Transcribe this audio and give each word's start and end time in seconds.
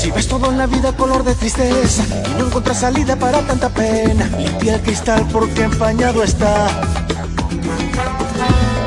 Si 0.00 0.10
ves 0.10 0.28
todo 0.28 0.50
en 0.50 0.56
la 0.56 0.66
vida 0.66 0.96
color 0.96 1.24
de 1.24 1.34
tristeza 1.34 2.02
y 2.30 2.38
no 2.38 2.46
encuentras 2.46 2.80
salida 2.80 3.16
para 3.16 3.42
tanta 3.42 3.68
pena, 3.68 4.30
limpia 4.38 4.76
el 4.76 4.80
cristal 4.80 5.28
porque 5.30 5.64
empañado 5.64 6.22
está. 6.22 6.68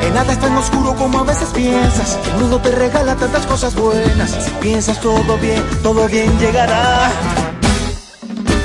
En 0.01 0.11
nada 0.15 0.33
es 0.33 0.39
tan 0.39 0.57
oscuro 0.57 0.95
como 0.95 1.19
a 1.19 1.23
veces 1.23 1.49
piensas, 1.49 2.17
el 2.33 2.39
mundo 2.39 2.59
te 2.61 2.71
regala 2.71 3.15
tantas 3.15 3.45
cosas 3.45 3.75
buenas. 3.75 4.31
Si 4.31 4.49
piensas 4.59 4.99
todo 5.01 5.37
bien, 5.37 5.63
todo 5.83 6.07
bien 6.07 6.35
llegará. 6.39 7.11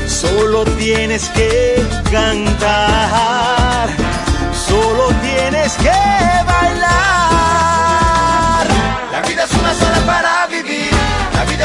Solo 0.07 0.65
tienes 0.79 1.29
que 1.29 1.87
cantar, 2.11 3.91
solo 4.55 5.09
tienes 5.21 5.75
que 5.75 6.28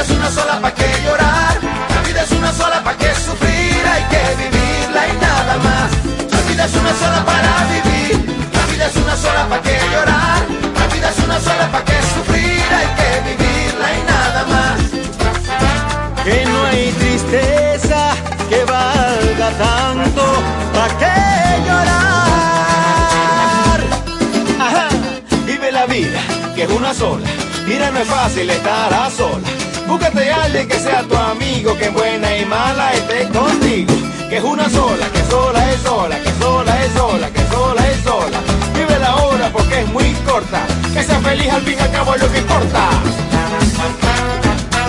es 0.04 0.09
una 0.09 0.29
sola 0.29 0.59
pa' 0.59 0.73
que 0.73 0.88
llorar, 1.05 1.57
la 1.95 2.02
vida 2.07 2.23
es 2.23 2.31
una 2.31 2.52
sola 2.52 2.84
pa' 2.84 2.98
que 2.98 3.16
sufrir, 3.16 3.81
hay 3.94 4.03
que 4.11 4.23
vivirla 4.41 5.07
y 5.07 5.13
nada 5.27 5.57
más. 5.67 5.89
La 6.34 6.41
vida 6.49 6.66
es 6.66 6.73
una 6.75 6.94
sola 7.02 7.25
para 7.25 7.52
vivir, 7.73 8.16
la 8.53 8.66
vida 8.71 8.85
es 8.88 8.95
una 8.97 9.16
sola 9.16 9.47
pa' 9.49 9.61
que 9.61 9.80
llorar, 9.91 10.41
la 10.80 10.88
vida 10.94 11.09
es 11.09 11.20
una 11.23 11.39
sola 11.39 11.71
pa' 11.71 11.85
que 11.85 11.97
sufrir, 12.16 12.66
hay 12.80 12.89
que 12.99 13.09
vivirla 13.30 13.88
y 13.99 14.02
nada 14.13 14.41
más. 14.53 14.77
Que 16.25 16.45
no 16.52 16.66
hay 16.66 16.91
tristeza 17.03 18.02
que 18.49 18.59
valga 18.66 19.49
tanto 19.66 20.23
pa' 20.75 20.91
que 21.02 21.16
llorar. 21.67 22.99
Ajá, 24.67 24.88
vive 25.45 25.72
la 25.72 25.85
vida 25.85 26.20
que 26.55 26.63
es 26.63 26.70
una 26.70 26.94
sola. 26.94 27.30
Mira, 27.67 27.91
no 27.91 27.99
es 27.99 28.08
fácil 28.08 28.49
estar 28.49 28.94
a 28.94 29.09
solas 29.09 29.62
Búscate 29.88 30.32
a 30.32 30.44
alguien 30.44 30.68
que 30.68 30.80
sea 30.80 31.04
tu 31.04 31.16
amigo, 31.16 31.78
que 31.78 31.86
en 31.86 31.94
buena 31.94 32.38
y 32.38 32.46
mala 32.46 32.94
esté 32.94 33.28
contigo. 33.30 33.94
Que 34.30 34.38
es 34.38 34.44
una 34.44 34.70
sola, 34.70 35.08
que 35.09 35.23
sola 35.30 35.72
es 35.72 35.81
sola, 35.81 36.20
que 36.20 36.31
sola 36.40 36.84
es 36.84 36.94
sola, 36.94 37.30
que 37.30 37.45
sola 37.53 37.88
es 37.88 38.03
sola. 38.03 38.40
Vive 38.73 39.00
la 39.00 39.16
hora 39.16 39.50
porque 39.52 39.81
es 39.81 39.88
muy 39.90 40.12
corta. 40.25 40.66
Que 40.94 41.03
sea 41.03 41.20
feliz 41.20 41.52
al 41.52 41.62
fin 41.62 41.75
y 41.78 41.81
al 41.81 41.92
cabo 41.92 42.16
es 42.16 42.22
lo 42.22 42.31
que 42.31 42.40
importa. 42.40 42.90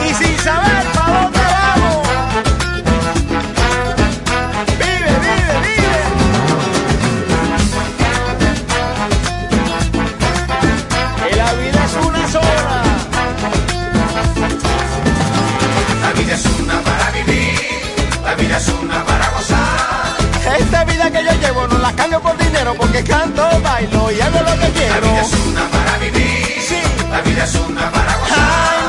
Y 0.09 0.15
sin 0.15 0.39
saber. 0.39 0.94
Esta 20.59 20.85
vida 20.85 21.11
que 21.11 21.25
yo 21.25 21.33
llevo 21.41 21.67
no 21.67 21.79
la 21.79 21.93
cambio 21.95 22.21
por 22.21 22.37
dinero 22.37 22.75
porque 22.77 23.03
canto, 23.03 23.43
bailo 23.61 24.11
y 24.13 24.21
hago 24.21 24.39
lo 24.41 24.61
que 24.61 24.71
quiero. 24.71 24.95
La 24.95 25.01
vida 25.01 25.23
es 25.23 25.35
una 25.47 25.69
para 25.69 25.99
vivir. 25.99 26.63
Sí. 26.69 26.83
La 27.11 27.21
vida 27.23 27.45
es 27.45 27.55
una 27.57 27.91
para 27.91 28.17
gozar. 28.19 28.84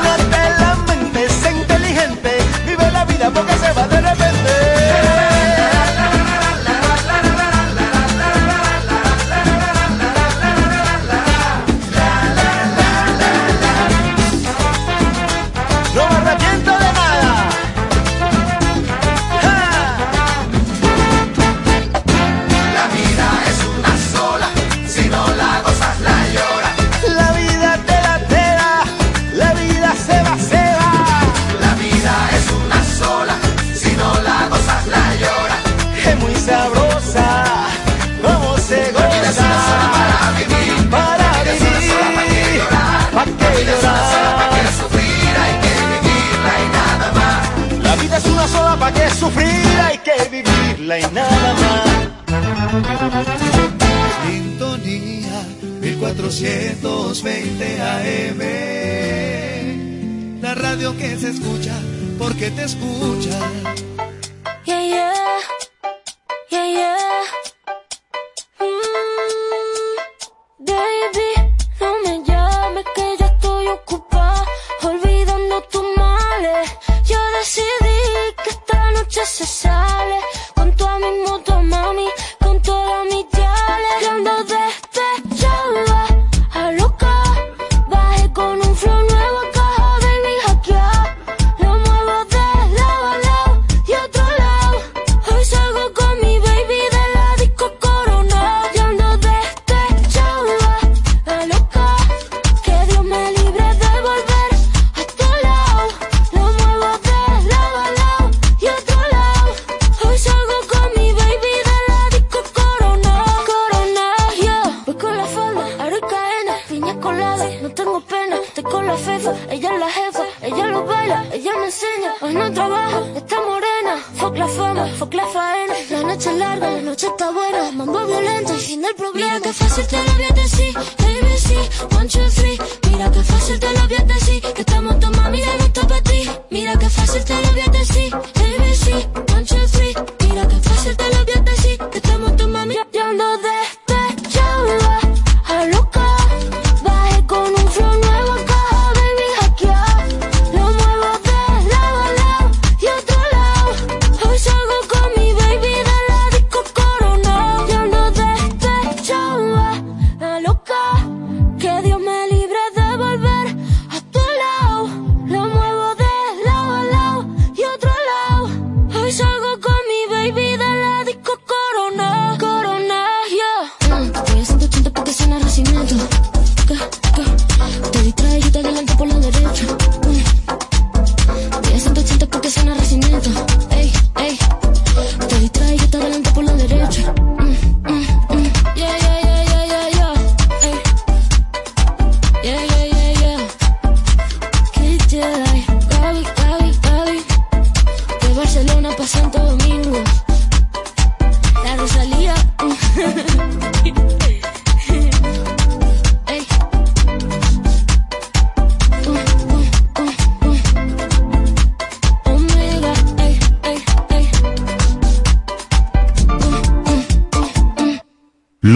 que 62.46 62.52
te 62.52 62.62
escucha. 62.64 63.85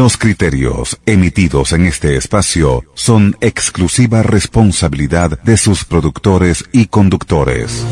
Los 0.00 0.17
criterios 0.17 0.99
emitidos 1.05 1.75
en 1.75 1.85
este 1.85 2.17
espacio 2.17 2.85
son 2.94 3.37
exclusiva 3.43 4.23
responsabilidad 4.23 5.38
de 5.43 5.58
sus 5.58 5.85
productores 5.85 6.64
y 6.73 6.87
conductores. 6.87 7.85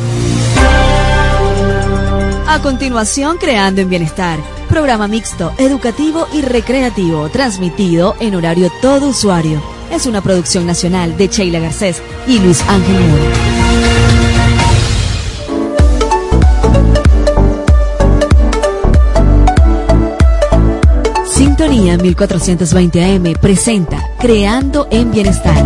A 2.46 2.60
continuación, 2.62 3.36
Creando 3.36 3.82
en 3.82 3.90
Bienestar, 3.90 4.40
programa 4.70 5.06
mixto, 5.06 5.52
educativo 5.58 6.26
y 6.32 6.40
recreativo, 6.40 7.28
transmitido 7.28 8.16
en 8.20 8.36
horario 8.36 8.72
todo 8.80 9.08
usuario. 9.08 9.62
Es 9.92 10.06
una 10.06 10.22
producción 10.22 10.66
nacional 10.66 11.14
de 11.18 11.28
Sheila 11.28 11.58
Garcés 11.58 12.02
y 12.26 12.38
Luis 12.38 12.62
Ángel 12.62 12.98
Muro. 12.98 13.47
Sintonía 21.78 22.02
1420 22.02 23.04
AM 23.04 23.40
presenta 23.40 24.02
Creando 24.18 24.88
en 24.90 25.12
Bienestar 25.12 25.64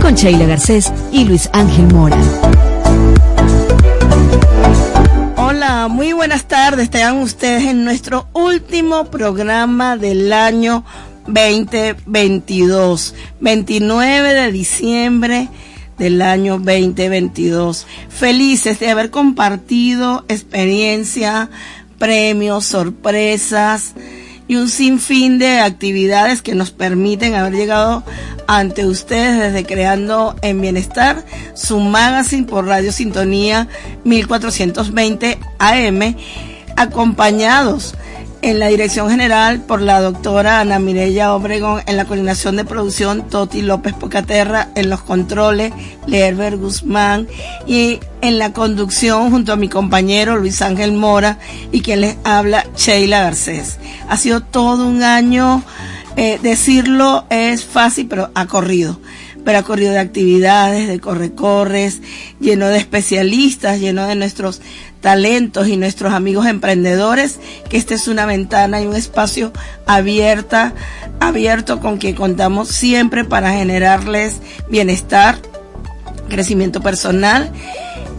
con 0.00 0.16
Sheila 0.16 0.44
Garcés 0.46 0.92
y 1.12 1.24
Luis 1.24 1.48
Ángel 1.52 1.86
Mora. 1.94 2.18
Hola, 5.36 5.86
muy 5.86 6.12
buenas 6.14 6.48
tardes. 6.48 6.90
Tengan 6.90 7.18
ustedes 7.18 7.62
en 7.62 7.84
nuestro 7.84 8.26
último 8.32 9.04
programa 9.04 9.96
del 9.96 10.32
año 10.32 10.84
2022, 11.28 13.14
29 13.38 14.34
de 14.34 14.50
diciembre 14.50 15.48
del 15.96 16.20
año 16.20 16.54
2022. 16.54 17.86
Felices 18.08 18.80
de 18.80 18.90
haber 18.90 19.10
compartido 19.10 20.24
experiencia, 20.26 21.50
premios, 22.00 22.66
sorpresas 22.66 23.94
y 24.48 24.56
un 24.56 24.68
sinfín 24.68 25.38
de 25.38 25.60
actividades 25.60 26.42
que 26.42 26.54
nos 26.54 26.70
permiten 26.70 27.34
haber 27.34 27.54
llegado 27.54 28.04
ante 28.46 28.86
ustedes 28.86 29.40
desde 29.40 29.66
Creando 29.66 30.36
en 30.42 30.60
Bienestar, 30.60 31.24
su 31.54 31.80
magazine 31.80 32.46
por 32.46 32.66
Radio 32.66 32.92
Sintonía 32.92 33.68
1420 34.04 35.38
AM, 35.58 36.16
acompañados 36.76 37.94
en 38.46 38.60
la 38.60 38.68
dirección 38.68 39.10
general 39.10 39.60
por 39.62 39.82
la 39.82 40.00
doctora 40.00 40.60
Ana 40.60 40.78
Mireya 40.78 41.34
Obregón, 41.34 41.82
en 41.86 41.96
la 41.96 42.04
coordinación 42.04 42.54
de 42.54 42.64
producción 42.64 43.28
Toti 43.28 43.60
López 43.60 43.92
Pocaterra, 43.92 44.68
en 44.76 44.88
los 44.88 45.02
controles 45.02 45.72
Lerber 46.06 46.56
Guzmán 46.56 47.26
y 47.66 47.98
en 48.20 48.38
la 48.38 48.52
conducción 48.52 49.32
junto 49.32 49.52
a 49.52 49.56
mi 49.56 49.68
compañero 49.68 50.36
Luis 50.36 50.62
Ángel 50.62 50.92
Mora 50.92 51.40
y 51.72 51.80
quien 51.80 52.02
les 52.02 52.18
habla 52.22 52.64
Sheila 52.76 53.22
Garcés. 53.22 53.80
Ha 54.08 54.16
sido 54.16 54.42
todo 54.42 54.86
un 54.86 55.02
año, 55.02 55.64
eh, 56.16 56.38
decirlo 56.40 57.24
es 57.30 57.64
fácil, 57.64 58.06
pero 58.06 58.30
ha 58.36 58.46
corrido 58.46 59.00
pero 59.46 59.60
ha 59.60 59.62
corrido 59.62 59.92
de 59.92 60.00
actividades, 60.00 60.88
de 60.88 60.98
corre-corres, 60.98 62.02
lleno 62.40 62.66
de 62.66 62.78
especialistas, 62.78 63.78
lleno 63.78 64.04
de 64.04 64.16
nuestros 64.16 64.60
talentos 65.00 65.68
y 65.68 65.76
nuestros 65.76 66.12
amigos 66.12 66.46
emprendedores, 66.46 67.38
que 67.68 67.76
esta 67.76 67.94
es 67.94 68.08
una 68.08 68.26
ventana 68.26 68.80
y 68.80 68.86
un 68.86 68.96
espacio 68.96 69.52
abierta, 69.86 70.74
abierto 71.20 71.80
con 71.80 71.98
que 71.98 72.14
contamos 72.14 72.68
siempre 72.68 73.24
para 73.24 73.52
generarles 73.52 74.40
bienestar, 74.68 75.38
crecimiento 76.28 76.80
personal 76.80 77.52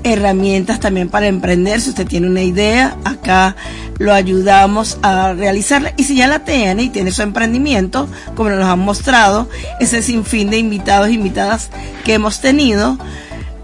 herramientas 0.04 0.80
también 0.80 1.10
para 1.10 1.28
emprender. 1.28 1.82
Si 1.82 1.90
usted 1.90 2.08
tiene 2.08 2.28
una 2.28 2.42
idea, 2.42 2.96
acá 3.04 3.56
lo 3.98 4.14
ayudamos 4.14 4.98
a 5.02 5.34
realizarla. 5.34 5.94
Y 5.98 6.04
si 6.04 6.16
ya 6.16 6.28
la 6.28 6.40
tiene 6.40 6.84
y 6.84 6.90
tiene 6.90 7.12
su 7.12 7.22
emprendimiento, 7.22 8.08
como 8.36 8.50
nos 8.50 8.66
han 8.66 8.80
mostrado, 8.80 9.50
ese 9.80 10.02
sinfín 10.02 10.50
de 10.50 10.58
invitados 10.58 11.10
e 11.10 11.14
invitadas 11.14 11.70
que 12.06 12.14
hemos 12.14 12.42
tenido, 12.42 12.98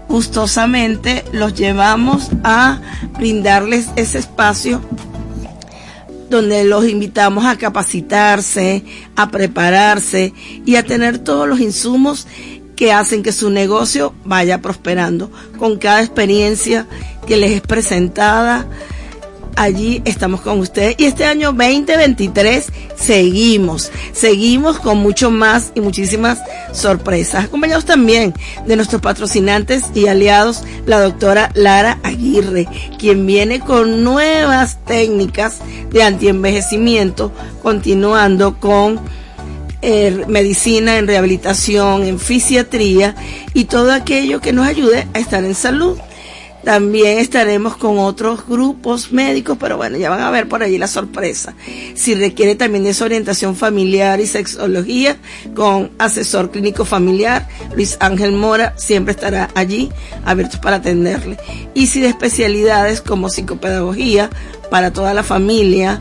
gustosamente 0.08 1.24
los 1.32 1.54
llevamos 1.54 2.30
a 2.42 2.80
brindarles 3.18 3.88
ese 3.96 4.18
espacio 4.18 4.80
donde 6.30 6.64
los 6.64 6.86
invitamos 6.86 7.44
a 7.44 7.56
capacitarse, 7.56 8.84
a 9.14 9.30
prepararse 9.30 10.32
y 10.64 10.76
a 10.76 10.84
tener 10.84 11.18
todos 11.18 11.48
los 11.48 11.60
insumos 11.60 12.26
que 12.76 12.92
hacen 12.92 13.22
que 13.22 13.32
su 13.32 13.50
negocio 13.50 14.14
vaya 14.24 14.60
prosperando. 14.60 15.30
Con 15.58 15.78
cada 15.78 16.02
experiencia 16.02 16.86
que 17.26 17.36
les 17.36 17.52
es 17.52 17.60
presentada, 17.60 18.66
allí 19.56 20.02
estamos 20.04 20.40
con 20.40 20.58
ustedes. 20.60 20.96
Y 20.98 21.04
este 21.04 21.24
año 21.24 21.52
2023 21.52 22.66
seguimos, 22.96 23.90
seguimos 24.12 24.78
con 24.78 24.98
mucho 24.98 25.30
más 25.30 25.72
y 25.74 25.80
muchísimas 25.80 26.40
sorpresas. 26.72 27.44
Acompañados 27.46 27.84
también 27.84 28.34
de 28.66 28.76
nuestros 28.76 29.00
patrocinantes 29.00 29.84
y 29.94 30.06
aliados, 30.06 30.64
la 30.86 31.00
doctora 31.00 31.50
Lara 31.54 31.98
Aguirre, 32.02 32.66
quien 32.98 33.26
viene 33.26 33.60
con 33.60 34.04
nuevas 34.04 34.78
técnicas 34.84 35.58
de 35.90 36.02
antienvejecimiento, 36.02 37.32
continuando 37.62 38.58
con 38.58 39.00
eh, 39.86 40.24
medicina, 40.28 40.96
en 40.96 41.06
rehabilitación, 41.06 42.04
en 42.04 42.18
fisiatría 42.18 43.14
y 43.52 43.66
todo 43.66 43.92
aquello 43.92 44.40
que 44.40 44.54
nos 44.54 44.66
ayude 44.66 45.06
a 45.12 45.18
estar 45.18 45.44
en 45.44 45.54
salud. 45.54 45.98
También 46.64 47.18
estaremos 47.18 47.76
con 47.76 47.98
otros 47.98 48.46
grupos 48.46 49.12
médicos, 49.12 49.58
pero 49.60 49.76
bueno, 49.76 49.98
ya 49.98 50.08
van 50.08 50.20
a 50.20 50.30
ver 50.30 50.48
por 50.48 50.62
allí 50.62 50.78
la 50.78 50.86
sorpresa. 50.86 51.54
Si 51.94 52.14
requiere 52.14 52.54
también 52.54 52.84
de 52.84 52.90
esa 52.90 53.04
orientación 53.04 53.54
familiar 53.54 54.20
y 54.20 54.26
sexología, 54.26 55.18
con 55.54 55.90
asesor 55.98 56.50
clínico 56.50 56.84
familiar, 56.84 57.48
Luis 57.74 57.98
Ángel 58.00 58.32
Mora 58.32 58.72
siempre 58.76 59.12
estará 59.12 59.50
allí, 59.54 59.90
abierto 60.24 60.58
para 60.60 60.76
atenderle. 60.76 61.36
Y 61.74 61.88
si 61.88 62.00
de 62.00 62.08
especialidades 62.08 63.02
como 63.02 63.28
psicopedagogía, 63.28 64.30
para 64.70 64.92
toda 64.92 65.12
la 65.14 65.22
familia, 65.22 66.00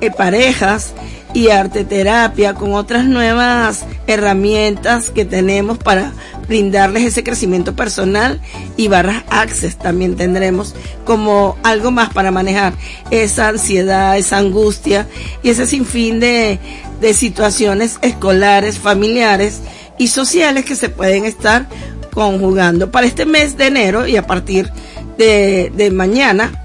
eh, 0.00 0.10
parejas, 0.10 0.92
y 1.34 1.48
arte 1.48 1.84
terapia 1.84 2.54
con 2.54 2.74
otras 2.74 3.04
nuevas 3.04 3.84
herramientas 4.06 5.10
que 5.10 5.24
tenemos 5.24 5.78
para 5.78 6.12
brindarles 6.46 7.02
ese 7.02 7.24
crecimiento 7.24 7.74
personal 7.74 8.40
y 8.76 8.86
barras 8.86 9.24
access 9.30 9.76
también 9.76 10.14
tendremos 10.14 10.74
como 11.04 11.58
algo 11.64 11.90
más 11.90 12.10
para 12.10 12.30
manejar 12.30 12.74
esa 13.10 13.48
ansiedad, 13.48 14.16
esa 14.16 14.38
angustia 14.38 15.08
y 15.42 15.50
ese 15.50 15.66
sinfín 15.66 16.20
de, 16.20 16.60
de 17.00 17.14
situaciones 17.14 17.98
escolares, 18.00 18.78
familiares 18.78 19.60
y 19.98 20.08
sociales 20.08 20.64
que 20.64 20.76
se 20.76 20.88
pueden 20.88 21.24
estar 21.24 21.66
conjugando 22.12 22.92
para 22.92 23.08
este 23.08 23.26
mes 23.26 23.56
de 23.56 23.66
enero 23.66 24.06
y 24.06 24.16
a 24.16 24.26
partir 24.26 24.70
de, 25.18 25.72
de 25.74 25.90
mañana 25.90 26.63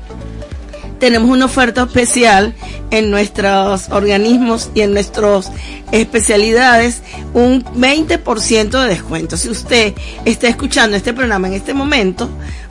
tenemos 1.00 1.30
una 1.30 1.46
oferta 1.46 1.84
especial 1.84 2.54
en 2.92 3.10
nuestros 3.10 3.90
organismos 3.90 4.70
y 4.76 4.82
en 4.82 4.94
nuestras 4.94 5.52
especialidades, 5.92 7.02
un 7.34 7.64
20% 7.64 8.82
de 8.82 8.88
descuento. 8.88 9.38
Si 9.38 9.50
usted 9.50 9.96
está 10.26 10.48
escuchando 10.48 10.98
este 10.98 11.14
programa 11.14 11.48
en 11.48 11.56
este 11.56 11.74
momento, 11.74 12.30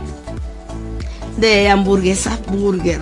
de 1.38 1.70
hamburguesas 1.70 2.40
burger. 2.48 3.02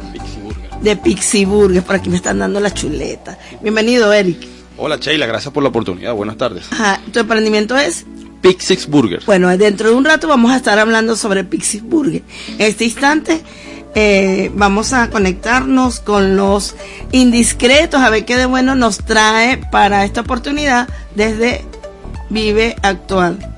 De 0.81 0.95
Pixie 0.95 1.45
Burger. 1.45 1.83
Por 1.83 1.95
aquí 1.95 2.09
me 2.09 2.17
están 2.17 2.39
dando 2.39 2.59
la 2.59 2.73
chuleta. 2.73 3.37
Bienvenido, 3.61 4.13
Eric. 4.13 4.37
Hola, 4.77 4.97
Sheila. 4.97 5.25
Gracias 5.25 5.53
por 5.53 5.63
la 5.63 5.69
oportunidad. 5.69 6.13
Buenas 6.13 6.37
tardes. 6.37 6.65
Ajá. 6.71 7.01
¿Tu 7.11 7.19
emprendimiento 7.19 7.77
es? 7.77 8.05
Pixie 8.41 8.77
Burger. 8.87 9.23
Bueno, 9.25 9.55
dentro 9.57 9.89
de 9.89 9.95
un 9.95 10.05
rato 10.05 10.27
vamos 10.27 10.51
a 10.51 10.57
estar 10.57 10.77
hablando 10.77 11.15
sobre 11.15 11.43
Pixie 11.43 11.81
Burger. 11.81 12.21
En 12.59 12.61
este 12.61 12.85
instante 12.85 13.41
eh, 13.95 14.51
vamos 14.53 14.93
a 14.93 15.09
conectarnos 15.09 15.99
con 15.99 16.35
los 16.35 16.75
indiscretos 17.11 18.01
a 18.01 18.09
ver 18.09 18.25
qué 18.25 18.35
de 18.35 18.45
bueno 18.45 18.75
nos 18.75 18.99
trae 18.99 19.57
para 19.71 20.05
esta 20.05 20.21
oportunidad 20.21 20.87
desde 21.15 21.63
Vive 22.29 22.75
Actual. 22.83 23.54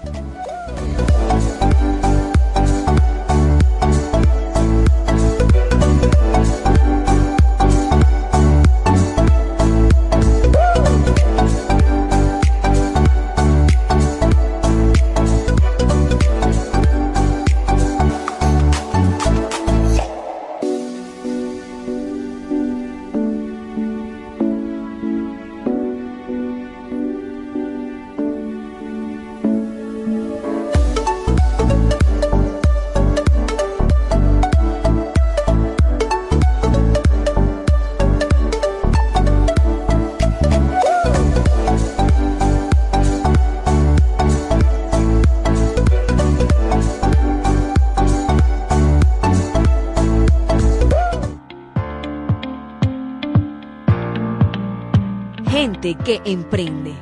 Emprende. 56.27 56.93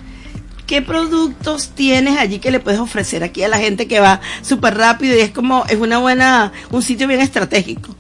¿Qué 0.65 0.81
productos 0.83 1.69
tienes 1.69 2.17
allí 2.19 2.37
que 2.39 2.51
le 2.51 2.59
puedes 2.59 2.79
ofrecer 2.79 3.23
aquí 3.23 3.41
a 3.41 3.47
la 3.47 3.57
gente 3.57 3.87
que 3.87 3.99
va 3.99 4.21
súper 4.43 4.75
rápido 4.77 5.15
y 5.15 5.19
es 5.19 5.31
como, 5.31 5.65
es 5.67 5.77
una 5.77 5.97
buena, 5.97 6.51
un 6.71 6.81
sitio 6.83 7.07
bien 7.07 7.21
estratégico? 7.21 7.95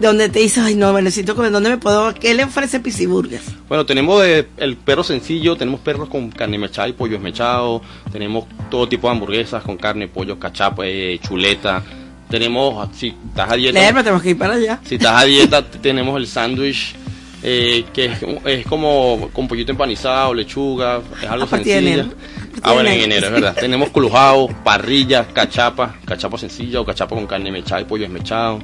Donde 0.00 0.28
te 0.28 0.40
dices, 0.40 0.62
ay 0.64 0.74
no, 0.74 0.92
me 0.92 1.00
necesito 1.02 1.34
comer, 1.34 1.50
¿dónde 1.52 1.70
me 1.70 1.78
puedo? 1.78 2.12
¿Qué 2.14 2.34
le 2.34 2.44
ofrece 2.44 2.80
Pisiburgues? 2.80 3.42
Bueno, 3.68 3.84
tenemos 3.86 4.22
de- 4.22 4.46
el 4.58 4.76
perro 4.76 5.02
sencillo, 5.04 5.56
tenemos 5.56 5.80
perros 5.80 6.08
con 6.08 6.30
carne 6.30 6.58
mechada 6.58 6.88
y 6.88 6.92
pollo 6.92 7.16
esmechado, 7.16 7.80
tenemos 8.12 8.44
todo 8.70 8.88
tipo 8.88 9.06
de 9.08 9.12
hamburguesas 9.12 9.62
con 9.62 9.76
carne, 9.78 10.08
pollo, 10.08 10.38
cachapa, 10.38 10.86
eh, 10.86 11.18
chuleta. 11.22 11.82
Tenemos, 12.28 12.88
si 12.96 13.14
estás 13.28 13.52
a 13.52 13.56
dieta, 13.56 13.78
Leerme, 13.78 14.02
tenemos 14.02 14.22
que 14.22 14.30
ir 14.30 14.38
para 14.38 14.54
allá. 14.54 14.80
si 14.84 14.96
estás 14.96 15.22
a 15.22 15.24
dieta, 15.24 15.62
tenemos 15.82 16.16
el 16.16 16.26
sándwich, 16.26 16.94
eh, 17.42 17.84
que 17.92 18.06
es, 18.06 18.18
es 18.44 18.66
como 18.66 19.28
con 19.32 19.46
pollito 19.46 19.70
empanizado, 19.70 20.34
lechuga, 20.34 21.00
es 21.22 21.28
algo 21.28 21.44
A 21.44 21.48
partir 21.48 21.66
de 21.66 21.80
sencillo. 21.80 22.00
enero. 22.02 22.14
Ah, 22.62 22.72
bueno, 22.72 22.88
en 22.88 23.00
enero, 23.02 23.26
es 23.26 23.32
verdad. 23.32 23.56
Tenemos 23.60 23.90
clujao, 23.90 24.48
parrilla, 24.64 25.26
cachapa, 25.32 25.94
cachapa 26.04 26.36
sencilla 26.38 26.80
o 26.80 26.84
cachapa 26.84 27.14
con 27.14 27.26
carne 27.26 27.52
mechada 27.52 27.82
y 27.82 27.84
pollo 27.84 28.04
esmechado. 28.06 28.58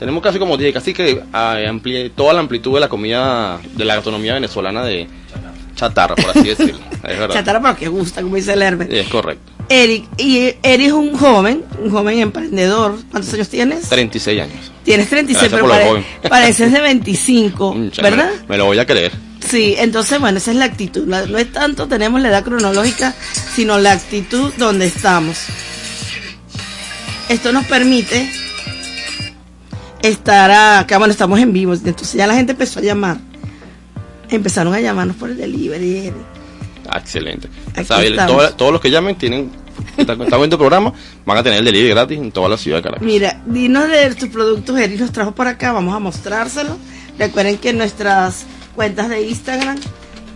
Tenemos 0.00 0.22
casi 0.22 0.38
como 0.38 0.56
dije, 0.56 0.72
casi 0.72 0.92
que 0.92 1.22
ah, 1.32 1.56
ampli- 1.68 2.10
toda 2.14 2.32
la 2.34 2.40
amplitud 2.40 2.74
de 2.74 2.80
la 2.80 2.88
comida, 2.88 3.60
de 3.76 3.84
la 3.84 3.94
gastronomía 3.94 4.34
venezolana 4.34 4.84
de 4.84 5.06
chatarra, 5.76 6.16
por 6.16 6.30
así 6.30 6.48
decirlo. 6.48 6.80
Es 7.04 7.18
verdad. 7.18 7.34
Chatarra 7.34 7.60
pero 7.62 7.76
que 7.76 7.88
gusta, 7.88 8.20
como 8.22 8.34
dice 8.36 8.54
el 8.54 8.62
Herbert. 8.62 8.92
Es 8.92 9.08
correcto. 9.08 9.52
Eric, 9.68 10.04
y 10.18 10.54
Eric 10.62 10.86
es 10.86 10.92
un 10.92 11.16
joven, 11.16 11.64
un 11.82 11.90
joven 11.90 12.18
emprendedor. 12.20 12.98
¿Cuántos 13.10 13.32
años 13.34 13.48
tienes? 13.48 13.88
36 13.88 14.40
años. 14.40 14.72
Tienes 14.84 15.08
36, 15.08 15.50
Gracias 15.50 15.70
pero 15.70 15.92
pare- 15.92 16.04
pareces 16.28 16.72
de 16.72 16.80
25, 16.80 17.74
Mucha- 17.74 18.02
¿verdad? 18.02 18.30
Me, 18.42 18.48
me 18.50 18.58
lo 18.58 18.66
voy 18.66 18.78
a 18.78 18.86
creer. 18.86 19.12
Sí, 19.48 19.74
entonces, 19.78 20.18
bueno, 20.20 20.38
esa 20.38 20.50
es 20.52 20.56
la 20.56 20.64
actitud. 20.64 21.04
No 21.06 21.38
es 21.38 21.52
tanto 21.52 21.86
tenemos 21.88 22.20
la 22.20 22.28
edad 22.28 22.44
cronológica, 22.44 23.14
sino 23.54 23.78
la 23.78 23.92
actitud 23.92 24.52
donde 24.58 24.86
estamos. 24.86 25.38
Esto 27.28 27.52
nos 27.52 27.64
permite 27.66 28.28
estar 30.02 30.50
acá, 30.80 30.98
bueno, 30.98 31.12
estamos 31.12 31.38
en 31.40 31.52
vivo, 31.52 31.74
entonces 31.74 32.12
ya 32.14 32.26
la 32.26 32.34
gente 32.34 32.52
empezó 32.52 32.78
a 32.78 32.82
llamar. 32.82 33.18
Empezaron 34.30 34.74
a 34.74 34.80
llamarnos 34.80 35.16
por 35.16 35.30
el 35.30 35.36
delivery. 35.36 36.12
Ah, 36.90 36.98
excelente. 36.98 37.48
Todo- 38.26 38.50
todos 38.54 38.72
los 38.72 38.80
que 38.80 38.90
llamen 38.90 39.16
tienen, 39.16 39.50
están, 39.96 40.18
viendo 40.18 40.44
el 40.44 40.58
programa, 40.58 40.92
van 41.24 41.38
a 41.38 41.42
tener 41.42 41.58
el 41.58 41.64
delivery 41.64 41.90
gratis 41.90 42.18
en 42.18 42.32
toda 42.32 42.48
la 42.48 42.56
ciudad 42.56 42.78
de 42.78 42.82
Caracas. 42.82 43.02
Mira, 43.06 43.42
dinos 43.46 43.88
de 43.88 44.14
tus 44.14 44.28
productos, 44.28 44.78
Eric 44.78 45.00
los 45.00 45.12
trajo 45.12 45.32
por 45.34 45.46
acá, 45.48 45.72
vamos 45.72 45.94
a 45.94 45.98
mostrárselos. 45.98 46.76
Recuerden 47.18 47.58
que 47.58 47.70
en 47.70 47.78
nuestras 47.78 48.44
cuentas 48.74 49.08
de 49.08 49.22
Instagram 49.22 49.78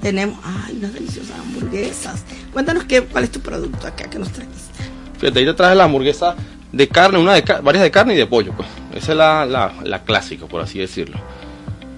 tenemos, 0.01 0.39
ay, 0.45 0.77
unas 0.79 0.95
deliciosas 0.95 1.39
hamburguesas. 1.39 2.25
Cuéntanos 2.53 2.85
qué, 2.85 3.03
cuál 3.03 3.25
es 3.25 3.31
tu 3.31 3.41
producto 3.41 3.87
acá 3.87 4.09
que 4.09 4.19
nos 4.19 4.31
trajiste. 4.31 4.85
Fíjate, 5.19 5.39
ahí 5.41 5.45
te 5.45 5.55
traje 5.55 5.75
la 5.75 5.85
hamburguesa 5.85 6.35
de 6.73 6.89
carne, 6.89 7.19
una 7.19 7.35
de 7.35 7.43
varias 7.63 7.83
de 7.83 7.91
carne 7.91 8.15
y 8.15 8.17
de 8.17 8.27
pollo, 8.27 8.53
pues. 8.57 8.69
Esa 8.95 9.13
es 9.13 9.19
la, 9.19 9.45
la, 9.47 9.73
la 9.85 10.03
clásica, 10.03 10.47
por 10.47 10.63
así 10.63 10.79
decirlo. 10.79 11.19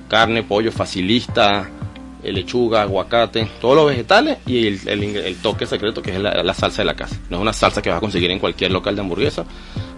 Carne, 0.08 0.42
pollo, 0.42 0.72
facilista, 0.72 1.68
eh, 2.22 2.32
lechuga, 2.32 2.82
aguacate, 2.82 3.48
todos 3.60 3.76
los 3.76 3.86
vegetales 3.86 4.38
y 4.46 4.66
el, 4.66 4.80
el 4.86 5.16
el 5.16 5.36
toque 5.36 5.66
secreto 5.66 6.02
que 6.02 6.12
es 6.12 6.18
la, 6.20 6.54
salsa 6.54 6.82
de 6.82 6.86
la 6.86 6.94
casa. 6.94 7.16
No 7.30 7.36
es 7.38 7.42
una 7.42 7.52
salsa 7.52 7.82
que 7.82 7.90
vas 7.90 7.98
a 7.98 8.00
conseguir 8.00 8.30
en 8.30 8.38
cualquier 8.38 8.70
local 8.70 8.94
de 8.94 9.00
hamburguesa. 9.00 9.44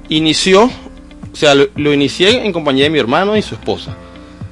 Inició, 0.10 0.64
o 0.64 1.36
sea, 1.36 1.54
lo, 1.54 1.68
lo, 1.76 1.94
inicié 1.94 2.48
en 2.48 2.52
compañía 2.52 2.86
de 2.86 2.90
mi 2.90 2.98
hermano 2.98 3.38
y 3.38 3.44
su 3.44 3.54
esposa. 3.54 3.96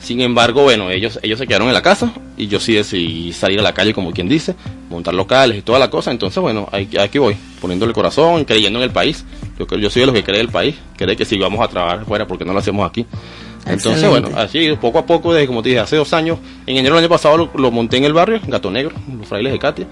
Sin 0.08 0.22
embargo, 0.22 0.64
bueno, 0.64 0.90
ellos, 0.90 1.20
ellos 1.22 1.38
se 1.38 1.46
quedaron 1.46 1.68
en 1.68 1.74
la 1.74 1.82
casa 1.82 2.14
y 2.38 2.48
yo 2.48 2.62
sí 2.62 2.76
decidí 2.76 3.34
salir 3.34 3.60
a 3.60 3.62
la 3.62 3.74
calle, 3.74 3.94
como 3.94 4.14
quien 4.14 4.30
dice, 4.30 4.56
montar 4.90 5.14
locales 5.14 5.58
y 5.58 5.62
toda 5.64 5.80
la 5.80 5.90
cosa. 5.90 6.12
Entonces, 6.12 6.42
bueno, 6.42 6.70
aquí 6.72 7.20
voy, 7.20 7.36
poniéndole 7.60 7.92
corazón, 7.92 8.46
creyendo 8.46 8.80
en 8.80 8.84
el 8.84 8.92
país. 8.92 9.26
Yo, 9.60 9.68
yo 9.78 9.90
soy 9.90 10.04
de 10.04 10.06
los 10.06 10.16
que 10.16 10.24
cree 10.24 10.40
el 10.40 10.48
país, 10.48 10.76
cree 10.96 11.18
que 11.18 11.26
si 11.26 11.38
vamos 11.38 11.60
a 11.60 11.68
trabajar 11.68 12.06
fuera 12.06 12.26
porque 12.26 12.46
no 12.46 12.54
lo 12.54 12.60
hacemos 12.60 12.90
aquí. 12.90 13.06
Entonces, 13.66 14.10
bueno, 14.10 14.30
así 14.38 14.70
poco 14.80 15.00
a 15.00 15.06
poco, 15.06 15.34
desde 15.34 15.46
como 15.46 15.62
te 15.62 15.70
dije, 15.70 15.82
hace 15.82 15.98
dos 15.98 16.14
años, 16.14 16.40
en 16.66 16.78
enero 16.78 16.96
del 16.96 17.04
año 17.04 17.10
pasado 17.10 17.36
lo, 17.36 17.52
lo 17.56 17.70
monté 17.70 17.98
en 17.98 18.06
el 18.06 18.14
barrio, 18.14 18.40
Gato 18.48 18.72
Negro, 18.72 18.96
los 19.14 19.28
frailes 19.28 19.52
de 19.52 19.60
Katia. 19.60 19.88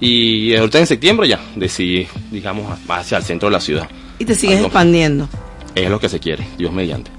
Y 0.00 0.54
ahorita 0.54 0.80
en 0.80 0.86
septiembre 0.86 1.28
ya 1.28 1.40
decidí, 1.54 2.06
digamos, 2.30 2.78
hacia 2.90 3.16
el 3.16 3.24
centro 3.24 3.48
de 3.48 3.54
la 3.54 3.60
ciudad. 3.60 3.88
Y 4.18 4.26
te 4.26 4.34
sigues 4.34 4.60
expandiendo. 4.60 5.30
Es 5.74 5.88
lo 5.88 5.98
que 5.98 6.10
se 6.10 6.20
quiere, 6.20 6.46
Dios 6.58 6.74
mediante. 6.74 7.15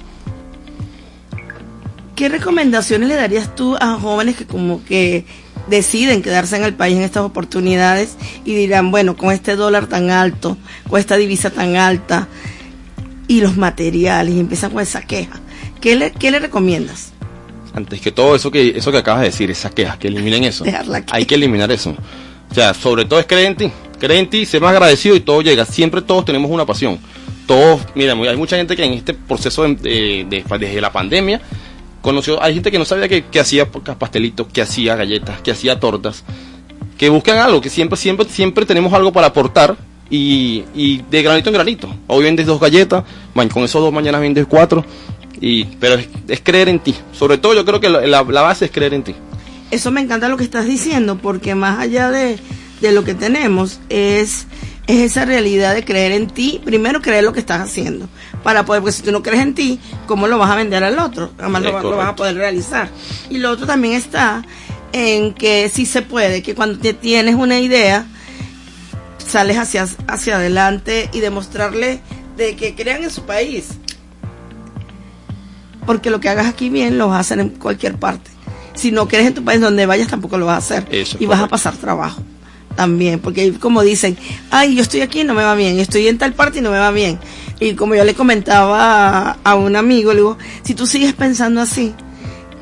¿Qué 2.17 2.29
recomendaciones 2.29 3.07
le 3.07 3.13
darías 3.13 3.55
tú 3.55 3.75
a 3.79 3.93
jóvenes 3.93 4.35
que 4.35 4.47
como 4.47 4.83
que 4.83 5.23
deciden 5.67 6.23
quedarse 6.23 6.57
en 6.57 6.63
el 6.63 6.73
país 6.73 6.97
en 6.97 7.03
estas 7.03 7.21
oportunidades 7.21 8.17
y 8.43 8.55
dirán, 8.55 8.89
bueno, 8.89 9.15
con 9.15 9.31
este 9.31 9.55
dólar 9.55 9.85
tan 9.85 10.09
alto, 10.09 10.57
con 10.89 10.99
esta 10.99 11.15
divisa 11.15 11.51
tan 11.51 11.75
alta 11.75 12.27
y 13.27 13.39
los 13.39 13.55
materiales 13.55 14.33
y 14.33 14.39
empiezan 14.39 14.71
con 14.71 14.81
esa 14.81 15.03
queja? 15.03 15.39
¿Qué 15.79 15.95
le, 15.95 16.11
qué 16.11 16.31
le 16.31 16.39
recomiendas? 16.39 17.13
Antes 17.75 18.01
que 18.01 18.11
todo 18.11 18.35
eso 18.35 18.49
que 18.49 18.69
eso 18.69 18.91
que 18.91 18.97
acabas 18.97 19.21
de 19.21 19.27
decir, 19.27 19.51
esa 19.51 19.69
queja, 19.69 19.99
que 19.99 20.07
eliminen 20.07 20.43
eso. 20.43 20.65
Hay 21.11 21.25
que 21.25 21.35
eliminar 21.35 21.71
eso. 21.71 21.95
O 22.49 22.53
sea, 22.55 22.73
sobre 22.73 23.05
todo 23.05 23.19
es 23.19 23.27
creer 23.27 23.45
en 23.45 23.55
ti, 23.57 23.71
creer 23.99 24.21
en 24.21 24.29
ti, 24.31 24.47
ser 24.47 24.59
más 24.61 24.71
agradecido 24.71 25.15
y 25.15 25.19
todo 25.19 25.43
llega. 25.43 25.65
Siempre 25.65 26.01
todos 26.01 26.25
tenemos 26.25 26.49
una 26.49 26.65
pasión. 26.65 26.97
Todos, 27.45 27.79
mira, 27.93 28.13
hay 28.13 28.37
mucha 28.37 28.57
gente 28.57 28.75
que 28.75 28.83
en 28.83 28.93
este 28.93 29.13
proceso 29.13 29.61
de, 29.67 30.25
desde 30.27 30.81
la 30.81 30.91
pandemia 30.91 31.41
conoció, 32.07 32.41
hay 32.41 32.53
gente 32.53 32.71
que 32.71 32.79
no 32.79 32.85
sabía 32.85 33.07
que, 33.07 33.39
hacía 33.39 33.69
pastelitos, 33.69 34.47
que 34.47 34.61
hacía 34.61 34.95
galletas, 34.95 35.41
que 35.41 35.51
hacía 35.51 35.79
tortas, 35.79 36.23
que 36.97 37.09
buscan 37.09 37.37
algo, 37.37 37.61
que 37.61 37.69
siempre, 37.69 37.97
siempre, 37.97 38.27
siempre 38.29 38.65
tenemos 38.65 38.93
algo 38.93 39.11
para 39.11 39.27
aportar 39.27 39.75
y, 40.09 40.63
y 40.73 41.03
de 41.09 41.21
granito 41.21 41.49
en 41.49 41.53
granito. 41.53 41.93
Hoy 42.07 42.23
vendes 42.23 42.45
dos 42.45 42.59
galletas, 42.59 43.03
con 43.33 43.63
esos 43.63 43.81
dos 43.81 43.91
mañana 43.93 44.19
vendes 44.19 44.45
cuatro, 44.47 44.85
y, 45.41 45.65
pero 45.65 45.95
es, 46.27 46.41
creer 46.41 46.69
en 46.69 46.79
ti. 46.79 46.95
Sobre 47.11 47.37
todo 47.37 47.53
yo 47.53 47.65
creo 47.65 47.79
que 47.79 47.89
la, 47.89 48.23
la 48.23 48.41
base 48.41 48.65
es 48.65 48.71
creer 48.71 48.93
en 48.93 49.03
ti 49.03 49.15
eso 49.71 49.91
me 49.91 50.01
encanta 50.01 50.29
lo 50.29 50.37
que 50.37 50.43
estás 50.43 50.65
diciendo, 50.65 51.17
porque 51.17 51.55
más 51.55 51.79
allá 51.79 52.11
de, 52.11 52.39
lo 52.81 53.03
que 53.03 53.13
tenemos, 53.13 53.79
es, 53.89 54.47
es 54.87 54.99
esa 55.11 55.25
realidad 55.25 55.75
de 55.75 55.83
creer 55.83 56.11
en 56.13 56.27
ti, 56.27 56.61
primero 56.63 57.01
creer 57.01 57.23
lo 57.23 57.33
que 57.33 57.39
estás 57.39 57.61
haciendo, 57.61 58.07
para 58.47 58.63
poder, 58.63 58.81
porque 58.81 58.93
si 58.93 59.03
tú 59.03 59.11
no 59.11 59.21
crees 59.21 59.41
en 59.41 59.53
ti, 59.53 59.77
¿cómo 60.05 60.25
lo 60.29 60.37
vas 60.37 60.49
a 60.49 60.55
vender 60.55 60.81
al 60.81 60.97
otro? 60.99 61.33
Además 61.37 61.63
lo, 61.63 61.81
lo, 61.81 61.97
vas 61.97 62.07
a 62.07 62.15
poder 62.15 62.35
realizar. 62.35 62.89
Y 63.29 63.39
lo 63.39 63.51
otro 63.51 63.67
también 63.67 63.93
está 63.93 64.41
en 64.93 65.33
que 65.33 65.67
sí 65.67 65.85
se 65.85 66.01
puede, 66.01 66.41
que 66.41 66.55
cuando 66.55 66.79
te 66.79 66.93
tienes 66.93 67.35
una 67.35 67.59
idea, 67.59 68.05
sales 69.17 69.57
hacia, 69.57 69.85
hacia 70.07 70.37
adelante 70.37 71.09
y 71.11 71.19
demostrarle 71.19 71.99
de 72.37 72.55
que 72.55 72.73
crean 72.73 73.03
en 73.03 73.09
su 73.09 73.23
país. 73.23 73.71
Porque 75.85 76.09
lo 76.09 76.21
que 76.21 76.29
hagas 76.29 76.47
aquí 76.47 76.69
bien 76.69 76.97
lo 76.97 77.09
vas 77.09 77.17
a 77.17 77.19
hacer 77.19 77.39
en 77.39 77.49
cualquier 77.49 77.97
parte 77.97 78.31
si 78.75 78.91
no 78.91 79.09
crees 79.09 79.27
en 79.27 79.33
tu 79.33 79.43
país 79.43 79.59
donde 79.59 79.85
vayas 79.85 80.07
tampoco 80.07 80.37
lo 80.37 80.45
vas 80.45 80.71
a 80.71 80.77
hacer 80.77 80.87
y 81.19 81.25
vas 81.25 81.41
a 81.41 81.47
pasar 81.47 81.75
trabajo 81.75 82.21
también 82.75 83.19
porque 83.19 83.53
como 83.53 83.81
dicen 83.81 84.15
ay 84.51 84.75
yo 84.75 84.83
estoy 84.83 85.01
aquí 85.01 85.21
y 85.21 85.23
no 85.23 85.33
me 85.33 85.41
va 85.41 85.55
bien 85.55 85.79
estoy 85.79 86.07
en 86.07 86.19
tal 86.19 86.33
parte 86.33 86.59
y 86.59 86.61
no 86.61 86.69
me 86.69 86.77
va 86.77 86.91
bien 86.91 87.19
y 87.59 87.73
como 87.73 87.95
yo 87.95 88.03
le 88.03 88.13
comentaba 88.13 89.37
a, 89.43 89.55
un 89.55 89.75
amigo 89.75 90.11
le 90.11 90.17
digo 90.17 90.37
si 90.63 90.75
tú 90.75 90.85
sigues 90.85 91.13
pensando 91.13 91.61
así 91.61 91.93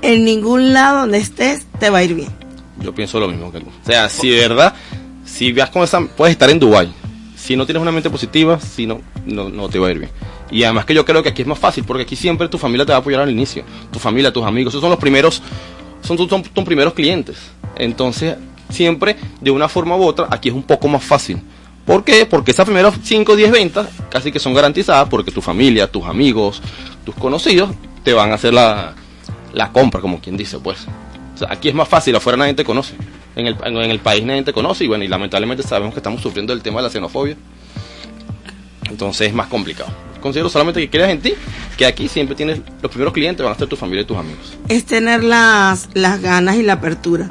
en 0.01 0.23
ningún 0.23 0.73
lado 0.73 1.01
donde 1.01 1.17
estés 1.17 1.65
te 1.79 1.89
va 1.89 1.99
a 1.99 2.03
ir 2.03 2.13
bien. 2.13 2.29
Yo 2.81 2.93
pienso 2.93 3.19
lo 3.19 3.27
mismo 3.27 3.47
o 3.47 3.85
sea 3.85 4.09
si 4.09 4.29
de 4.29 4.47
verdad 4.47 4.73
si 5.25 5.51
veas 5.51 5.69
con 5.69 5.83
esa 5.83 6.01
puedes 6.01 6.33
estar 6.33 6.49
en 6.49 6.59
Dubai 6.59 6.91
si 7.35 7.55
no 7.55 7.65
tienes 7.65 7.81
una 7.81 7.91
mente 7.91 8.09
positiva 8.09 8.59
si 8.59 8.85
no, 8.85 9.01
no 9.25 9.49
no 9.49 9.69
te 9.69 9.79
va 9.79 9.87
a 9.87 9.91
ir 9.91 9.99
bien. 9.99 10.11
Y 10.51 10.63
además 10.63 10.85
que 10.85 10.93
yo 10.93 11.05
creo 11.05 11.23
que 11.23 11.29
aquí 11.29 11.41
es 11.41 11.47
más 11.47 11.59
fácil 11.59 11.83
porque 11.83 12.03
aquí 12.03 12.15
siempre 12.15 12.47
tu 12.47 12.57
familia 12.57 12.85
te 12.85 12.91
va 12.91 12.97
a 12.97 13.01
apoyar 13.01 13.21
al 13.21 13.31
inicio. 13.31 13.63
Tu 13.91 13.99
familia 13.99 14.31
tus 14.31 14.45
amigos 14.45 14.71
esos 14.71 14.81
son 14.81 14.91
los 14.91 14.99
primeros 14.99 15.41
son 16.05 16.17
tus 16.17 16.63
primeros 16.63 16.93
clientes. 16.93 17.37
Entonces, 17.75 18.37
siempre, 18.69 19.17
de 19.41 19.51
una 19.51 19.67
forma 19.67 19.95
u 19.95 20.03
otra, 20.03 20.27
aquí 20.29 20.49
es 20.49 20.55
un 20.55 20.63
poco 20.63 20.87
más 20.87 21.03
fácil. 21.03 21.41
¿Por 21.85 22.03
qué? 22.03 22.25
Porque 22.25 22.51
esas 22.51 22.65
primeras 22.65 22.95
5 23.01 23.31
o 23.31 23.35
10 23.35 23.51
ventas 23.51 23.87
casi 24.09 24.31
que 24.31 24.39
son 24.39 24.53
garantizadas 24.53 25.07
porque 25.09 25.31
tu 25.31 25.41
familia, 25.41 25.87
tus 25.87 26.05
amigos, 26.05 26.61
tus 27.05 27.13
conocidos 27.15 27.69
te 28.03 28.13
van 28.13 28.31
a 28.31 28.35
hacer 28.35 28.53
la, 28.53 28.95
la 29.53 29.71
compra, 29.71 30.01
como 30.01 30.19
quien 30.19 30.37
dice, 30.37 30.59
pues. 30.59 30.85
aquí 31.47 31.69
es 31.69 31.75
más 31.75 31.87
fácil, 31.87 32.15
afuera 32.15 32.37
nadie 32.37 32.53
te 32.53 32.63
conoce. 32.63 32.95
En 33.35 33.47
el, 33.47 33.57
en 33.63 33.91
el 33.91 33.99
país 33.99 34.23
nadie 34.23 34.43
te 34.43 34.53
conoce 34.53 34.85
y 34.85 34.87
bueno, 34.87 35.03
y 35.03 35.07
lamentablemente 35.07 35.61
sabemos 35.61 35.93
que 35.93 35.99
estamos 35.99 36.21
sufriendo 36.21 36.53
el 36.53 36.61
tema 36.61 36.77
de 36.77 36.83
la 36.83 36.89
xenofobia. 36.89 37.35
Entonces 38.89 39.27
es 39.27 39.33
más 39.33 39.47
complicado 39.47 39.91
considero 40.25 40.49
solamente 40.49 40.81
que 40.81 40.89
creas 40.89 41.11
en 41.11 41.21
ti, 41.21 41.33
que 41.77 41.85
aquí 41.85 42.07
siempre 42.07 42.35
tienes 42.35 42.59
los 42.81 42.89
primeros 42.89 43.13
clientes 43.13 43.43
van 43.43 43.53
a 43.53 43.57
ser 43.57 43.67
tu 43.67 43.75
familia 43.75 44.01
y 44.01 44.05
tus 44.05 44.17
amigos. 44.17 44.57
Es 44.67 44.83
tener 44.83 45.23
las, 45.23 45.89
las 45.93 46.19
ganas 46.19 46.55
y 46.55 46.63
la 46.63 46.73
apertura. 46.73 47.29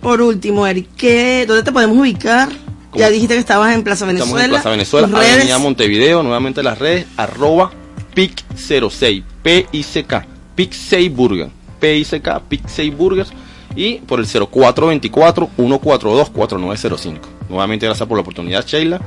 Por 0.00 0.22
último, 0.22 0.66
Eric, 0.66 0.88
¿qué, 0.96 1.44
¿dónde 1.46 1.62
te 1.62 1.70
podemos 1.70 1.98
ubicar? 1.98 2.48
Ya 2.94 3.10
dijiste 3.10 3.34
que 3.34 3.40
estabas 3.40 3.74
en 3.74 3.82
Plaza 3.82 4.06
Venezuela. 4.06 4.44
Estamos 4.44 4.54
en 4.54 4.60
Plaza 4.62 4.70
Venezuela, 4.70 5.08
Avenida 5.18 5.58
Montevideo, 5.58 6.22
nuevamente 6.22 6.62
las 6.62 6.78
redes, 6.78 7.06
arroba 7.16 7.72
PIC06, 8.14 9.24
P-I-C-K, 9.42 10.26
PIC6 10.56 11.14
Burger, 11.14 11.48
P-I-C-K, 11.80 12.42
PIC6 12.48 12.96
Burgers, 12.96 13.32
y 13.74 13.94
por 13.98 14.20
el 14.20 14.26
0424-142-4905. 14.26 17.18
Nuevamente 17.48 17.86
gracias 17.86 18.06
por 18.06 18.18
la 18.18 18.22
oportunidad, 18.22 18.64
Sheila. 18.66 19.00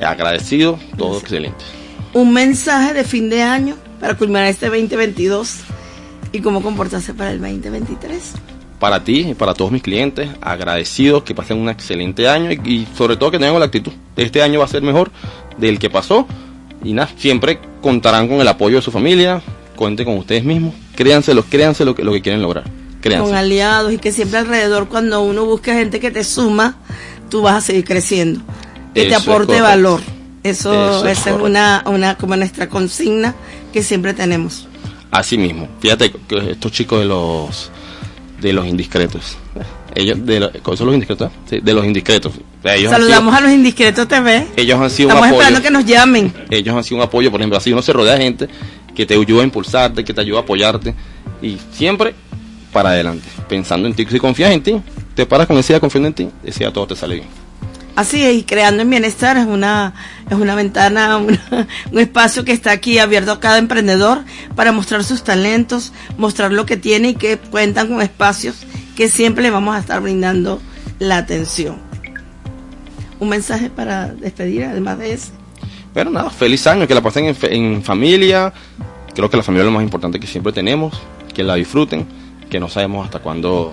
Agradecido, 0.00 0.78
todo 0.96 1.18
excelente 1.18 1.64
un 2.16 2.32
mensaje 2.32 2.94
de 2.94 3.04
fin 3.04 3.28
de 3.28 3.42
año 3.42 3.76
para 4.00 4.16
culminar 4.16 4.46
este 4.46 4.66
2022 4.66 5.58
y 6.32 6.40
cómo 6.40 6.62
comportarse 6.62 7.12
para 7.12 7.30
el 7.30 7.40
2023. 7.40 8.32
Para 8.78 9.04
ti 9.04 9.28
y 9.30 9.34
para 9.34 9.54
todos 9.54 9.72
mis 9.72 9.82
clientes, 9.82 10.28
agradecidos 10.40 11.22
que 11.22 11.34
pasen 11.34 11.58
un 11.58 11.68
excelente 11.68 12.28
año 12.28 12.50
y, 12.52 12.86
sobre 12.96 13.16
todo 13.16 13.30
que 13.30 13.38
tengan 13.38 13.58
la 13.58 13.66
actitud. 13.66 13.92
Este 14.16 14.42
año 14.42 14.58
va 14.58 14.66
a 14.66 14.68
ser 14.68 14.82
mejor 14.82 15.10
del 15.56 15.78
que 15.78 15.88
pasó 15.88 16.26
y 16.84 16.92
nada, 16.92 17.08
siempre 17.16 17.58
contarán 17.80 18.28
con 18.28 18.40
el 18.40 18.48
apoyo 18.48 18.76
de 18.76 18.82
su 18.82 18.90
familia, 18.90 19.40
cuenten 19.76 20.04
con 20.04 20.18
ustedes 20.18 20.44
mismos, 20.44 20.74
créanselo, 20.94 21.42
créanse 21.44 21.84
lo 21.84 21.94
que, 21.94 22.04
lo 22.04 22.12
que 22.12 22.20
quieren 22.20 22.42
lograr. 22.42 22.64
Con 23.02 23.34
aliados 23.34 23.92
y 23.92 23.98
que 23.98 24.10
siempre 24.10 24.38
alrededor 24.38 24.88
cuando 24.88 25.22
uno 25.22 25.44
busca 25.44 25.74
gente 25.74 26.00
que 26.00 26.10
te 26.10 26.24
suma, 26.24 26.76
tú 27.30 27.42
vas 27.42 27.54
a 27.56 27.60
seguir 27.60 27.84
creciendo, 27.84 28.40
que 28.94 29.06
te 29.06 29.14
aporte 29.14 29.60
valor. 29.60 30.00
Eso, 30.42 31.06
esa 31.06 31.30
es 31.30 31.40
una, 31.40 31.82
una 31.86 32.16
como 32.16 32.36
nuestra 32.36 32.68
consigna 32.68 33.34
que 33.72 33.82
siempre 33.82 34.14
tenemos. 34.14 34.66
Así 35.10 35.38
mismo. 35.38 35.68
Fíjate 35.80 36.10
que 36.10 36.50
estos 36.50 36.72
chicos 36.72 37.00
de 37.00 37.06
los 37.06 37.70
de 38.40 38.52
los 38.52 38.66
indiscretos. 38.66 39.36
Ellos 39.94 40.24
de 40.26 40.40
los, 40.40 40.50
son 40.78 40.86
los 40.86 40.94
indiscretos? 40.94 41.30
de 41.48 41.72
los 41.72 41.84
indiscretos. 41.84 42.32
Saludamos 42.62 43.34
a 43.34 43.40
los 43.40 43.50
indiscretos 43.50 44.06
TV. 44.06 44.46
Ellos 44.56 44.78
han 44.80 44.90
sido 44.90 45.08
Estamos 45.08 45.28
esperando 45.28 45.62
que 45.62 45.70
nos 45.70 45.84
llamen. 45.84 46.32
Ellos 46.50 46.76
han 46.76 46.84
sido 46.84 46.98
un 46.98 47.02
apoyo, 47.04 47.30
por 47.30 47.40
ejemplo, 47.40 47.56
así 47.56 47.72
uno 47.72 47.82
se 47.82 47.92
rodea 47.92 48.14
de 48.14 48.24
gente 48.24 48.48
que 48.94 49.06
te 49.06 49.14
ayuda 49.14 49.42
a 49.42 49.44
impulsarte, 49.44 50.04
que 50.04 50.12
te 50.12 50.20
ayuda 50.20 50.40
a 50.40 50.42
apoyarte 50.42 50.94
y 51.40 51.58
siempre 51.72 52.14
para 52.72 52.90
adelante, 52.90 53.26
pensando 53.48 53.88
en 53.88 53.94
ti. 53.94 54.06
Si 54.10 54.18
confías 54.18 54.50
en 54.50 54.62
ti, 54.62 54.80
te 55.14 55.24
paras 55.24 55.46
con 55.46 55.56
ese 55.56 55.72
día 55.72 55.80
confiando 55.80 56.08
en 56.08 56.14
ti, 56.14 56.28
ese 56.44 56.60
día 56.60 56.72
todo 56.72 56.88
te 56.88 56.96
sale 56.96 57.16
bien. 57.16 57.45
Así 57.96 58.22
es, 58.22 58.36
y 58.36 58.42
creando 58.42 58.82
en 58.82 58.90
bienestar 58.90 59.38
es 59.38 59.46
una, 59.46 59.94
es 60.28 60.36
una 60.36 60.54
ventana, 60.54 61.16
un 61.16 61.98
espacio 61.98 62.44
que 62.44 62.52
está 62.52 62.70
aquí 62.70 62.98
abierto 62.98 63.32
a 63.32 63.40
cada 63.40 63.56
emprendedor 63.56 64.22
para 64.54 64.70
mostrar 64.70 65.02
sus 65.02 65.24
talentos, 65.24 65.94
mostrar 66.18 66.52
lo 66.52 66.66
que 66.66 66.76
tiene 66.76 67.10
y 67.10 67.14
que 67.14 67.38
cuentan 67.38 67.88
con 67.88 68.02
espacios 68.02 68.66
que 68.96 69.08
siempre 69.08 69.42
le 69.42 69.50
vamos 69.50 69.74
a 69.74 69.78
estar 69.78 70.02
brindando 70.02 70.60
la 70.98 71.16
atención. 71.16 71.78
Un 73.18 73.30
mensaje 73.30 73.70
para 73.70 74.08
despedir, 74.08 74.64
además 74.64 74.98
de 74.98 75.14
ese. 75.14 75.30
Bueno, 75.94 76.10
nada, 76.10 76.28
feliz 76.28 76.66
año, 76.66 76.86
que 76.86 76.94
la 76.94 77.00
pasen 77.00 77.34
en, 77.40 77.82
familia. 77.82 78.52
Creo 79.14 79.30
que 79.30 79.38
la 79.38 79.42
familia 79.42 79.62
es 79.62 79.72
lo 79.72 79.72
más 79.72 79.82
importante 79.82 80.20
que 80.20 80.26
siempre 80.26 80.52
tenemos, 80.52 81.00
que 81.34 81.42
la 81.42 81.54
disfruten, 81.54 82.06
que 82.50 82.60
no 82.60 82.68
sabemos 82.68 83.06
hasta 83.06 83.20
cuándo, 83.20 83.72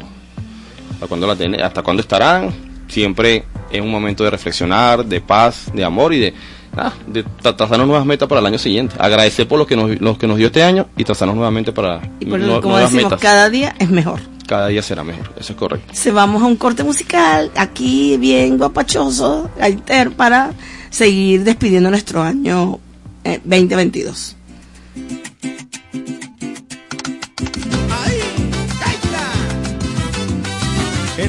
hasta 0.93 1.07
cuándo 1.07 1.27
la 1.27 1.65
hasta 1.65 1.81
cuándo 1.81 1.99
estarán 1.99 2.72
siempre 2.93 3.43
es 3.71 3.81
un 3.81 3.89
momento 3.89 4.23
de 4.23 4.29
reflexionar, 4.29 5.03
de 5.03 5.19
paz, 5.19 5.71
de 5.73 5.83
amor 5.83 6.13
y 6.13 6.19
de, 6.19 6.33
ah, 6.77 6.93
trazarnos 7.41 7.87
nuevas 7.87 8.05
metas 8.05 8.29
para 8.29 8.39
el 8.39 8.45
año 8.45 8.59
siguiente. 8.59 8.95
Agradecer 8.99 9.47
por 9.47 9.57
lo 9.57 9.65
que 9.65 9.75
nos, 9.75 10.17
que 10.17 10.27
nos 10.27 10.37
dio 10.37 10.47
este 10.47 10.63
año 10.63 10.87
y 10.95 11.03
trazarnos 11.03 11.35
nuevamente 11.35 11.71
para 11.71 12.01
y 12.19 12.25
por 12.25 12.39
no, 12.39 12.61
como 12.61 12.77
decimos. 12.77 13.15
Cada 13.19 13.49
día 13.49 13.75
es 13.79 13.89
mejor. 13.89 14.21
Cada 14.47 14.67
día 14.67 14.81
será 14.81 15.03
mejor, 15.03 15.33
eso 15.39 15.53
es 15.53 15.57
correcto. 15.57 15.93
Se 15.93 16.11
vamos 16.11 16.43
a 16.43 16.45
un 16.45 16.57
corte 16.57 16.83
musical, 16.83 17.49
aquí 17.55 18.17
bien 18.17 18.57
guapachoso, 18.57 19.49
Gaiter, 19.57 20.11
para 20.11 20.51
seguir 20.89 21.43
despidiendo 21.43 21.89
nuestro 21.89 22.21
año 22.21 22.79
eh, 23.23 23.39
2022. 23.43 24.35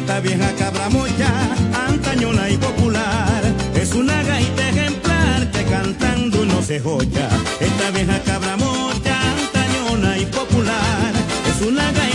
Esta 0.04 0.20
vieja 0.20 0.52
cabra 0.58 0.90
mocha, 0.90 1.32
antañona 1.88 2.50
y 2.50 2.58
popular. 2.58 3.42
Es 3.74 3.94
una 3.94 4.22
gaita 4.22 4.68
ejemplar 4.68 5.50
que 5.50 5.64
cantando 5.64 6.44
no 6.44 6.60
se 6.60 6.78
joya. 6.78 7.26
Esta 7.58 7.90
vieja 7.90 8.20
cabra 8.20 8.54
mocha, 8.58 9.16
antañona 9.38 10.18
y 10.18 10.26
popular. 10.26 11.12
Es 11.48 11.66
una 11.66 11.90
gaita 11.92 12.13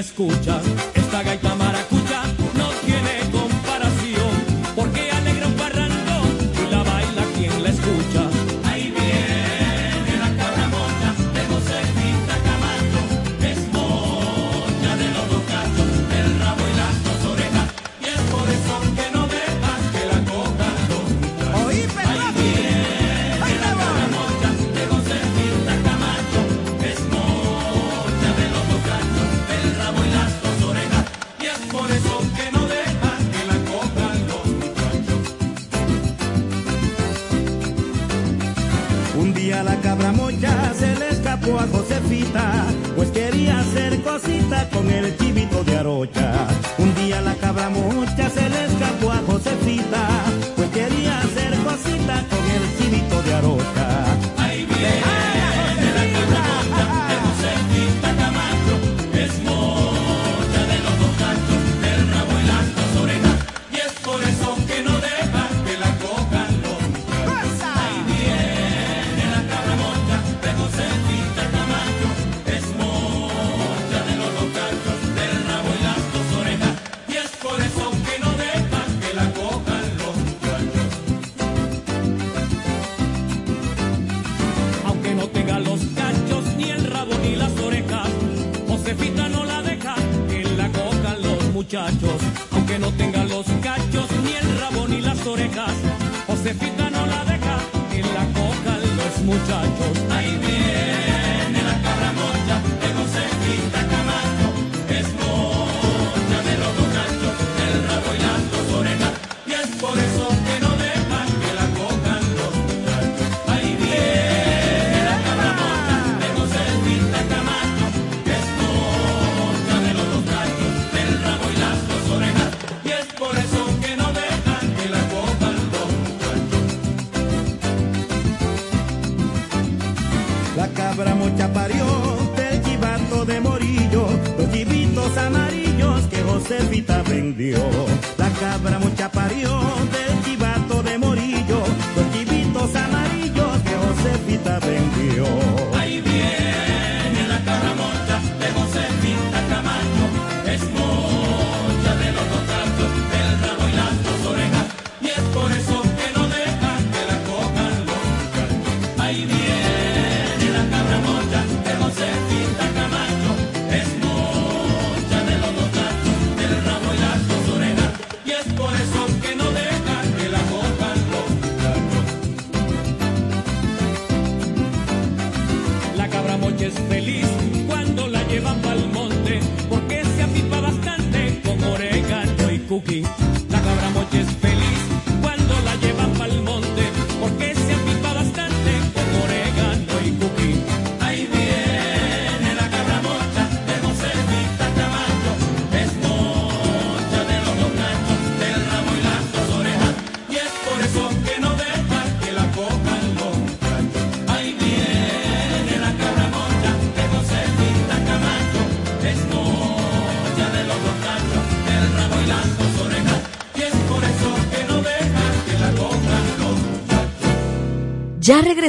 escucha 0.00 0.62
esta 0.94 1.22
gaita 1.22 1.59
a 41.58 41.66
Josefita, 41.66 42.64
pues 42.96 43.10
quería 43.10 43.58
hacer 43.60 44.00
cosita 44.02 44.68
con 44.70 44.90
el 44.90 45.16
chivito 45.16 45.64
de 45.64 45.76
Arocha. 45.76 46.29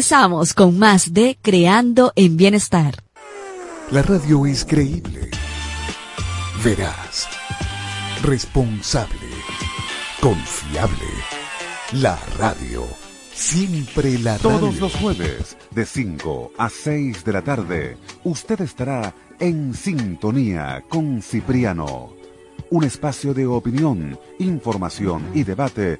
Regresamos 0.02 0.56
con 0.56 0.80
más 0.80 1.14
de 1.14 1.38
Creando 1.44 2.12
en 2.16 2.36
Bienestar. 2.36 2.96
La 3.92 4.02
radio 4.02 4.48
es 4.48 4.66
creíble, 4.66 5.30
veraz, 6.66 7.28
responsable, 8.24 9.30
confiable. 10.20 11.06
La 11.92 12.18
radio, 12.40 12.84
siempre 13.32 14.18
la 14.18 14.40
radio. 14.40 14.50
Todos 14.58 14.80
los 14.80 14.96
jueves, 14.96 15.56
de 15.70 15.86
5 15.86 16.54
a 16.58 16.70
6 16.70 17.24
de 17.24 17.34
la 17.34 17.44
tarde, 17.44 17.98
usted 18.24 18.60
estará 18.62 19.14
en 19.40 19.76
sintonía 19.76 20.84
con 20.90 21.22
Cipriano. 21.22 22.16
Un 22.72 22.86
espacio 22.86 23.36
de 23.36 23.46
opinión, 23.46 24.18
información 24.40 25.30
y 25.36 25.44
debate 25.44 26.00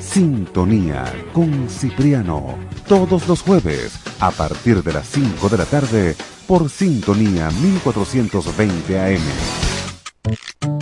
Sintonía 0.00 1.04
con 1.32 1.68
Cipriano, 1.68 2.56
todos 2.88 3.28
los 3.28 3.42
jueves 3.42 4.00
a 4.18 4.30
partir 4.30 4.82
de 4.82 4.92
las 4.92 5.06
5 5.08 5.48
de 5.48 5.58
la 5.58 5.66
tarde 5.66 6.16
por 6.46 6.68
Sintonía 6.68 7.50
1420 7.50 8.98
AM. 8.98 10.79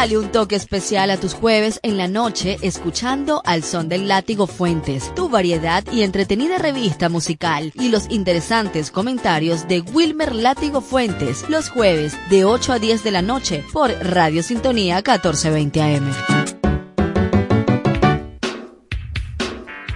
Dale 0.00 0.16
un 0.16 0.32
toque 0.32 0.56
especial 0.56 1.10
a 1.10 1.18
tus 1.18 1.34
jueves 1.34 1.78
en 1.82 1.98
la 1.98 2.08
noche 2.08 2.56
escuchando 2.62 3.42
Al 3.44 3.62
Son 3.62 3.90
del 3.90 4.08
Látigo 4.08 4.46
Fuentes, 4.46 5.14
tu 5.14 5.28
variedad 5.28 5.84
y 5.92 6.00
entretenida 6.00 6.56
revista 6.56 7.10
musical 7.10 7.70
y 7.74 7.90
los 7.90 8.08
interesantes 8.08 8.90
comentarios 8.90 9.68
de 9.68 9.82
Wilmer 9.82 10.34
Látigo 10.34 10.80
Fuentes 10.80 11.44
los 11.50 11.68
jueves 11.68 12.16
de 12.30 12.46
8 12.46 12.72
a 12.72 12.78
10 12.78 13.04
de 13.04 13.10
la 13.10 13.20
noche 13.20 13.62
por 13.74 13.90
Radio 13.90 14.42
Sintonía 14.42 15.02
1420 15.02 15.82
AM. 15.82 16.39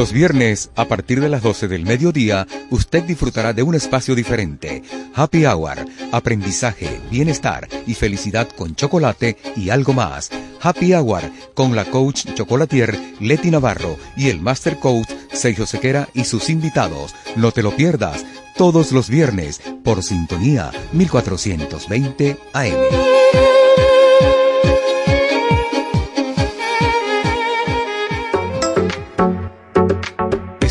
Los 0.00 0.14
viernes, 0.14 0.70
a 0.76 0.86
partir 0.86 1.20
de 1.20 1.28
las 1.28 1.42
12 1.42 1.68
del 1.68 1.84
mediodía, 1.84 2.46
usted 2.70 3.04
disfrutará 3.04 3.52
de 3.52 3.62
un 3.62 3.74
espacio 3.74 4.14
diferente. 4.14 4.82
Happy 5.14 5.44
Hour, 5.44 5.76
aprendizaje, 6.10 7.02
bienestar 7.10 7.68
y 7.86 7.92
felicidad 7.92 8.48
con 8.48 8.74
chocolate 8.74 9.36
y 9.56 9.68
algo 9.68 9.92
más. 9.92 10.30
Happy 10.62 10.94
Hour 10.94 11.24
con 11.52 11.76
la 11.76 11.84
coach 11.84 12.24
chocolatier 12.32 12.98
Leti 13.20 13.50
Navarro 13.50 13.98
y 14.16 14.30
el 14.30 14.40
master 14.40 14.78
coach 14.78 15.10
Sergio 15.34 15.66
Sequera 15.66 16.08
y 16.14 16.24
sus 16.24 16.48
invitados. 16.48 17.14
No 17.36 17.52
te 17.52 17.62
lo 17.62 17.76
pierdas 17.76 18.24
todos 18.56 18.92
los 18.92 19.10
viernes 19.10 19.60
por 19.84 20.02
sintonía 20.02 20.70
1420 20.94 22.38
AM. 22.54 23.49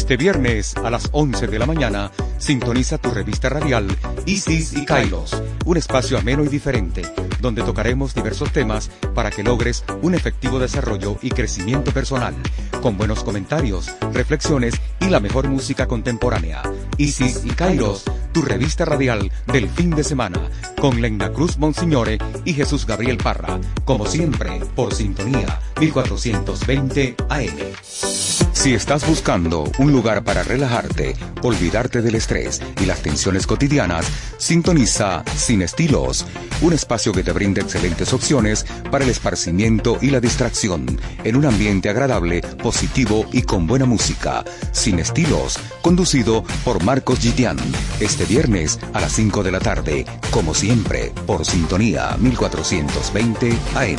Este 0.09 0.23
viernes 0.23 0.75
a 0.77 0.89
las 0.89 1.07
11 1.11 1.45
de 1.45 1.59
la 1.59 1.67
mañana, 1.67 2.09
sintoniza 2.39 2.97
tu 2.97 3.11
revista 3.11 3.47
radial 3.47 3.85
Isis 4.25 4.73
y 4.73 4.83
Kairos, 4.83 5.39
un 5.65 5.77
espacio 5.77 6.17
ameno 6.17 6.43
y 6.43 6.47
diferente, 6.47 7.03
donde 7.39 7.61
tocaremos 7.61 8.15
diversos 8.15 8.51
temas 8.51 8.89
para 9.13 9.29
que 9.29 9.43
logres 9.43 9.83
un 10.01 10.15
efectivo 10.15 10.57
desarrollo 10.57 11.19
y 11.21 11.29
crecimiento 11.29 11.91
personal, 11.91 12.33
con 12.81 12.97
buenos 12.97 13.23
comentarios, 13.23 13.95
reflexiones 14.11 14.73
y 14.99 15.09
la 15.09 15.19
mejor 15.19 15.47
música 15.47 15.85
contemporánea. 15.85 16.63
Isis 16.97 17.45
y 17.45 17.51
Kairos, 17.51 18.05
tu 18.31 18.41
revista 18.41 18.85
radial 18.85 19.31
del 19.45 19.69
fin 19.69 19.91
de 19.91 20.03
semana, 20.03 20.41
con 20.81 21.01
Lena 21.01 21.31
Cruz 21.31 21.59
Monsignore 21.59 22.17
y 22.45 22.53
Jesús 22.55 22.87
Gabriel 22.87 23.17
Parra, 23.17 23.59
como 23.85 24.07
siempre, 24.07 24.59
por 24.75 24.91
sintonía 24.91 25.59
1420 25.79 27.15
AM. 27.29 28.48
Si 28.59 28.73
estás 28.73 29.07
buscando 29.07 29.71
un 29.77 29.93
lugar 29.93 30.25
para 30.25 30.43
relajarte, 30.43 31.15
olvidarte 31.43 32.01
del 32.01 32.15
estrés 32.15 32.61
y 32.81 32.85
las 32.85 33.01
tensiones 33.01 33.47
cotidianas, 33.47 34.05
sintoniza 34.37 35.23
Sin 35.33 35.61
Estilos, 35.61 36.25
un 36.61 36.73
espacio 36.73 37.13
que 37.13 37.23
te 37.23 37.31
brinda 37.31 37.61
excelentes 37.61 38.11
opciones 38.11 38.65
para 38.91 39.05
el 39.05 39.11
esparcimiento 39.11 39.97
y 40.01 40.09
la 40.09 40.19
distracción, 40.19 40.99
en 41.23 41.37
un 41.37 41.45
ambiente 41.45 41.89
agradable, 41.89 42.41
positivo 42.61 43.25
y 43.31 43.43
con 43.43 43.65
buena 43.65 43.85
música. 43.85 44.43
Sin 44.73 44.99
Estilos, 44.99 45.57
conducido 45.81 46.43
por 46.65 46.83
Marcos 46.83 47.19
Gitian, 47.19 47.57
este 48.01 48.25
viernes 48.25 48.77
a 48.91 48.99
las 48.99 49.13
5 49.13 49.41
de 49.41 49.51
la 49.53 49.59
tarde, 49.59 50.05
como 50.31 50.53
siempre, 50.53 51.13
por 51.25 51.45
Sintonía 51.45 52.17
1420 52.19 53.57
AM. 53.75 53.97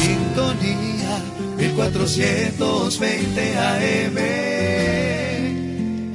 Sintonía 0.00 0.99
1420 1.60 3.58
AM. 3.58 4.16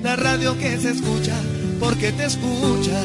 La 0.01 0.15
radio 0.15 0.57
que 0.57 0.79
se 0.79 0.89
escucha 0.89 1.39
porque 1.79 2.11
te 2.11 2.25
escucha. 2.25 3.03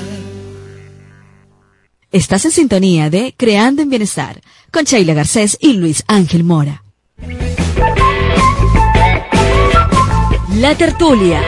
Estás 2.10 2.46
en 2.46 2.50
sintonía 2.50 3.10
de 3.10 3.34
Creando 3.36 3.82
en 3.82 3.90
Bienestar 3.90 4.40
con 4.72 4.84
Sheila 4.84 5.12
Garcés 5.12 5.58
y 5.60 5.74
Luis 5.74 6.02
Ángel 6.06 6.44
Mora. 6.44 6.82
La 10.56 10.74
tertulia. 10.76 11.42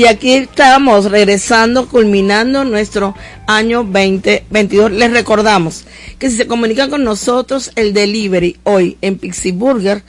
Y 0.00 0.06
aquí 0.06 0.32
estamos 0.32 1.10
regresando, 1.10 1.86
culminando 1.86 2.64
nuestro 2.64 3.14
año 3.46 3.84
2022. 3.84 4.92
Les 4.92 5.12
recordamos 5.12 5.84
que 6.18 6.30
si 6.30 6.38
se 6.38 6.46
comunican 6.46 6.88
con 6.88 7.04
nosotros, 7.04 7.70
el 7.76 7.92
delivery 7.92 8.56
hoy 8.62 8.96
en 9.02 9.18
Pixie 9.18 9.52
Burger 9.52 10.02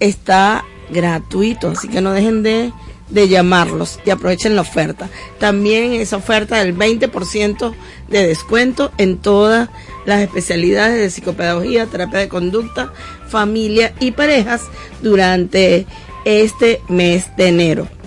está 0.00 0.64
gratuito, 0.90 1.68
así 1.68 1.86
que 1.86 2.00
no 2.00 2.10
dejen 2.10 2.42
de, 2.42 2.72
de 3.10 3.28
llamarlos 3.28 4.00
y 4.04 4.10
aprovechen 4.10 4.56
la 4.56 4.62
oferta. 4.62 5.08
También 5.38 5.92
esa 5.92 6.16
oferta 6.16 6.56
del 6.56 6.76
20% 6.76 7.74
de 8.08 8.26
descuento 8.26 8.90
en 8.98 9.18
todas 9.18 9.68
las 10.04 10.20
especialidades 10.20 10.98
de 10.98 11.10
psicopedagogía, 11.10 11.86
terapia 11.86 12.18
de 12.18 12.28
conducta, 12.28 12.92
familia 13.28 13.94
y 14.00 14.10
parejas 14.10 14.62
durante 15.00 15.86
este 16.24 16.82
mes 16.88 17.36
de 17.36 17.46
enero. 17.46 17.97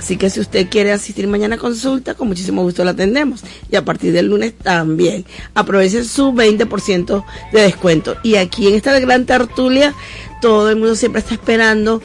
Así 0.00 0.16
que 0.16 0.30
si 0.30 0.40
usted 0.40 0.66
quiere 0.70 0.92
asistir 0.92 1.28
mañana 1.28 1.56
a 1.56 1.58
consulta, 1.58 2.14
con 2.14 2.26
muchísimo 2.26 2.62
gusto 2.62 2.82
la 2.84 2.92
atendemos. 2.92 3.42
Y 3.70 3.76
a 3.76 3.84
partir 3.84 4.14
del 4.14 4.28
lunes 4.28 4.54
también. 4.54 5.26
Aprovechen 5.52 6.06
su 6.06 6.32
20% 6.32 7.22
de 7.52 7.60
descuento. 7.60 8.16
Y 8.22 8.36
aquí 8.36 8.66
en 8.66 8.76
esta 8.76 8.98
gran 8.98 9.26
tertulia, 9.26 9.94
todo 10.40 10.70
el 10.70 10.76
mundo 10.76 10.94
siempre 10.94 11.20
está 11.20 11.34
esperando 11.34 12.00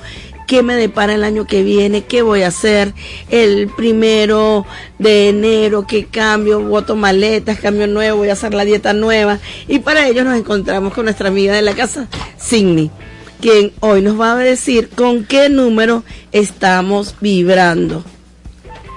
qué 0.45 0.61
me 0.61 0.75
depara 0.75 1.15
el 1.15 1.23
año 1.23 1.47
que 1.47 1.63
viene, 1.63 2.03
qué 2.03 2.21
voy 2.21 2.41
a 2.41 2.49
hacer 2.49 2.93
el 3.29 3.69
primero 3.69 4.65
de 4.99 5.29
enero, 5.29 5.87
qué 5.87 6.05
cambio, 6.05 6.59
voto 6.59 6.97
maletas, 6.97 7.61
cambio 7.61 7.87
nuevo, 7.87 8.17
voy 8.17 8.29
a 8.29 8.33
hacer 8.33 8.53
la 8.53 8.65
dieta 8.65 8.91
nueva. 8.91 9.39
Y 9.69 9.79
para 9.79 10.05
ello 10.05 10.25
nos 10.25 10.37
encontramos 10.37 10.93
con 10.93 11.05
nuestra 11.05 11.29
amiga 11.29 11.53
de 11.53 11.61
la 11.61 11.73
casa, 11.73 12.09
Signy 12.37 12.91
quien 13.39 13.71
hoy 13.79 14.01
nos 14.01 14.19
va 14.19 14.33
a 14.33 14.35
decir 14.37 14.89
con 14.89 15.25
qué 15.25 15.49
número 15.49 16.03
estamos 16.31 17.15
vibrando. 17.21 18.03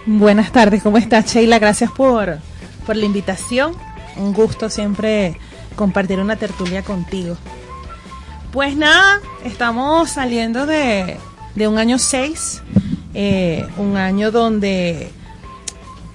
Buenas 0.06 0.52
tardes, 0.52 0.82
¿cómo 0.82 0.98
estás 0.98 1.32
Sheila? 1.32 1.58
Gracias 1.58 1.90
por, 1.90 2.38
por 2.86 2.96
la 2.96 3.04
invitación. 3.04 3.74
Un 4.16 4.32
gusto 4.32 4.70
siempre 4.70 5.36
compartir 5.76 6.18
una 6.18 6.36
tertulia 6.36 6.82
contigo. 6.82 7.36
Pues 8.52 8.76
nada, 8.76 9.20
estamos 9.44 10.10
saliendo 10.10 10.66
de, 10.66 11.18
de 11.54 11.68
un 11.68 11.78
año 11.78 11.98
6, 11.98 12.62
eh, 13.14 13.66
un 13.76 13.96
año 13.96 14.30
donde 14.30 15.10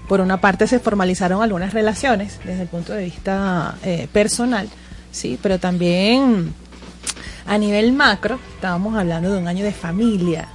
por 0.07 0.19
una 0.21 0.41
parte 0.41 0.67
se 0.67 0.79
formalizaron 0.79 1.41
algunas 1.41 1.73
relaciones 1.73 2.39
desde 2.43 2.63
el 2.63 2.67
punto 2.67 2.93
de 2.93 3.05
vista 3.05 3.75
eh, 3.83 4.07
personal, 4.11 4.69
sí, 5.11 5.37
pero 5.41 5.59
también 5.59 6.53
a 7.45 7.57
nivel 7.57 7.91
macro, 7.93 8.39
estábamos 8.55 8.95
hablando 8.95 9.31
de 9.31 9.37
un 9.37 9.47
año 9.47 9.63
de 9.63 9.71
familia, 9.71 10.47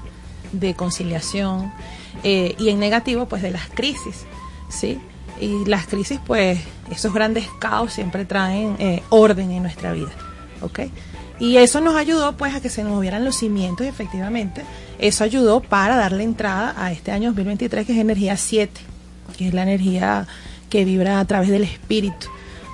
de 0.52 0.74
conciliación, 0.74 1.72
eh, 2.24 2.54
y 2.58 2.70
en 2.70 2.80
negativo, 2.80 3.26
pues 3.26 3.42
de 3.42 3.50
las 3.50 3.68
crisis, 3.68 4.26
¿sí? 4.68 5.00
Y 5.40 5.64
las 5.66 5.86
crisis, 5.86 6.18
pues, 6.26 6.58
esos 6.90 7.12
grandes 7.12 7.46
caos 7.60 7.92
siempre 7.92 8.24
traen 8.24 8.76
eh, 8.78 9.02
orden 9.10 9.50
en 9.50 9.62
nuestra 9.62 9.92
vida, 9.92 10.10
¿ok? 10.62 10.80
Y 11.38 11.58
eso 11.58 11.80
nos 11.80 11.94
ayudó, 11.94 12.36
pues, 12.36 12.54
a 12.54 12.60
que 12.60 12.70
se 12.70 12.82
nos 12.82 12.92
movieran 12.92 13.24
los 13.24 13.36
cimientos, 13.36 13.86
efectivamente, 13.86 14.64
eso 14.98 15.22
ayudó 15.22 15.60
para 15.60 15.96
darle 15.96 16.24
entrada 16.24 16.74
a 16.76 16.90
este 16.90 17.12
año 17.12 17.28
2023, 17.28 17.86
que 17.86 17.92
es 17.92 17.98
energía 17.98 18.36
7, 18.36 18.80
que 19.36 19.48
es 19.48 19.54
la 19.54 19.62
energía 19.62 20.26
que 20.68 20.84
vibra 20.84 21.20
a 21.20 21.24
través 21.24 21.50
del 21.50 21.62
espíritu, 21.62 22.26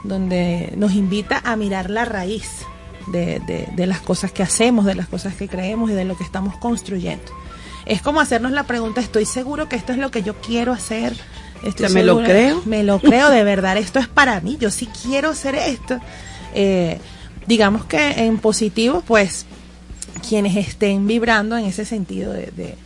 donde 0.05 0.73
nos 0.77 0.95
invita 0.95 1.43
a 1.45 1.57
mirar 1.57 1.91
la 1.91 2.07
raíz, 2.07 2.65
de, 3.07 3.69
de, 3.75 3.87
las 3.87 4.01
cosas 4.01 4.33
que 4.33 4.43
hacemos, 4.43 4.85
de 4.85 4.95
las 4.95 5.09
cosas 5.09 5.35
que 5.35 5.49
creemos 5.49 5.91
y 5.91 5.95
de 5.95 6.05
lo 6.05 6.17
que 6.17 6.25
estamos 6.25 6.57
construyendo. 6.57 7.33
Es 7.87 8.01
como 8.01 8.21
hacernos 8.21 8.53
la 8.53 8.65
pregunta, 8.65 9.01
¿estoy 9.01 9.27
seguro 9.27 9.69
que 9.69 9.77
esto 9.77 9.93
es 9.93 9.99
lo 9.99 10.11
que 10.11 10.23
yo 10.23 10.35
quiero 10.41 10.73
hacer? 10.73 11.15
Estoy 11.63 11.91
¿Me 11.91 12.03
lo 12.03 12.23
creo? 12.23 12.63
Me 12.65 12.83
lo 12.83 12.99
creo 12.99 13.31
de 13.31 13.45
verdad, 13.45 13.77
esto 13.77 13.99
es 13.99 14.09
para 14.09 14.41
mí, 14.41 14.57
yo 14.59 14.71
sí 14.71 14.89
quiero 15.03 15.31
hacer 15.31 15.55
esto. 15.55 15.99
Eh, 16.55 16.99
digamos 17.47 17.85
que 17.85 18.25
en 18.25 18.39
positivo, 18.39 19.03
pues 19.07 19.47
quienes 20.27 20.57
estén 20.57 21.07
vibrando 21.07 21.57
en 21.57 21.67
ese 21.67 21.85
sentido 21.85 22.33
de, 22.33 22.51
de, 22.57 22.77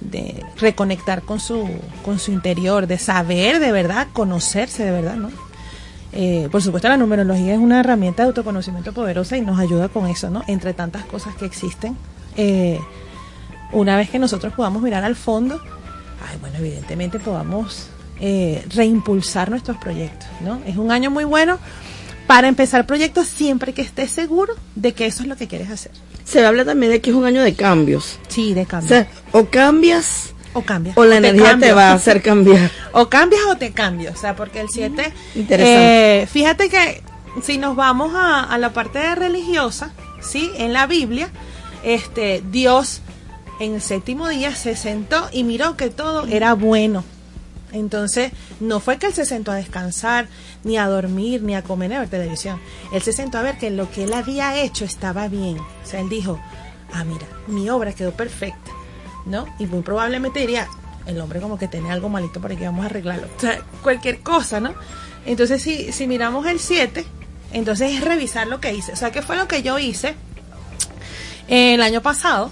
de, 0.00 0.44
reconectar 0.56 1.22
con 1.22 1.40
su, 1.40 1.68
con 2.04 2.18
su 2.18 2.32
interior, 2.32 2.86
de 2.86 2.98
saber 2.98 3.58
de 3.58 3.72
verdad, 3.72 4.08
conocerse 4.12 4.84
de 4.84 4.90
verdad, 4.90 5.16
¿no? 5.16 5.30
Eh, 6.12 6.48
por 6.50 6.62
supuesto, 6.62 6.88
la 6.88 6.96
numerología 6.96 7.54
es 7.54 7.58
una 7.58 7.80
herramienta 7.80 8.22
de 8.22 8.28
autoconocimiento 8.28 8.92
poderosa 8.92 9.36
y 9.36 9.42
nos 9.42 9.58
ayuda 9.58 9.88
con 9.88 10.06
eso, 10.06 10.30
¿no? 10.30 10.42
Entre 10.46 10.74
tantas 10.74 11.04
cosas 11.04 11.34
que 11.36 11.44
existen. 11.44 11.96
Eh, 12.36 12.80
una 13.72 13.96
vez 13.96 14.10
que 14.10 14.18
nosotros 14.18 14.52
podamos 14.54 14.82
mirar 14.82 15.04
al 15.04 15.14
fondo, 15.14 15.60
ay, 16.28 16.38
bueno, 16.40 16.58
evidentemente 16.58 17.20
podamos 17.20 17.88
eh, 18.20 18.64
reimpulsar 18.74 19.50
nuestros 19.50 19.76
proyectos, 19.76 20.28
¿no? 20.40 20.60
Es 20.66 20.76
un 20.76 20.90
año 20.90 21.10
muy 21.10 21.24
bueno 21.24 21.58
para 22.26 22.48
empezar 22.48 22.86
proyectos 22.86 23.26
siempre 23.26 23.72
que 23.72 23.82
estés 23.82 24.10
seguro 24.10 24.54
de 24.74 24.92
que 24.92 25.06
eso 25.06 25.22
es 25.22 25.28
lo 25.28 25.36
que 25.36 25.48
quieres 25.48 25.70
hacer. 25.70 25.92
Se 26.24 26.44
habla 26.44 26.64
también 26.64 26.92
de 26.92 27.00
que 27.00 27.10
es 27.10 27.16
un 27.16 27.24
año 27.24 27.42
de 27.42 27.54
cambios. 27.54 28.18
Sí, 28.28 28.54
de 28.54 28.66
cambios. 28.66 29.06
O, 29.32 29.46
cambias 29.46 30.32
o 30.52 30.62
cambias. 30.62 30.96
O 30.96 31.04
la 31.04 31.16
energía 31.16 31.56
te, 31.58 31.72
va 31.72 31.90
a 31.90 31.94
hacer 31.94 32.22
cambiar. 32.22 32.70
o 32.92 33.08
cambias 33.08 33.42
o 33.48 33.56
te 33.56 33.72
cambias. 33.72 34.16
O 34.16 34.20
sea, 34.20 34.36
porque 34.36 34.60
el 34.60 34.68
7. 34.68 35.12
Interesante. 35.34 36.22
Eh, 36.22 36.26
fíjate 36.26 36.68
que 36.68 37.02
si 37.42 37.58
nos 37.58 37.76
vamos 37.76 38.12
a, 38.14 38.56
la 38.58 38.72
parte 38.72 39.14
religiosa, 39.14 39.92
¿sí? 40.20 40.50
En 40.56 40.72
la 40.72 40.86
Biblia, 40.86 41.28
este, 41.84 42.42
Dios 42.50 43.00
en 43.60 43.74
el 43.74 43.82
séptimo 43.82 44.28
día 44.28 44.54
se 44.54 44.74
sentó 44.74 45.28
y 45.32 45.44
miró 45.44 45.76
que 45.76 45.90
todo 45.90 46.26
era 46.26 46.54
bueno. 46.54 47.04
Entonces, 47.72 48.32
no 48.58 48.80
fue 48.80 48.98
que 48.98 49.06
él 49.06 49.14
se 49.14 49.24
sentó 49.24 49.52
a 49.52 49.56
descansar, 49.56 50.26
ni 50.64 50.76
a 50.76 50.88
dormir, 50.88 51.42
ni 51.42 51.54
a 51.54 51.62
comer, 51.62 51.90
ni 51.90 51.96
a 51.96 52.00
ver 52.00 52.08
televisión. 52.08 52.60
Él 52.92 53.00
se 53.00 53.12
sentó 53.12 53.38
a 53.38 53.42
ver 53.42 53.58
que 53.58 53.70
lo 53.70 53.88
que 53.90 54.04
él 54.04 54.12
había 54.12 54.60
hecho 54.60 54.84
estaba 54.84 55.28
bien. 55.28 55.58
O 55.58 55.86
sea, 55.86 56.00
él 56.00 56.08
dijo, 56.08 56.40
ah, 56.92 57.04
mira, 57.04 57.26
mi 57.46 57.70
obra 57.70 57.92
quedó 57.92 58.12
perfecta. 58.12 58.72
¿No? 59.26 59.46
Y 59.58 59.66
muy 59.66 59.82
probablemente 59.82 60.40
diría, 60.40 60.68
el 61.06 61.20
hombre 61.20 61.40
como 61.40 61.58
que 61.58 61.68
tiene 61.68 61.90
algo 61.90 62.08
malito 62.08 62.40
para 62.40 62.56
que 62.56 62.64
vamos 62.64 62.84
a 62.84 62.86
arreglarlo. 62.86 63.28
O 63.36 63.40
sea, 63.40 63.60
cualquier 63.82 64.20
cosa, 64.20 64.60
¿no? 64.60 64.74
Entonces, 65.26 65.62
si, 65.62 65.92
si 65.92 66.06
miramos 66.06 66.46
el 66.46 66.58
7, 66.58 67.04
entonces 67.52 67.92
es 67.92 68.04
revisar 68.04 68.46
lo 68.46 68.60
que 68.60 68.72
hice. 68.72 68.92
O 68.92 68.96
sea, 68.96 69.10
¿qué 69.10 69.22
fue 69.22 69.36
lo 69.36 69.48
que 69.48 69.62
yo 69.62 69.78
hice 69.78 70.14
el 71.48 71.82
año 71.82 72.00
pasado? 72.00 72.50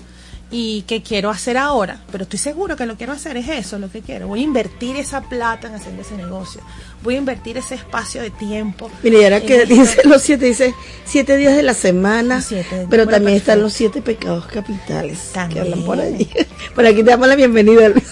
Y 0.50 0.82
que 0.82 1.02
quiero 1.02 1.30
hacer 1.30 1.58
ahora, 1.58 2.00
pero 2.10 2.24
estoy 2.24 2.38
seguro 2.38 2.76
que 2.76 2.86
lo 2.86 2.96
quiero 2.96 3.12
hacer 3.12 3.36
es 3.36 3.48
eso, 3.48 3.78
lo 3.78 3.90
que 3.90 4.00
quiero. 4.00 4.28
Voy 4.28 4.40
a 4.40 4.44
invertir 4.44 4.96
esa 4.96 5.20
plata 5.22 5.68
en 5.68 5.74
hacer 5.74 5.92
ese 6.00 6.16
negocio. 6.16 6.62
Voy 7.02 7.16
a 7.16 7.18
invertir 7.18 7.58
ese 7.58 7.74
espacio 7.74 8.22
de 8.22 8.30
tiempo. 8.30 8.90
Mira, 9.02 9.18
y 9.18 9.24
ahora 9.24 9.40
que 9.42 9.66
dice 9.66 10.02
los 10.04 10.22
siete, 10.22 10.46
dice 10.46 10.74
siete 11.04 11.36
días 11.36 11.54
de 11.54 11.62
la 11.62 11.74
semana, 11.74 12.42
pero 12.88 13.06
también 13.06 13.36
están 13.36 13.60
los 13.60 13.74
siete 13.74 14.00
pecados 14.00 14.46
capitales 14.46 15.32
que 15.52 15.60
hablan 15.60 15.84
por 15.84 16.00
allí. 16.00 16.28
por 16.74 16.86
aquí 16.86 17.02
te 17.02 17.10
damos 17.10 17.28
la 17.28 17.36
bienvenida, 17.36 17.90
Luis. 17.90 18.06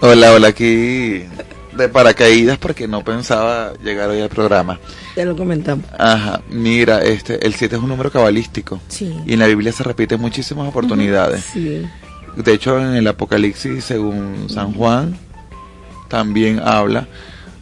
Hola, 0.00 0.32
hola, 0.32 0.48
aquí 0.48 1.24
de 1.78 1.88
paracaídas 1.88 2.58
porque 2.58 2.86
no 2.86 3.02
pensaba 3.02 3.72
llegar 3.82 4.10
hoy 4.10 4.20
al 4.20 4.28
programa. 4.28 4.78
Ya 5.16 5.24
lo 5.24 5.36
comentamos. 5.36 5.86
Ajá, 5.98 6.42
mira, 6.50 7.02
este, 7.02 7.44
el 7.46 7.54
7 7.54 7.76
es 7.76 7.82
un 7.82 7.88
número 7.88 8.10
cabalístico. 8.10 8.80
Sí. 8.88 9.14
Y 9.26 9.32
en 9.32 9.38
la 9.38 9.46
Biblia 9.46 9.72
se 9.72 9.82
repite 9.84 10.16
muchísimas 10.16 10.68
oportunidades. 10.68 11.44
sí. 11.52 11.86
De 12.36 12.52
hecho, 12.52 12.78
en 12.78 12.94
el 12.94 13.06
Apocalipsis, 13.08 13.82
según 13.82 14.48
San 14.48 14.72
Juan, 14.72 15.18
también 16.08 16.60
habla 16.60 17.08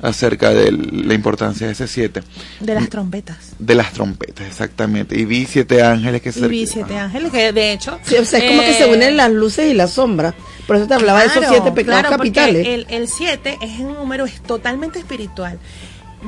acerca 0.06 0.54
de 0.54 0.72
la 0.72 1.14
importancia 1.14 1.66
de 1.66 1.72
ese 1.72 1.88
7. 1.88 2.22
De 2.60 2.74
las 2.74 2.88
trompetas. 2.88 3.52
De 3.58 3.74
las 3.74 3.92
trompetas, 3.92 4.46
exactamente. 4.46 5.18
Y 5.18 5.24
vi 5.24 5.46
siete 5.46 5.82
ángeles 5.82 6.22
que 6.22 6.32
se... 6.32 6.46
Y 6.46 6.48
vi 6.48 6.66
siete 6.66 6.96
ángeles 6.96 7.32
que 7.32 7.52
de 7.52 7.72
hecho... 7.72 7.98
Sí, 8.04 8.16
o 8.16 8.24
sea, 8.24 8.38
es 8.38 8.50
como 8.50 8.60
que 8.62 8.74
se 8.74 8.84
eh, 8.84 8.94
unen 8.94 9.16
las 9.16 9.30
luces 9.30 9.70
y 9.70 9.74
las 9.74 9.92
sombras. 9.92 10.34
Por 10.66 10.76
eso 10.76 10.86
te 10.86 10.94
hablaba 10.94 11.20
de 11.20 11.26
esos 11.26 11.44
siete 11.48 11.72
pecados 11.72 12.00
claro, 12.00 12.16
capitales. 12.16 12.66
El, 12.66 12.86
el 12.88 13.08
siete 13.08 13.58
es 13.60 13.80
un 13.80 13.94
número 13.94 14.24
es 14.24 14.40
totalmente 14.42 14.98
espiritual. 14.98 15.58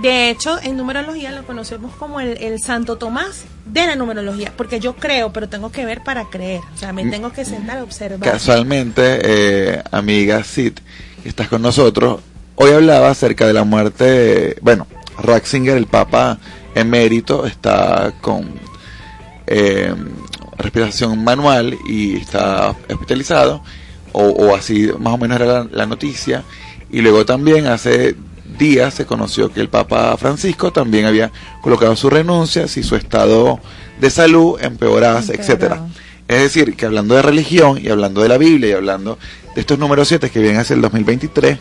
De 0.03 0.31
hecho, 0.31 0.59
en 0.63 0.77
numerología 0.77 1.33
lo 1.33 1.45
conocemos 1.45 1.95
como 1.97 2.21
el, 2.21 2.61
Santo 2.61 2.99
Tomás 2.99 3.45
de 3.65 3.87
la 3.87 3.97
numerología, 3.97 4.53
porque 4.57 4.79
yo 4.79 4.95
creo, 4.95 5.33
pero 5.33 5.49
tengo 5.49 5.73
que 5.73 5.85
ver 5.85 6.03
para 6.05 6.25
creer. 6.27 6.61
O 6.75 6.79
sea, 6.79 6.93
me 6.93 7.05
mm. 7.05 7.11
tengo 7.11 7.33
que 7.33 7.45
sentar 7.45 7.79
a 7.79 7.85
observar. 7.85 8.21
Casualmente, 8.21 9.21
eh, 9.23 9.83
amiga 9.91 10.45
Sid, 10.45 10.75
que 11.23 11.29
estás 11.29 11.49
con 11.49 11.63
nosotros, 11.63 12.21
hoy 12.59 12.73
hablaba 12.73 13.11
acerca 13.11 13.47
de 13.47 13.53
la 13.53 13.65
muerte, 13.65 14.57
bueno, 14.61 14.87
Ratzinger, 15.19 15.77
el 15.77 15.87
Papa 15.87 16.39
emérito, 16.75 17.47
está 17.47 18.13
con 18.21 18.49
eh, 19.47 19.95
respiración 20.59 21.23
manual 21.23 21.77
y 21.89 22.17
está 22.17 22.75
hospitalizado 22.91 23.63
o, 24.13 24.55
así 24.55 24.91
más 24.99 25.15
o 25.15 25.19
menos 25.19 25.41
era 25.41 25.65
la, 25.71 25.87
noticia. 25.87 26.43
Y 26.91 27.01
luego 27.03 27.25
también 27.25 27.67
hace 27.67 28.17
días 28.59 28.95
se 28.95 29.07
conoció 29.07 29.53
que 29.53 29.61
el 29.61 29.69
Papa 29.69 30.17
Francisco 30.17 30.73
también 30.73 31.07
había 31.07 31.31
colocado 31.61 31.95
su 31.95 32.11
renuncia 32.11 32.67
si 32.67 32.83
su 32.83 32.97
estado 32.97 33.61
de 34.01 34.11
salud 34.11 34.59
empeorase, 34.61 35.35
etcétera. 35.35 35.87
Es 36.27 36.43
decir, 36.43 36.75
que 36.75 36.87
hablando 36.87 37.15
de 37.15 37.23
religión 37.23 37.79
y 37.81 37.89
hablando 37.91 38.23
de 38.23 38.29
la 38.29 38.39
Biblia 38.39 38.71
y 38.71 38.73
hablando 38.73 39.19
de 39.55 39.61
estos 39.61 39.79
números 39.79 40.09
7 40.09 40.31
que 40.31 40.41
vienen 40.41 40.61
hacia 40.61 40.75
el 40.75 40.83
2023, 40.83 41.59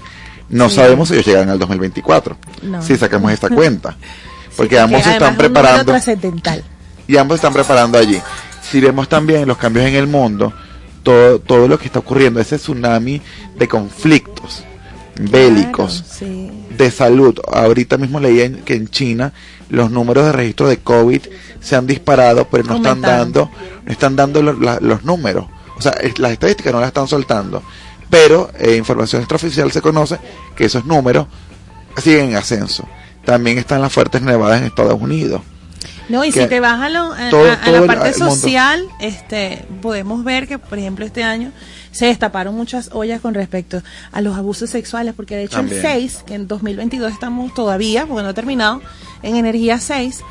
no 0.49 0.69
Sí. 0.69 0.75
sabemos 0.75 1.07
si 1.09 1.15
ellos 1.15 1.25
llegan 1.27 1.49
al 1.49 1.59
2024. 1.59 2.37
No. 2.63 2.81
Si 2.81 2.95
sacamos 2.97 3.31
esta 3.31 3.49
cuenta. 3.55 3.95
Porque 4.55 4.75
Que 4.75 4.79
ambos 4.79 5.05
están 5.05 5.37
preparando 5.37 5.93
y 7.07 7.17
ambos 7.17 7.35
están 7.35 7.53
preparando 7.53 7.97
allí. 7.99 8.19
Si 8.61 8.79
vemos 8.81 9.07
también 9.07 9.47
los 9.47 9.57
cambios 9.57 9.85
en 9.85 9.95
el 9.95 10.07
mundo, 10.07 10.51
todo, 11.03 11.39
todo 11.39 11.67
lo 11.67 11.77
que 11.77 11.85
está 11.85 11.99
ocurriendo, 11.99 12.39
ese 12.39 12.57
tsunami 12.57 13.21
de 13.57 13.67
conflictos 13.67 14.63
bélicos, 15.19 16.03
Sí. 16.09 16.51
de 16.77 16.91
salud. 16.91 17.39
Ahorita 17.51 17.97
mismo 17.97 18.19
leí 18.19 18.61
que 18.65 18.75
en 18.75 18.87
China 18.87 19.33
los 19.69 19.89
números 19.91 20.25
de 20.25 20.31
registro 20.31 20.67
de 20.67 20.77
COVID 20.77 21.21
se 21.59 21.75
han 21.75 21.87
disparado, 21.87 22.47
pero 22.49 22.63
no 22.63 22.77
están 22.77 23.01
dando, 23.01 23.49
no 23.85 23.91
están 23.91 24.15
dando 24.15 24.41
lo- 24.41 24.53
la- 24.59 24.79
los 24.81 25.03
números. 25.03 25.45
O 25.77 25.81
sea, 25.81 25.93
las 26.17 26.31
estadísticas 26.31 26.73
no 26.73 26.79
las 26.79 26.87
están 26.87 27.07
soltando. 27.07 27.61
Pero 28.09 28.49
eh, 28.57 28.75
información 28.77 29.21
extraoficial 29.21 29.71
se 29.71 29.81
conoce 29.81 30.17
que 30.55 30.65
esos 30.65 30.85
números 30.85 31.27
siguen 31.97 32.29
en 32.29 32.35
ascenso. 32.35 32.87
También 33.25 33.57
están 33.57 33.81
las 33.81 33.91
fuertes 33.91 34.21
nevadas 34.21 34.59
en 34.61 34.67
Estados 34.67 34.99
Unidos. 35.01 35.41
No, 36.09 36.23
y 36.23 36.31
si 36.31 36.45
te 36.47 36.61
vas 36.61 36.79
a, 36.81 36.87
lo- 36.87 37.11
a- 37.11 37.29
todo- 37.29 37.49
a- 37.49 37.53
a 37.53 37.65
todo 37.65 37.81
la 37.81 37.87
parte 37.87 38.07
el 38.09 38.15
social, 38.15 38.87
este, 39.01 39.65
podemos 39.81 40.23
ver 40.23 40.47
que, 40.47 40.57
por 40.57 40.79
ejemplo, 40.79 41.05
este 41.05 41.21
año 41.23 41.51
se 41.91 42.05
destaparon 42.05 42.55
muchas 42.55 42.91
ollas 42.93 43.19
con 43.19 43.33
respecto 43.33 43.81
a 44.13 44.21
los 44.21 44.37
abusos 44.37 44.69
sexuales, 44.69 45.13
porque 45.15 45.35
de 45.35 45.43
hecho 45.43 45.57
También. 45.57 45.85
el 45.85 45.91
6, 45.91 46.23
que 46.25 46.35
en 46.35 46.47
2022 46.47 47.11
estamos 47.11 47.53
todavía, 47.53 48.05
porque 48.05 48.23
no 48.23 48.29
ha 48.29 48.33
terminado, 48.33 48.81
en 49.21 49.35
energía 49.35 49.79
6, 49.79 50.21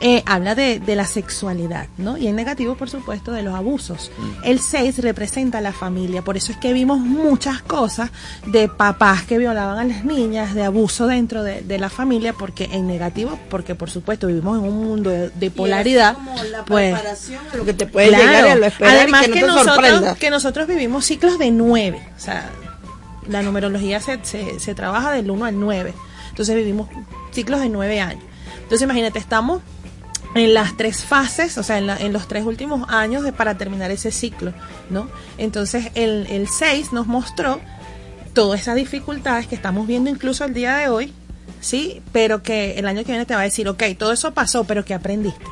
eh, 0.00 0.22
habla 0.26 0.54
de, 0.54 0.78
de 0.78 0.94
la 0.94 1.06
sexualidad, 1.06 1.86
¿no? 1.96 2.16
Y 2.18 2.26
en 2.26 2.36
negativo, 2.36 2.74
por 2.74 2.90
supuesto, 2.90 3.32
de 3.32 3.42
los 3.42 3.54
abusos. 3.54 4.10
El 4.44 4.60
6 4.60 4.98
representa 4.98 5.58
a 5.58 5.60
la 5.62 5.72
familia, 5.72 6.22
por 6.22 6.36
eso 6.36 6.52
es 6.52 6.58
que 6.58 6.72
vimos 6.72 6.98
muchas 6.98 7.62
cosas 7.62 8.10
de 8.46 8.68
papás 8.68 9.22
que 9.24 9.38
violaban 9.38 9.78
a 9.78 9.84
las 9.84 10.04
niñas, 10.04 10.54
de 10.54 10.64
abuso 10.64 11.06
dentro 11.06 11.42
de, 11.42 11.62
de 11.62 11.78
la 11.78 11.88
familia, 11.88 12.34
porque 12.34 12.68
en 12.72 12.86
negativo, 12.86 13.38
porque 13.48 13.74
por 13.74 13.90
supuesto 13.90 14.26
vivimos 14.26 14.58
en 14.58 14.64
un 14.64 14.84
mundo 14.86 15.08
de, 15.10 15.30
de 15.30 15.50
polaridad, 15.50 16.16
pues 16.66 16.94
a 16.94 17.56
lo 17.56 17.64
que 17.64 17.72
te 17.74 17.86
puede 17.86 18.08
Claro. 18.08 18.24
llegar 18.24 18.48
a 18.48 18.54
lo 18.54 18.66
esperar 18.66 18.96
Además 18.96 19.28
y 19.28 19.30
que 19.32 19.40
no 19.40 19.46
que, 19.56 19.60
te 19.62 19.64
nosotros, 19.64 20.16
que 20.18 20.30
nosotros 20.30 20.66
vivimos 20.68 21.04
ciclos 21.06 21.38
de 21.38 21.50
nueve. 21.50 22.06
O 22.16 22.20
sea, 22.20 22.50
la 23.28 23.42
numerología 23.42 24.00
se, 24.00 24.20
se, 24.24 24.60
se 24.60 24.74
trabaja 24.74 25.10
del 25.12 25.30
1 25.30 25.44
al 25.46 25.58
9. 25.58 25.94
Entonces 26.30 26.54
vivimos 26.54 26.88
ciclos 27.32 27.60
de 27.60 27.68
nueve 27.70 28.00
años. 28.00 28.22
Entonces 28.56 28.82
imagínate, 28.82 29.18
estamos 29.18 29.62
en 30.36 30.54
las 30.54 30.76
tres 30.76 31.04
fases, 31.04 31.58
o 31.58 31.62
sea, 31.62 31.78
en, 31.78 31.86
la- 31.86 31.98
los 32.08 32.28
tres 32.28 32.44
últimos 32.44 32.88
años 32.90 33.22
de, 33.22 33.32
para 33.32 33.56
terminar 33.56 33.90
ese 33.90 34.10
ciclo, 34.12 34.52
¿no? 34.90 35.08
Entonces 35.38 35.90
el, 35.94 36.26
el 36.28 36.48
6 36.48 36.92
nos 36.92 37.06
mostró 37.06 37.60
todas 38.34 38.60
esas 38.60 38.76
dificultades 38.76 39.46
que 39.46 39.54
estamos 39.54 39.86
viendo 39.86 40.10
incluso 40.10 40.44
el 40.44 40.54
día 40.54 40.76
de 40.76 40.88
hoy, 40.88 41.12
¿sí? 41.60 42.02
Pero 42.12 42.42
que 42.42 42.78
el 42.78 42.86
año 42.86 43.00
que 43.04 43.12
viene 43.12 43.24
te 43.26 43.34
va 43.34 43.40
a 43.40 43.44
decir, 43.44 43.68
ok, 43.68 43.82
todo 43.98 44.12
eso 44.12 44.32
pasó, 44.34 44.64
pero 44.64 44.84
¿qué 44.84 44.94
aprendiste? 44.94 45.44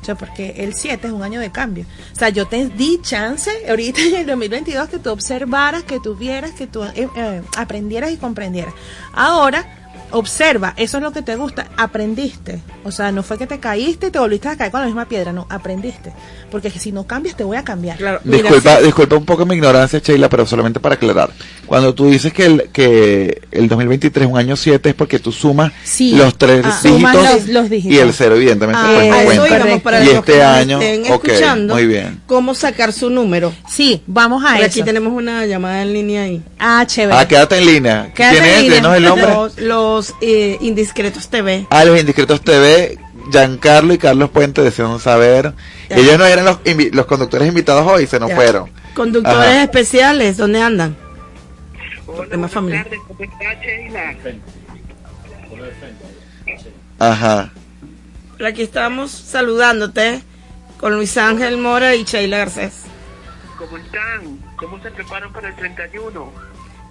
O 0.00 0.04
sea, 0.04 0.14
porque 0.14 0.54
el 0.58 0.72
7 0.74 1.08
es 1.08 1.12
un 1.12 1.22
año 1.22 1.40
de 1.40 1.52
cambio. 1.52 1.84
O 2.14 2.18
sea, 2.18 2.30
yo 2.30 2.46
te 2.46 2.68
di 2.68 3.00
chance 3.02 3.50
ahorita 3.68 4.00
en 4.00 4.14
el 4.16 4.26
2022 4.26 4.88
que 4.88 4.98
tú 4.98 5.10
observaras, 5.10 5.82
que 5.82 6.00
tú 6.00 6.14
vieras, 6.16 6.52
que 6.52 6.66
tú 6.66 6.82
eh, 6.84 7.06
eh, 7.16 7.42
aprendieras 7.56 8.10
y 8.10 8.16
comprendieras. 8.16 8.72
Ahora, 9.12 9.79
observa, 10.12 10.74
eso 10.76 10.96
es 10.98 11.02
lo 11.02 11.12
que 11.12 11.22
te 11.22 11.36
gusta, 11.36 11.66
aprendiste. 11.76 12.60
O 12.84 12.90
sea, 12.92 13.12
no 13.12 13.22
fue 13.22 13.38
que 13.38 13.46
te 13.46 13.58
caíste 13.60 14.08
y 14.08 14.10
te 14.10 14.18
volviste 14.18 14.48
a 14.48 14.56
caer 14.56 14.70
con 14.70 14.80
la 14.80 14.86
misma 14.86 15.06
piedra, 15.06 15.32
no, 15.32 15.46
aprendiste. 15.50 16.12
Porque 16.50 16.70
si 16.70 16.92
no 16.92 17.06
cambias, 17.06 17.36
te 17.36 17.44
voy 17.44 17.56
a 17.56 17.62
cambiar. 17.64 17.98
Disculpa, 18.24 18.80
disculpa 18.80 19.16
un 19.16 19.24
poco 19.24 19.46
mi 19.46 19.54
ignorancia, 19.54 20.00
Sheila, 20.02 20.28
pero 20.28 20.46
solamente 20.46 20.80
para 20.80 20.94
aclarar. 20.96 21.30
Cuando 21.66 21.94
tú 21.94 22.06
dices 22.06 22.32
que 22.32 22.46
el, 22.46 22.68
que 22.72 23.42
el 23.52 23.68
2023 23.68 24.26
es 24.26 24.32
un 24.32 24.38
año 24.38 24.56
7 24.56 24.88
es 24.88 24.94
porque 24.94 25.18
tú 25.20 25.30
sumas 25.30 25.72
Sí. 25.84 26.14
los 26.16 26.36
tres 26.36 26.64
Ah, 26.64 26.80
dígitos, 26.82 27.14
los- 27.14 27.48
los 27.48 27.70
dígitos. 27.70 27.96
y 27.96 28.00
el 28.00 28.12
cero, 28.12 28.34
evidentemente, 28.36 28.80
Ah, 28.82 29.22
eso 29.22 29.46
íbamos 29.46 29.80
para 29.82 30.02
y 30.02 30.06
los 30.06 30.14
este 30.16 30.32
que 30.32 30.42
año, 30.42 30.80
estén 30.80 31.06
escuchando, 31.06 31.74
muy 31.74 31.86
bien. 31.86 32.20
¿Cómo 32.26 32.54
sacar 32.54 32.92
su 32.92 33.10
número? 33.10 33.52
Sí, 33.68 34.02
vamos 34.06 34.42
a 34.44 34.48
Por 34.54 34.56
eso. 34.56 34.66
aquí 34.66 34.82
tenemos 34.82 35.12
una 35.12 35.46
llamada 35.46 35.82
en 35.82 35.92
línea 35.92 36.22
ahí. 36.22 36.42
Ah, 36.58 36.84
chévere. 36.86 37.16
Ah, 37.18 37.28
quédate 37.28 37.58
en 37.58 37.66
línea. 37.66 38.12
Quédate 38.14 38.38
¿Quién 38.40 38.44
en 38.48 38.54
es? 38.56 38.62
línea. 38.62 38.96
El 38.96 39.02
nombre. 39.04 39.28
Los, 39.28 39.58
los, 39.60 39.99
eh, 40.20 40.56
Indiscretos 40.60 41.28
TV. 41.28 41.66
Ah, 41.70 41.84
los 41.84 41.98
Indiscretos 41.98 42.40
TV, 42.42 42.98
Giancarlo 43.30 43.94
y 43.94 43.98
Carlos 43.98 44.30
Puente 44.30 44.62
desean 44.62 44.98
saber. 44.98 45.52
Ellos 45.88 46.18
no 46.18 46.24
eran 46.26 46.44
los, 46.44 46.62
invi- 46.64 46.92
los 46.92 47.06
conductores 47.06 47.48
invitados 47.48 47.86
hoy, 47.86 48.06
se 48.06 48.18
nos 48.20 48.30
Ya. 48.30 48.36
fueron. 48.36 48.70
Conductores 48.94 49.38
Ajá. 49.38 49.62
especiales, 49.62 50.36
¿dónde 50.36 50.60
andan? 50.62 50.96
Ajá. 56.98 57.50
Por 58.36 58.46
aquí 58.46 58.62
estamos 58.62 59.10
saludándote 59.10 60.22
con 60.78 60.94
Luis 60.94 61.16
Ángel 61.16 61.56
Mora 61.58 61.94
y 61.94 62.04
Sheila 62.04 62.38
Garcés. 62.38 62.82
¿Cómo 63.58 63.76
están? 63.76 64.38
¿Cómo 64.56 64.82
se 64.82 64.90
preparan 64.90 65.32
para 65.32 65.48
el 65.48 65.56
31? 65.56 66.32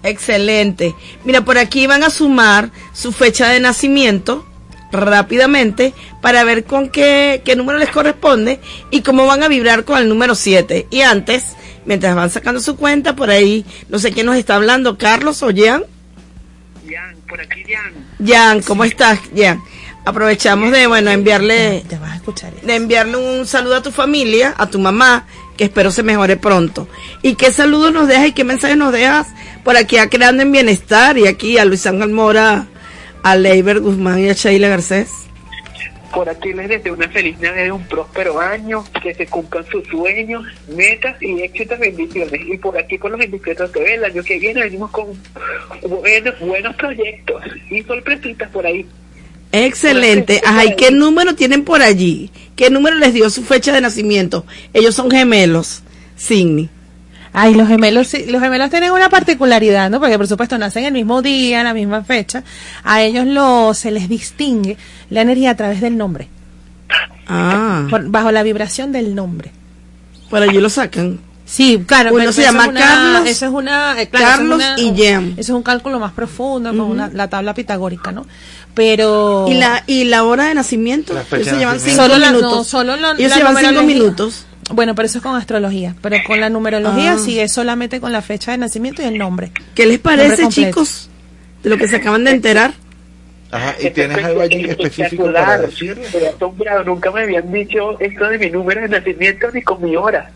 Excelente. 0.02 0.94
Mira, 1.24 1.42
por 1.44 1.58
aquí 1.58 1.86
van 1.86 2.02
a 2.02 2.10
sumar 2.10 2.70
su 2.92 3.12
fecha 3.12 3.48
de 3.48 3.60
nacimiento 3.60 4.46
rápidamente 4.92 5.94
para 6.20 6.42
ver 6.44 6.64
con 6.64 6.88
qué, 6.88 7.42
qué 7.44 7.54
número 7.54 7.78
les 7.78 7.90
corresponde 7.90 8.60
y 8.90 9.02
cómo 9.02 9.26
van 9.26 9.42
a 9.42 9.48
vibrar 9.48 9.84
con 9.84 9.98
el 9.98 10.08
número 10.08 10.34
7. 10.34 10.88
Y 10.90 11.02
antes, 11.02 11.56
mientras 11.84 12.14
van 12.14 12.30
sacando 12.30 12.60
su 12.60 12.76
cuenta, 12.76 13.14
por 13.14 13.30
ahí, 13.30 13.64
no 13.88 13.98
sé 13.98 14.12
quién 14.12 14.26
nos 14.26 14.36
está 14.36 14.56
hablando, 14.56 14.98
Carlos 14.98 15.42
o 15.42 15.50
Jean. 15.50 15.84
Jan, 16.88 17.16
por 17.28 17.40
aquí 17.40 17.62
Jan. 17.68 18.26
Jan, 18.26 18.62
¿cómo 18.62 18.84
estás, 18.84 19.20
Jan? 19.36 19.62
Aprovechamos 20.04 20.72
de, 20.72 20.86
bueno, 20.86 21.10
enviarle, 21.10 21.84
Te 21.88 21.98
vas 21.98 22.12
a 22.12 22.16
escuchar. 22.16 22.52
de 22.54 22.74
enviarle 22.74 23.16
un 23.18 23.46
saludo 23.46 23.76
a 23.76 23.82
tu 23.82 23.92
familia, 23.92 24.54
a 24.56 24.66
tu 24.66 24.78
mamá, 24.78 25.26
espero 25.64 25.90
se 25.90 26.02
mejore 26.02 26.36
pronto. 26.36 26.88
¿Y 27.22 27.34
qué 27.34 27.52
saludos 27.52 27.92
nos 27.92 28.08
dejas 28.08 28.28
y 28.28 28.32
qué 28.32 28.44
mensajes 28.44 28.76
nos 28.76 28.92
dejas 28.92 29.28
por 29.64 29.76
aquí 29.76 29.98
a 29.98 30.08
Creando 30.08 30.42
en 30.42 30.52
Bienestar 30.52 31.18
y 31.18 31.26
aquí 31.26 31.58
a 31.58 31.64
Luis 31.64 31.86
Ángel 31.86 32.10
Mora, 32.10 32.66
a 33.22 33.36
Leiber 33.36 33.80
Guzmán 33.80 34.20
y 34.20 34.28
a 34.28 34.32
Sheila 34.32 34.68
Garcés? 34.68 35.26
Por 36.12 36.28
aquí 36.28 36.52
les 36.52 36.68
deseo 36.68 36.94
una 36.94 37.08
feliz 37.08 37.38
Navidad, 37.38 37.70
un 37.70 37.84
próspero 37.84 38.40
año, 38.40 38.84
que 39.00 39.14
se 39.14 39.26
cumplan 39.26 39.64
sus 39.66 39.86
sueños, 39.86 40.44
metas 40.68 41.22
y 41.22 41.40
éxitos, 41.42 41.78
bendiciones. 41.78 42.40
Y 42.48 42.58
por 42.58 42.76
aquí 42.76 42.98
con 42.98 43.12
los 43.12 43.22
indiscretos 43.22 43.70
TV, 43.70 43.94
el 43.94 44.04
año 44.04 44.22
que 44.24 44.38
viene 44.40 44.60
venimos 44.62 44.90
con 44.90 45.06
buenos, 45.88 46.40
buenos 46.40 46.74
proyectos 46.74 47.44
y 47.70 47.82
sorpresitas 47.84 48.50
por 48.50 48.66
ahí. 48.66 48.84
Excelente. 49.52 50.40
Ajá, 50.44 50.64
¿y 50.64 50.76
qué 50.76 50.90
número 50.90 51.34
tienen 51.34 51.64
por 51.64 51.82
allí? 51.82 52.30
¿Qué 52.56 52.70
número 52.70 52.96
les 52.96 53.12
dio 53.14 53.28
su 53.30 53.42
fecha 53.42 53.72
de 53.72 53.80
nacimiento? 53.80 54.44
Ellos 54.72 54.94
son 54.94 55.10
gemelos, 55.10 55.82
Signi. 56.16 56.68
Ay, 57.32 57.54
los 57.54 57.68
gemelos, 57.68 58.08
sí, 58.08 58.26
los 58.26 58.42
gemelos 58.42 58.70
tienen 58.70 58.90
una 58.90 59.08
particularidad, 59.08 59.88
¿no? 59.88 60.00
Porque 60.00 60.16
por 60.18 60.26
supuesto 60.26 60.58
nacen 60.58 60.84
el 60.84 60.92
mismo 60.92 61.22
día, 61.22 61.60
en 61.60 61.64
la 61.64 61.74
misma 61.74 62.02
fecha. 62.02 62.42
A 62.82 63.02
ellos 63.02 63.24
lo, 63.26 63.72
se 63.74 63.90
les 63.92 64.08
distingue 64.08 64.76
la 65.10 65.20
energía 65.22 65.50
a 65.50 65.56
través 65.56 65.80
del 65.80 65.96
nombre. 65.96 66.28
Ah. 67.28 67.86
Por- 67.88 68.08
bajo 68.10 68.32
la 68.32 68.42
vibración 68.42 68.90
del 68.90 69.14
nombre. 69.14 69.52
Por 70.28 70.42
allí 70.42 70.58
lo 70.58 70.68
sacan. 70.68 71.20
Sí, 71.50 71.82
claro. 71.84 72.10
Uno 72.10 72.18
pero 72.20 72.32
se 72.32 72.42
eso 72.42 72.52
llama 72.52 72.64
es 72.64 72.70
una- 72.70 72.80
Carlos, 72.80 73.28
Eso 73.28 73.46
es 73.46 73.52
una, 73.52 74.00
eh, 74.00 74.08
claro, 74.08 74.24
eso 74.24 74.32
es 74.32 74.38
Carlos 74.38 74.54
una- 74.56 74.74
y 74.78 74.88
un- 74.90 74.96
Jem. 74.96 75.30
Eso 75.32 75.40
es 75.40 75.48
un 75.50 75.62
cálculo 75.64 75.98
más 75.98 76.12
profundo, 76.12 76.70
con 76.70 76.80
una, 76.82 77.08
la 77.08 77.28
tabla 77.28 77.54
pitagórica, 77.54 78.12
¿no? 78.12 78.24
Pero. 78.74 79.46
¿Y 79.48 79.54
la, 79.54 79.82
y 79.88 80.04
la 80.04 80.22
hora 80.24 80.44
de 80.46 80.54
nacimiento? 80.54 81.12
Ellos 81.12 81.26
se 81.82 81.90
cinco 81.90 82.02
Solo 82.02 82.18
la- 82.18 82.28
minutos. 82.30 82.52
no, 82.56 82.64
solo 82.64 82.96
la- 82.96 83.10
Ellos 83.12 83.22
la 83.22 83.28
se 83.30 83.36
llevan 83.40 83.56
cinco 83.56 83.72
numerología. 83.72 83.94
minutos. 83.96 84.46
Bueno, 84.72 84.94
pero 84.94 85.06
eso 85.06 85.18
es 85.18 85.24
con 85.24 85.34
astrología. 85.34 85.96
Pero 86.00 86.16
con 86.24 86.40
la 86.40 86.48
numerología 86.48 87.14
Ah. 87.14 87.18
sí 87.18 87.40
es 87.40 87.52
solamente 87.52 88.00
con 88.00 88.12
la 88.12 88.22
fecha 88.22 88.52
de 88.52 88.58
nacimiento 88.58 89.02
y 89.02 89.06
el 89.06 89.18
nombre. 89.18 89.50
¿Qué 89.74 89.86
les 89.86 89.98
parece, 89.98 90.46
chicos? 90.48 91.10
De 91.64 91.70
lo 91.70 91.76
que 91.76 91.88
se 91.88 91.96
acaban 91.96 92.22
de 92.22 92.30
enterar. 92.30 92.74
Ajá, 93.50 93.74
¿y 93.82 93.90
tienes 93.90 94.24
algo 94.24 94.42
allí 94.42 94.64
específico 94.66 95.24
para 95.32 95.58
decirle? 95.58 96.04
Estoy 96.04 96.26
asombrado, 96.26 96.84
nunca 96.84 97.10
me 97.10 97.22
habían 97.22 97.50
dicho 97.52 97.98
esto 97.98 98.28
de 98.28 98.38
mi 98.38 98.48
número 98.50 98.82
de 98.82 98.88
nacimiento 98.88 99.48
ni 99.52 99.60
con 99.62 99.82
mi 99.82 99.96
hora. 99.96 100.30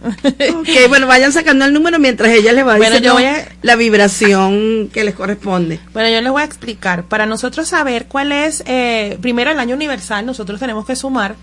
Ok, 0.60 0.88
bueno, 0.88 1.06
vayan 1.06 1.32
sacando 1.32 1.64
el 1.64 1.72
número 1.72 1.98
mientras 1.98 2.30
ella 2.32 2.52
les 2.52 2.66
va 2.66 2.76
Bueno, 2.76 2.96
diciendo 2.96 3.20
yo 3.20 3.50
la 3.62 3.76
vibración 3.76 4.88
que 4.92 5.04
les 5.04 5.14
corresponde. 5.14 5.80
Bueno, 5.92 6.08
yo 6.08 6.20
les 6.20 6.32
voy 6.32 6.42
a 6.42 6.44
explicar. 6.44 7.04
Para 7.04 7.26
nosotros 7.26 7.68
saber 7.68 8.06
cuál 8.06 8.32
es, 8.32 8.62
eh, 8.66 9.18
primero 9.20 9.50
el 9.50 9.58
año 9.58 9.74
universal, 9.74 10.24
nosotros 10.24 10.58
tenemos 10.58 10.86
que 10.86 10.96
sumar 10.96 11.36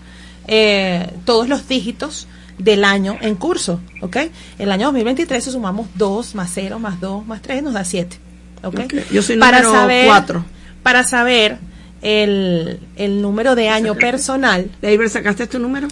eh, 0.46 1.10
todos 1.24 1.48
los 1.48 1.68
dígitos 1.68 2.26
del 2.58 2.84
año 2.84 3.16
en 3.20 3.36
curso, 3.36 3.80
¿ok? 4.00 4.16
El 4.58 4.72
año 4.72 4.86
2023 4.86 5.44
si 5.44 5.50
sumamos 5.52 5.86
2 5.94 6.34
más 6.34 6.50
0 6.52 6.78
más 6.80 7.00
2 7.00 7.26
más 7.26 7.40
3 7.40 7.62
nos 7.62 7.74
da 7.74 7.84
7, 7.84 8.18
¿ok? 8.64 8.80
Yo 9.12 9.22
soy 9.22 9.36
número 9.36 9.70
cuatro. 10.06 10.44
Para 10.82 11.04
saber 11.04 11.58
el, 12.02 12.80
el 12.96 13.20
número 13.22 13.54
de 13.54 13.68
año 13.68 13.94
personal. 13.94 14.70
Leiber, 14.82 15.08
¿sacaste 15.10 15.46
tu 15.46 15.58
número? 15.58 15.88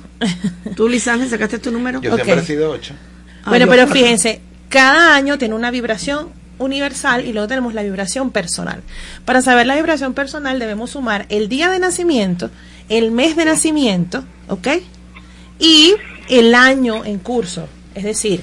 ¿Tú, 0.76 0.88
Liz 0.88 1.06
Ángel, 1.08 1.28
sacaste 1.28 1.58
tu 1.58 1.70
número? 1.70 2.00
Yo 2.00 2.10
Ok. 2.14 2.22
siempre 2.22 2.42
he 2.42 2.46
sido 2.46 2.70
8. 2.70 2.94
Ah, 3.44 3.48
bueno, 3.50 3.66
pero 3.68 3.86
fíjense, 3.86 4.40
Cada 4.68 5.14
año 5.14 5.38
tiene 5.38 5.54
una 5.54 5.70
vibración 5.70 6.28
universal 6.58 7.24
y 7.24 7.32
luego 7.32 7.46
tenemos 7.48 7.72
la 7.74 7.82
vibración 7.82 8.30
personal. 8.30 8.82
Para 9.24 9.40
saber 9.42 9.66
la 9.66 9.76
vibración 9.76 10.12
personal 10.14 10.58
debemos 10.58 10.90
sumar 10.90 11.26
el 11.28 11.48
día 11.48 11.70
de 11.70 11.78
nacimiento, 11.78 12.50
el 12.88 13.10
mes 13.12 13.36
de 13.36 13.44
nacimiento, 13.44 14.24
¿ok? 14.48 14.68
Y 15.58 15.94
el 16.28 16.54
año 16.54 17.04
en 17.04 17.18
curso. 17.20 17.68
Es 17.94 18.04
decir, 18.04 18.40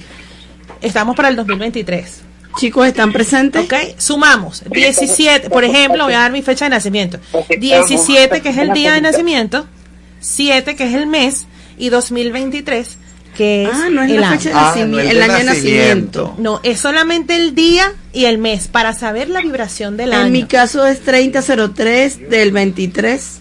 estamos 0.81 1.15
para 1.15 1.27
el 1.29 1.35
2023. 1.35 2.21
Chicos, 2.57 2.87
¿están 2.87 3.11
presentes? 3.11 3.63
Ok, 3.63 3.73
sumamos. 3.97 4.63
17, 4.69 5.49
por 5.49 5.63
ejemplo, 5.63 6.03
voy 6.05 6.13
a 6.13 6.19
dar 6.19 6.31
mi 6.31 6.41
fecha 6.41 6.65
de 6.65 6.69
nacimiento. 6.69 7.19
17, 7.59 8.41
que 8.41 8.49
es 8.49 8.57
el 8.57 8.73
día 8.73 8.93
de 8.93 9.01
nacimiento, 9.01 9.65
7, 10.19 10.75
que 10.75 10.85
es 10.85 10.93
el 10.93 11.07
mes, 11.07 11.45
y 11.77 11.89
2023, 11.89 12.97
que 13.35 13.63
es, 13.63 13.69
Ah, 13.73 13.89
no 13.91 14.03
es 14.03 14.11
el 14.11 14.21
la 14.21 14.29
año. 14.29 14.37
fecha 14.39 14.49
de 14.49 14.55
Ah, 14.55 14.61
nacimiento, 14.67 14.95
no 14.95 14.99
es 15.01 15.09
el 15.09 15.17
de 15.17 15.23
año 15.23 15.33
de 15.37 15.43
nacimiento. 15.43 16.35
No, 16.37 16.59
es 16.63 16.79
solamente 16.79 17.35
el 17.35 17.55
día 17.55 17.91
y 18.13 18.25
el 18.25 18.37
mes 18.37 18.67
para 18.67 18.93
saber 18.93 19.29
la 19.29 19.41
vibración 19.41 19.97
del 19.97 20.13
año. 20.13 20.27
En 20.27 20.31
mi 20.31 20.43
caso 20.45 20.85
es 20.85 21.01
3003 21.01 22.29
del 22.29 22.51
23. 22.51 23.39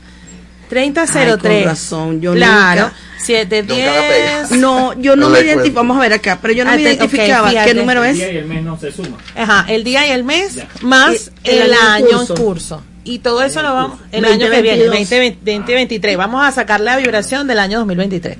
3003. 0.71 1.53
Ay, 1.55 1.63
con 1.63 1.71
razón, 1.71 2.21
yo 2.23 2.33
Claro. 2.33 2.85
nunca- 2.85 2.97
7, 3.23 3.63
10. 3.63 4.51
No, 4.53 4.93
yo 5.01 5.17
no, 5.17 5.29
No 5.29 5.31
me 5.31 5.41
identifico. 5.41 5.75
Vamos 5.77 5.97
a 5.97 6.01
ver 6.01 6.13
acá, 6.13 6.39
pero 6.43 6.55
yo 6.55 6.65
no 6.65 6.71
Ah, 6.71 6.77
me 6.77 6.83
te- 6.83 6.89
identificaba. 6.95 7.49
fíjate. 7.51 7.69
¿Qué 7.71 7.75
número 7.75 8.05
es? 8.05 8.19
el 8.21 8.45
mes 8.47 8.63
no 8.63 8.79
se 8.79 8.91
suma. 8.93 9.17
Ajá, 9.37 9.65
el 9.69 9.85
día 9.85 10.07
y 10.07 10.11
el 10.11 10.25
mes 10.25 10.59
más 10.83 11.31
Y 11.45 11.51
el 11.51 11.63
el, 11.63 11.75
año 11.75 12.07
en 12.11 12.17
curso. 12.27 12.35
curso. 12.35 12.83
Y 13.05 13.19
todo 13.19 13.43
eso 13.43 13.63
lo 13.63 13.75
vamos, 13.75 13.99
el 14.13 14.23
2022. 14.23 14.31
año 14.33 14.51
que 14.57 14.63
viene, 14.63 14.85
2020, 14.85 15.39
2023. 15.53 16.17
Vamos 16.17 16.47
a 16.47 16.53
sacar 16.53 16.81
la 16.81 16.97
vibración 16.97 17.47
del 17.49 17.59
año 17.59 17.79
2023. 17.79 18.39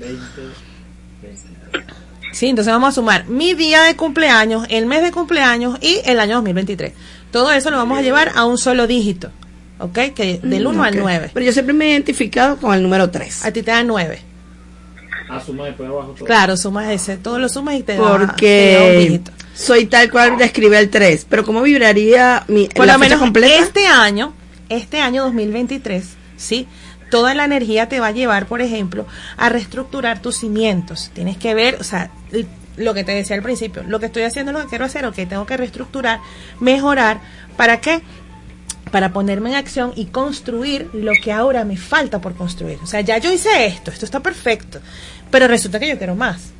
Sí, 2.31 2.47
entonces 2.47 2.73
vamos 2.73 2.89
a 2.89 2.91
sumar 2.93 3.27
mi 3.27 3.53
día 3.53 3.83
de 3.83 3.95
cumpleaños, 3.95 4.65
el 4.69 4.85
mes 4.87 5.03
de 5.03 5.11
cumpleaños 5.11 5.77
y 5.81 5.99
el 6.05 6.19
año 6.19 6.35
2023. 6.35 6.93
Todo 7.31 7.51
eso 7.51 7.69
lo 7.71 7.77
vamos 7.77 7.99
a 7.99 8.01
llevar 8.01 8.31
a 8.35 8.45
un 8.45 8.57
solo 8.57 8.87
dígito. 8.87 9.29
¿Ok? 9.79 9.99
Que 10.15 10.39
del 10.41 10.65
1 10.65 10.79
Mm, 10.79 10.81
al 10.81 10.93
ok. 10.93 10.99
9. 11.01 11.31
Pero 11.33 11.45
yo 11.45 11.51
siempre 11.51 11.73
me 11.73 11.85
he 11.85 11.91
identificado 11.91 12.57
con 12.57 12.73
el 12.73 12.81
número 12.81 13.09
3. 13.09 13.43
A 13.45 13.51
ti 13.51 13.61
te 13.63 13.71
da 13.71 13.83
9. 13.83 14.21
Ah, 15.37 15.41
suma 15.45 15.65
después 15.65 15.89
abajo 15.89 16.11
todo. 16.17 16.25
Claro, 16.25 16.57
sumas 16.57 16.89
ese, 16.89 17.17
todo 17.17 17.39
lo 17.39 17.49
sumas 17.49 17.75
y 17.75 17.83
te 17.83 17.93
da, 17.93 17.97
te 17.97 18.03
da 18.03 18.13
un 18.15 18.27
Porque 18.27 18.97
dígito. 18.99 19.31
soy 19.53 19.85
tal 19.85 20.09
cual 20.11 20.37
describe 20.37 20.77
el 20.79 20.89
3. 20.89 21.25
Pero 21.29 21.43
¿cómo 21.43 21.61
vibraría 21.61 22.43
mi 22.47 22.67
Por 22.67 22.85
la 22.85 22.93
lo 22.93 22.99
menos 22.99 23.19
completa? 23.19 23.55
este 23.55 23.87
año, 23.87 24.33
este 24.69 24.99
año 24.99 25.23
2023, 25.23 26.05
¿sí? 26.37 26.67
Toda 27.11 27.33
la 27.35 27.45
energía 27.45 27.87
te 27.89 27.99
va 27.99 28.07
a 28.07 28.11
llevar, 28.11 28.47
por 28.47 28.61
ejemplo, 28.61 29.05
a 29.37 29.49
reestructurar 29.49 30.19
tus 30.21 30.37
cimientos. 30.39 31.11
Tienes 31.13 31.37
que 31.37 31.53
ver, 31.53 31.77
o 31.79 31.83
sea, 31.83 32.09
lo 32.75 32.93
que 32.95 33.03
te 33.03 33.11
decía 33.11 33.35
al 33.35 33.43
principio, 33.43 33.83
lo 33.87 33.99
que 33.99 34.07
estoy 34.07 34.23
haciendo 34.23 34.51
es 34.51 34.57
lo 34.57 34.63
que 34.63 34.69
quiero 34.69 34.85
hacer, 34.85 35.05
ok, 35.05 35.15
tengo 35.29 35.45
que 35.45 35.55
reestructurar, 35.57 36.19
mejorar, 36.59 37.19
¿para 37.55 37.79
qué? 37.81 38.01
Para 38.91 39.13
ponerme 39.13 39.49
en 39.49 39.55
acción 39.55 39.93
y 39.95 40.05
construir 40.05 40.89
lo 40.93 41.11
que 41.23 41.31
ahora 41.31 41.65
me 41.65 41.77
falta 41.77 42.19
por 42.19 42.33
construir. 42.35 42.79
O 42.81 42.87
sea, 42.87 43.01
ya 43.01 43.19
yo 43.19 43.31
hice 43.31 43.67
esto, 43.67 43.91
esto 43.91 44.05
está 44.05 44.21
perfecto, 44.21 44.79
pero 45.33 45.47
resulta 45.47 45.79
que 45.79 45.87
yo 45.89 45.97
quiero 45.97 46.13
más. 46.15 46.51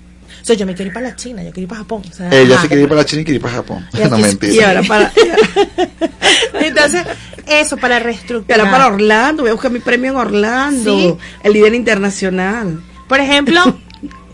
O 0.42 0.46
sea, 0.46 0.56
yo 0.56 0.66
me 0.66 0.74
quiero 0.74 0.88
ir 0.88 0.94
para 0.96 1.10
la 1.10 1.16
China, 1.16 1.44
yo 1.44 1.52
quiero 1.52 1.62
ir 1.62 1.68
para 1.68 1.82
Japón. 1.82 2.02
o 2.10 2.14
sea, 2.14 2.28
Ella 2.32 2.56
ajá. 2.56 2.64
se 2.64 2.68
quiere 2.70 2.82
ir 2.82 2.90
para 2.90 3.02
la 3.02 3.06
China 3.06 3.22
y 3.22 3.26
quiere 3.26 3.36
ir 3.36 3.42
para 3.44 3.54
Japón. 3.54 3.88
Y 3.94 3.98
No 4.10 4.18
mentira. 4.18 4.52
Y 4.54 4.60
ahora 4.62 4.82
para, 4.82 5.14
Entonces, 6.60 7.04
eso 7.48 7.78
para 7.78 7.98
y 7.98 8.04
reestructurar. 8.04 8.60
ahora 8.60 8.72
para 8.72 8.88
Orlando. 8.88 9.44
Voy 9.44 9.52
a 9.52 9.54
buscar 9.54 9.70
mi 9.72 9.80
premio 9.80 10.12
en 10.12 10.18
Orlando. 10.18 10.98
Sí. 10.98 11.16
El 11.44 11.54
líder 11.54 11.76
internacional. 11.76 12.82
Por 13.08 13.20
ejemplo, 13.20 13.62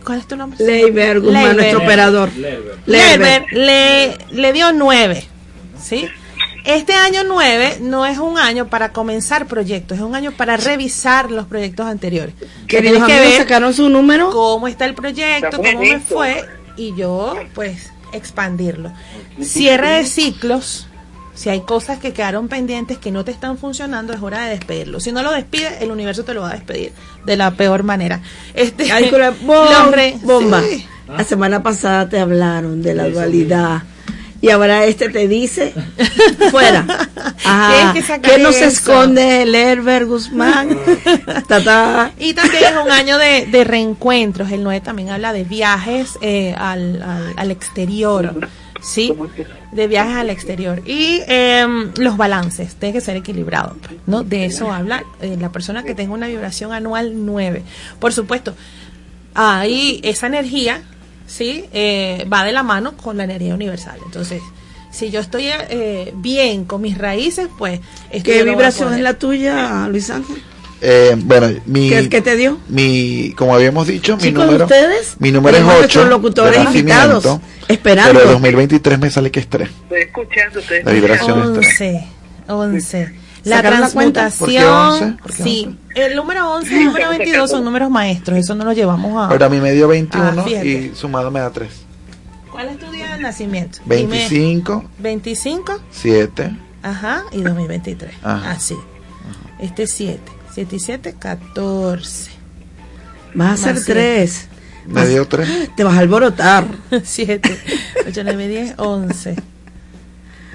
¿cuál 0.06 0.20
es 0.20 0.28
tu 0.28 0.36
nombre? 0.38 0.64
Leiber 0.66 1.20
Guzmán, 1.20 1.44
Leiber. 1.44 1.56
nuestro 1.58 1.80
operador. 1.84 2.30
Lerber 2.86 3.46
le, 3.52 4.18
le 4.32 4.54
dio 4.54 4.72
nueve, 4.72 5.28
¿sí? 5.84 6.08
Este 6.66 6.94
año 6.94 7.22
nueve 7.28 7.78
no 7.82 8.06
es 8.06 8.18
un 8.18 8.38
año 8.38 8.68
para 8.68 8.92
comenzar 8.92 9.48
proyectos, 9.48 9.98
es 9.98 10.04
un 10.04 10.14
año 10.16 10.32
para 10.32 10.58
revisar 10.58 11.32
los 11.32 11.46
proyectos 11.48 11.86
anteriores. 11.86 12.36
Queridos 12.68 12.98
Tienes 12.98 13.04
que 13.08 13.14
amigos, 13.14 13.30
ver 13.34 13.38
sacaron 13.42 13.74
su 13.74 13.90
número. 13.90 14.30
cómo 14.32 14.68
está 14.68 14.86
el 14.86 14.94
proyecto, 14.94 15.46
Está 15.48 15.58
cómo 15.58 15.80
me 15.80 16.00
fue 16.00 16.46
y 16.76 16.94
yo, 16.96 17.36
pues, 17.56 17.92
expandirlo. 18.14 18.92
Cierre 19.42 19.90
de 19.98 20.06
ciclos. 20.06 20.86
Si 21.34 21.48
hay 21.48 21.62
cosas 21.62 22.00
que 22.00 22.12
quedaron 22.12 22.50
pendientes 22.50 22.98
que 22.98 23.12
no 23.12 23.24
te 23.24 23.32
están 23.32 23.58
funcionando, 23.58 24.12
es 24.12 24.22
hora 24.22 24.44
de 24.44 24.50
despedirlo. 24.58 25.00
Si 25.00 25.14
no 25.14 25.24
lo 25.24 25.32
despides, 25.32 25.82
el 25.82 25.90
universo 25.90 26.26
te 26.26 26.34
lo 26.34 26.42
va 26.42 26.50
a 26.50 26.54
despedir 26.54 26.92
de 27.26 27.38
la 27.38 27.52
peor 27.52 27.84
manera. 27.84 28.20
Este, 28.54 28.92
Ay, 28.92 29.10
con 29.10 29.22
la 29.22 29.28
los 29.32 29.40
bom- 29.42 29.92
re- 29.92 30.18
bomba. 30.22 30.62
sí. 30.62 30.86
La 31.08 31.24
semana 31.24 31.64
pasada 31.64 32.08
te 32.10 32.20
hablaron 32.20 32.82
de 32.84 32.94
la 32.94 33.08
dualidad. 33.10 33.84
Y 34.42 34.50
ahora 34.52 34.86
este 34.86 35.10
te 35.10 35.28
dice, 35.28 35.74
fuera. 36.50 36.86
Ajá. 37.44 37.94
Que 37.94 38.22
¿Qué 38.22 38.38
nos 38.38 38.56
eso. 38.56 38.66
esconde 38.66 39.42
el 39.42 39.54
Herbert 39.54 40.08
Guzmán? 40.08 40.78
Tata. 41.48 42.12
Y 42.18 42.34
también 42.34 42.64
es 42.64 42.74
un 42.86 42.92
año 42.92 43.18
de, 43.18 43.48
de 43.48 43.64
reencuentros. 43.66 44.52
El 44.52 44.64
9 44.64 44.82
también 44.82 45.10
habla 45.10 45.34
de 45.34 45.44
viajes 45.44 46.18
eh, 46.22 46.56
al, 46.58 47.02
al, 47.02 47.34
al 47.36 47.52
exterior. 47.52 48.48
¿Sí? 48.82 49.14
De 49.74 49.88
viajes 49.88 50.16
al 50.16 50.30
exterior. 50.30 50.82
Y 50.86 51.22
em, 51.28 51.92
los 51.98 52.16
balances. 52.16 52.76
Tiene 52.76 52.94
que 52.94 53.02
ser 53.02 53.18
equilibrado. 53.18 53.76
pues, 53.82 54.00
¿no? 54.08 54.24
De 54.24 54.46
eso 54.46 54.72
habla 54.72 55.04
eh, 55.22 55.36
la 55.38 55.52
persona 55.52 55.84
que 55.84 55.96
tenga 55.96 56.14
una 56.14 56.28
vibración 56.28 56.72
anual 56.72 57.12
9. 57.26 57.64
Por 58.00 58.14
supuesto, 58.14 58.56
ahí 59.34 60.00
esa 60.04 60.28
energía, 60.28 60.82
¿sí? 61.30 61.66
Eh, 61.72 62.26
va 62.32 62.44
de 62.44 62.52
la 62.52 62.64
mano 62.64 62.98
con 62.98 63.16
la 63.18 63.24
energía 63.24 63.54
universal. 63.54 64.00
Entonces, 64.04 64.42
si 64.92 65.12
yo 65.12 65.20
estoy 65.20 65.46
eh, 65.48 66.12
bien 66.16 66.66
con 66.66 66.82
mis 66.82 66.98
raíces, 66.98 67.48
pues... 67.58 67.80
esto 68.12 68.32
¿Qué 68.32 68.44
vibración 68.44 68.94
es 68.94 69.00
la 69.00 69.14
tuya, 69.14 69.88
Luis 69.88 70.10
Ángel? 70.10 70.42
Eh, 70.82 71.16
bueno, 71.18 71.50
mi, 71.66 71.90
¿Qué, 71.90 72.08
qué 72.08 72.22
te 72.22 72.38
dio? 72.38 72.58
mi, 72.70 73.34
como 73.36 73.54
habíamos 73.54 73.86
dicho, 73.86 74.16
mi 74.16 74.24
Chicos, 74.24 74.46
número, 74.46 74.64
ustedes, 74.64 75.16
mi 75.20 75.30
número 75.30 75.58
es 75.58 75.64
tenemos 75.64 75.74
8 75.74 75.82
nuestros 75.82 76.10
locutores 76.10 76.64
invitados, 76.64 77.40
esperando. 77.68 78.14
pero 78.14 78.24
el 78.24 78.34
2023 78.34 79.00
me 79.00 79.10
sale 79.12 79.30
que 79.30 79.42
es 79.42 79.48
3. 79.50 79.70
Estoy 79.70 80.02
escuchando, 80.02 80.62
La 80.86 80.92
vibración 80.94 81.58
es 81.58 81.78
3. 81.78 82.04
11, 82.48 82.88
11. 82.98 83.29
La. 83.44 83.62
¿Por 83.62 83.72
transmutación, 83.72 84.66
11? 85.04 85.18
¿Por 85.22 85.34
qué 85.34 85.44
sí. 85.44 85.78
El 85.96 86.16
número 86.16 86.52
11 86.54 86.74
y 86.74 86.78
el 86.80 86.86
número 86.86 87.10
22 87.10 87.50
son 87.50 87.64
números 87.66 87.90
maestros, 87.90 88.38
eso 88.38 88.56
no 88.56 88.64
lo 88.66 88.74
llevamos 88.74 89.26
a... 89.26 89.30
Pero 89.30 89.46
a 89.46 89.50
mí 89.50 89.60
me 89.60 89.72
dio 89.72 89.88
21 89.88 90.46
Ah, 90.46 90.50
y 90.64 90.92
sumado 90.96 91.32
me 91.32 91.40
da 91.40 91.50
3. 91.50 91.70
¿Cuál 92.52 92.70
es 92.70 92.78
tu 92.80 92.92
día 92.92 93.16
de 93.16 93.22
nacimiento? 93.22 93.80
Dime. 93.86 94.08
25, 94.08 94.84
25, 95.00 95.80
7, 95.92 96.58
ajá, 96.84 97.24
y 97.32 97.42
2023. 97.42 98.14
Ajá. 98.24 98.52
Así. 98.52 98.76
Este 99.60 99.84
es 99.84 99.92
7. 99.92 100.20
7 100.54 100.76
y 100.76 100.80
7, 100.80 101.16
14. 101.20 102.32
Vas 103.34 103.50
a 103.50 103.54
hacer 103.54 103.74
Más 103.76 103.86
tres. 103.86 104.48
me 104.88 105.08
dio 105.08 105.28
3. 105.28 105.72
Te 105.76 105.84
vas 105.84 105.96
a 105.96 106.00
alborotar. 106.00 106.66
7, 107.04 107.58
8, 108.08 108.22
9, 108.24 108.48
10, 108.48 108.74
11. 108.78 109.36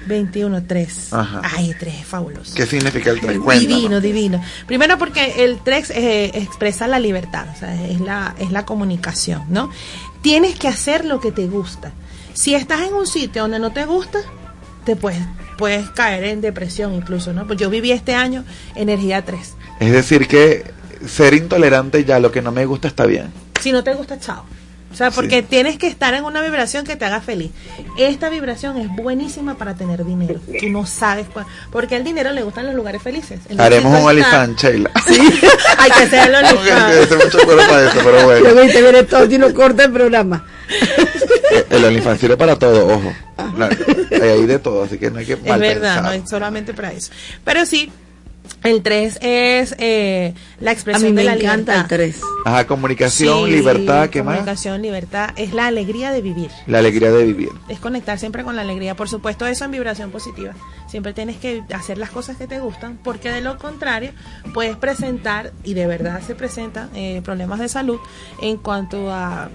21, 0.07 0.63
3. 0.65 1.13
Ajá. 1.13 1.41
Ay, 1.43 1.75
3 1.79 1.95
es 2.01 2.05
fabuloso. 2.05 2.53
¿Qué 2.55 2.65
significa 2.65 3.11
el 3.11 3.19
3? 3.19 3.39
Divino, 3.59 3.99
divino. 4.01 4.41
Primero 4.67 4.97
porque 4.97 5.43
el 5.43 5.59
TREX 5.59 5.91
eh, 5.91 6.31
expresa 6.35 6.87
la 6.87 6.99
libertad, 6.99 7.47
o 7.55 7.59
sea, 7.59 7.73
es 7.85 7.99
la, 7.99 8.35
es 8.39 8.51
la 8.51 8.65
comunicación, 8.65 9.43
¿no? 9.49 9.69
Tienes 10.21 10.57
que 10.57 10.67
hacer 10.67 11.05
lo 11.05 11.19
que 11.19 11.31
te 11.31 11.47
gusta. 11.47 11.91
Si 12.33 12.55
estás 12.55 12.81
en 12.81 12.93
un 12.93 13.07
sitio 13.07 13.43
donde 13.43 13.59
no 13.59 13.71
te 13.71 13.85
gusta, 13.85 14.19
te 14.85 14.95
puedes, 14.95 15.21
puedes 15.57 15.89
caer 15.91 16.25
en 16.25 16.41
depresión 16.41 16.93
incluso, 16.93 17.33
¿no? 17.33 17.47
Pues 17.47 17.59
yo 17.59 17.69
viví 17.69 17.91
este 17.91 18.13
año 18.13 18.43
energía 18.75 19.23
3. 19.23 19.53
Es 19.79 19.91
decir, 19.91 20.27
que 20.27 20.65
ser 21.07 21.33
intolerante 21.33 22.03
ya 22.03 22.19
lo 22.19 22.31
que 22.31 22.41
no 22.41 22.51
me 22.51 22.65
gusta 22.65 22.87
está 22.87 23.05
bien. 23.05 23.31
Si 23.61 23.71
no 23.71 23.83
te 23.83 23.93
gusta, 23.93 24.19
chao. 24.19 24.45
O 24.95 24.97
sea, 24.97 25.11
porque 25.11 25.43
tienes 25.43 25.77
que 25.77 25.87
estar 25.87 26.13
en 26.13 26.23
una 26.23 26.41
vibración 26.41 26.85
que 26.85 26.95
te 26.95 27.03
haga 27.03 27.19
feliz. 27.19 27.51
Esta 27.97 28.29
vibración 28.29 28.77
es 28.77 28.87
buenísima 28.95 29.55
para 29.57 29.75
tener 29.75 30.05
dinero. 30.05 30.39
Tú 30.57 30.69
no 30.69 30.85
sabes 30.85 31.27
cuál. 31.27 31.45
Porque 31.69 31.97
al 31.97 32.05
dinero 32.05 32.31
le 32.31 32.43
gustan 32.43 32.65
los 32.65 32.75
lugares 32.75 33.01
felices. 33.01 33.41
Haremos 33.57 33.91
un 33.91 33.97
estás- 33.97 34.05
OnlyFans, 34.05 34.61
Sheila. 34.61 34.91
Hay 35.79 35.91
que 35.91 36.03
hacerlo 36.03 36.37
pero 38.05 38.23
bueno. 38.23 38.39
Luego 38.53 38.63
y 38.63 38.71
te 38.71 38.81
viene 38.81 39.03
todo 39.03 39.25
y 39.25 39.37
no 39.37 39.53
corta 39.53 39.83
el 39.83 39.91
programa. 39.91 40.45
El 41.69 41.83
OnlyFans 41.83 42.19
sirve 42.21 42.37
para 42.37 42.57
todo, 42.57 42.87
ojo. 42.87 43.13
La- 43.57 43.67
hay 44.11 44.29
ahí 44.29 44.45
de 44.45 44.59
todo, 44.59 44.83
así 44.83 44.97
que 44.97 45.11
no 45.11 45.19
hay 45.19 45.25
que 45.25 45.33
Es 45.33 45.59
verdad, 45.59 46.03
no 46.03 46.11
es 46.13 46.29
solamente 46.29 46.73
para 46.73 46.93
eso. 46.93 47.11
Pero 47.43 47.65
sí, 47.65 47.91
el 48.65 48.81
3 48.81 49.19
es 49.21 49.75
eh, 49.79 50.33
la 50.59 50.71
A 50.71 50.73
expresión 50.73 51.11
mí 51.11 51.13
me 51.13 51.21
de 51.21 51.25
la 51.27 51.33
encanta 51.35 51.73
el 51.73 51.77
libertad. 51.79 51.85
tres. 51.87 52.21
Ajá, 52.45 52.67
comunicación, 52.67 53.45
Sí, 53.45 53.51
libertad, 53.55 54.09
¿qué 54.09 54.21
más? 54.21 54.35
Comunicación, 54.35 54.81
libertad, 54.81 55.29
es 55.35 55.53
la 55.53 55.67
alegría 55.67 56.11
de 56.11 56.21
vivir. 56.21 56.49
La 56.67 56.79
alegría 56.79 57.11
de 57.11 57.23
vivir. 57.25 57.49
Es 57.69 57.79
conectar 57.79 58.19
siempre 58.19 58.43
con 58.43 58.55
la 58.55 58.61
alegría. 58.63 58.95
Por 58.95 59.09
supuesto, 59.09 59.45
eso 59.47 59.65
en 59.65 59.71
vibración 59.71 60.11
positiva. 60.11 60.53
Siempre 60.87 61.13
tienes 61.13 61.37
que 61.37 61.63
hacer 61.73 61.97
las 61.97 62.09
cosas 62.09 62.37
que 62.37 62.47
te 62.47 62.59
gustan, 62.59 62.97
porque 63.03 63.31
de 63.31 63.41
lo 63.41 63.57
contrario, 63.57 64.11
puedes 64.53 64.77
presentar, 64.77 65.51
y 65.63 65.73
de 65.73 65.87
verdad 65.87 66.21
se 66.25 66.35
presentan, 66.35 66.89
eh, 66.95 67.21
problemas 67.23 67.59
de 67.59 67.69
salud 67.69 67.99
en 68.41 68.57
cuanto 68.57 69.11
a 69.11 69.49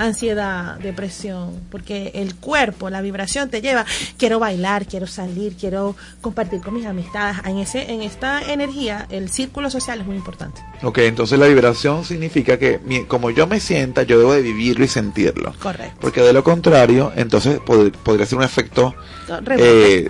ansiedad, 0.00 0.78
depresión, 0.78 1.60
porque 1.70 2.10
el 2.14 2.34
cuerpo, 2.34 2.90
la 2.90 3.00
vibración 3.00 3.50
te 3.50 3.60
lleva, 3.60 3.84
quiero 4.18 4.38
bailar, 4.38 4.86
quiero 4.86 5.06
salir, 5.06 5.54
quiero 5.58 5.96
compartir 6.20 6.60
con 6.60 6.74
mis 6.74 6.86
amistades. 6.86 7.36
En 7.44 7.58
ese 7.58 7.92
en 7.92 8.02
esta 8.02 8.42
energía, 8.52 9.06
el 9.10 9.30
círculo 9.30 9.70
social 9.70 10.00
es 10.00 10.06
muy 10.06 10.16
importante. 10.16 10.60
Ok, 10.82 10.98
entonces 10.98 11.38
la 11.38 11.46
vibración 11.46 12.04
significa 12.04 12.58
que 12.58 12.80
mi- 12.84 13.04
como 13.04 13.30
yo 13.30 13.46
me 13.46 13.60
sienta, 13.60 14.02
yo 14.02 14.18
debo 14.18 14.32
de 14.32 14.42
vivirlo 14.42 14.84
y 14.84 14.88
sentirlo. 14.88 15.54
Correcto. 15.60 15.96
Porque 16.00 16.20
de 16.22 16.32
lo 16.32 16.42
contrario, 16.42 17.12
entonces 17.16 17.58
pod- 17.60 17.92
podría 17.92 18.26
ser 18.26 18.38
un 18.38 18.44
efecto 18.44 18.94
Rebote. 19.28 20.08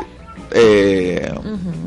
Eh, 0.53 1.33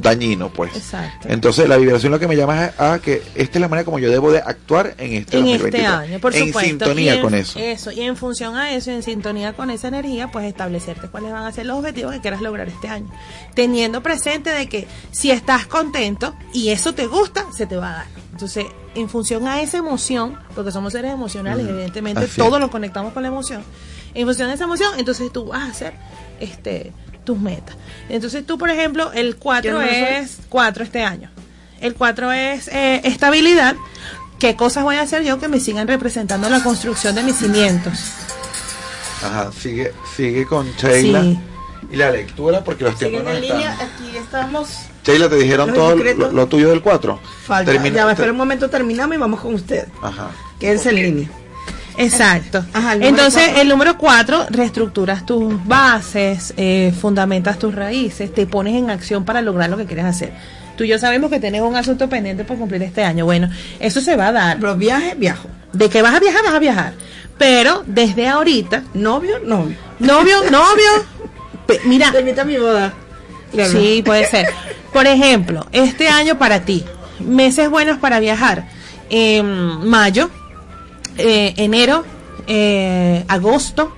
dañino, 0.01 0.49
pues. 0.51 0.75
Exacto. 0.75 1.27
Entonces 1.29 1.67
la 1.67 1.77
vibración 1.77 2.11
lo 2.11 2.19
que 2.19 2.27
me 2.27 2.35
llama 2.35 2.65
es 2.65 2.79
a 2.79 2.99
que 2.99 3.21
esta 3.35 3.57
es 3.57 3.61
la 3.61 3.67
manera 3.67 3.85
como 3.85 3.99
yo 3.99 4.09
debo 4.09 4.31
de 4.31 4.39
actuar 4.39 4.95
en 4.97 5.13
este 5.13 5.37
en 5.37 5.43
2023. 5.45 5.73
este 5.73 5.85
año, 5.85 6.19
por 6.19 6.35
en 6.35 6.47
supuesto. 6.47 6.69
sintonía 6.69 7.15
en- 7.15 7.21
con 7.21 7.33
eso. 7.33 7.59
y 7.91 8.01
en 8.01 8.15
función 8.17 8.55
a 8.57 8.71
eso, 8.73 8.91
en 8.91 9.03
sintonía 9.03 9.53
con 9.53 9.69
esa 9.69 9.87
energía, 9.87 10.29
pues 10.31 10.45
establecerte 10.45 11.07
cuáles 11.09 11.31
van 11.31 11.43
a 11.45 11.51
ser 11.51 11.65
los 11.65 11.77
objetivos 11.79 12.13
que 12.13 12.21
quieras 12.21 12.41
lograr 12.41 12.67
este 12.67 12.87
año. 12.87 13.09
Teniendo 13.53 14.01
presente 14.03 14.49
de 14.49 14.67
que 14.67 14.87
si 15.11 15.31
estás 15.31 15.65
contento 15.67 16.33
y 16.53 16.69
eso 16.69 16.93
te 16.93 17.07
gusta, 17.07 17.45
se 17.55 17.65
te 17.65 17.75
va 17.75 17.89
a 17.89 17.95
dar. 17.97 18.05
Entonces, 18.31 18.65
en 18.95 19.09
función 19.09 19.47
a 19.47 19.61
esa 19.61 19.77
emoción, 19.77 20.37
porque 20.55 20.71
somos 20.71 20.93
seres 20.93 21.11
emocionales, 21.13 21.67
evidentemente 21.67 22.25
Así 22.25 22.37
todos 22.37 22.59
lo 22.59 22.69
conectamos 22.69 23.13
con 23.13 23.23
la 23.23 23.29
emoción. 23.29 23.63
En 24.15 24.25
función 24.27 24.47
de 24.49 24.55
esa 24.55 24.65
emoción, 24.65 24.91
entonces 24.99 25.31
tú 25.31 25.45
vas 25.45 25.61
a 25.63 25.71
hacer 25.71 25.93
este 26.39 26.91
tus 27.23 27.39
metas. 27.39 27.75
Entonces 28.09 28.45
tú, 28.45 28.57
por 28.57 28.69
ejemplo, 28.69 29.11
el 29.13 29.35
4 29.37 29.61
¿Qué 29.61 29.71
número 29.71 29.91
soy? 29.91 30.15
es 30.23 30.37
4 30.49 30.83
este 30.83 31.03
año. 31.03 31.29
El 31.81 31.93
4 31.95 32.31
es 32.31 32.67
eh, 32.69 33.01
estabilidad. 33.03 33.75
¿Qué 34.39 34.55
cosas 34.55 34.83
voy 34.83 34.95
a 34.97 35.01
hacer 35.01 35.23
yo 35.23 35.39
que 35.39 35.47
me 35.47 35.59
sigan 35.59 35.87
representando 35.87 36.49
la 36.49 36.61
construcción 36.63 37.15
de 37.15 37.23
mis 37.23 37.35
cimientos? 37.37 37.93
Ajá, 39.23 39.51
sigue, 39.57 39.93
sigue 40.15 40.45
con 40.45 40.69
Sheila. 40.75 41.21
Sí. 41.21 41.39
Y 41.91 41.95
la 41.95 42.11
lectura, 42.11 42.63
porque 42.63 42.83
los 42.85 42.97
tiempos 42.97 43.23
no 43.23 43.33
línea, 43.33 43.73
aquí 43.79 44.17
estamos. 44.17 44.69
Sheila, 45.05 45.29
¿te 45.29 45.35
dijeron 45.35 45.67
Los 45.67 45.75
todo 45.77 45.95
lo, 45.95 46.31
lo 46.31 46.47
tuyo 46.47 46.69
del 46.69 46.81
4? 46.81 47.19
Falta. 47.45 47.71
Termina- 47.71 47.95
ya 47.95 48.11
espera 48.11 48.31
un 48.31 48.37
momento, 48.37 48.69
terminamos 48.69 49.15
y 49.15 49.19
vamos 49.19 49.39
con 49.41 49.53
usted. 49.53 49.87
Ajá. 50.01 50.31
Quédense 50.59 50.89
en 50.89 50.95
línea. 50.95 51.29
Exacto. 51.97 52.59
el 52.73 52.81
número 52.81 53.07
Entonces, 53.07 53.43
cuatro. 53.45 53.61
el 53.61 53.69
número 53.69 53.97
4, 53.97 54.45
reestructuras 54.49 55.25
tus 55.25 55.65
bases, 55.65 56.53
eh, 56.57 56.93
fundamentas 56.99 57.59
tus 57.59 57.73
raíces, 57.73 58.33
te 58.33 58.45
pones 58.47 58.75
en 58.75 58.89
acción 58.89 59.25
para 59.25 59.41
lograr 59.41 59.69
lo 59.69 59.77
que 59.77 59.85
quieres 59.85 60.05
hacer. 60.05 60.33
Tú 60.77 60.83
y 60.83 60.87
yo 60.87 60.97
sabemos 60.97 61.29
que 61.29 61.39
tienes 61.39 61.61
un 61.61 61.75
asunto 61.75 62.09
pendiente 62.09 62.43
por 62.45 62.57
cumplir 62.57 62.81
este 62.81 63.03
año. 63.03 63.25
Bueno, 63.25 63.49
eso 63.79 64.01
se 64.01 64.15
va 64.15 64.29
a 64.29 64.31
dar. 64.31 64.59
Pero 64.59 64.75
viaje, 64.75 65.13
viajo. 65.15 65.47
De 65.71 65.89
que 65.89 66.01
vas 66.01 66.15
a 66.15 66.19
viajar, 66.19 66.43
vas 66.43 66.53
a 66.53 66.59
viajar. 66.59 66.93
Pero 67.37 67.83
desde 67.85 68.27
ahorita. 68.27 68.83
Novio, 68.95 69.39
novio. 69.45 69.75
Novio, 69.99 70.37
novio. 70.51 71.05
Mira. 71.85 72.11
Te 72.11 72.21
invito 72.21 72.41
a 72.41 72.45
mi 72.45 72.57
boda. 72.57 72.91
Claro. 73.51 73.71
Sí, 73.71 74.01
puede 74.03 74.25
ser. 74.25 74.47
Por 74.91 75.05
ejemplo, 75.05 75.67
este 75.71 76.07
año 76.07 76.39
para 76.39 76.61
ti, 76.65 76.83
meses 77.19 77.69
buenos 77.69 77.99
para 77.99 78.19
viajar. 78.19 78.65
Em, 79.09 79.45
mayo, 79.85 80.31
eh, 81.17 81.53
enero, 81.57 82.03
eh, 82.47 83.23
agosto 83.27 83.93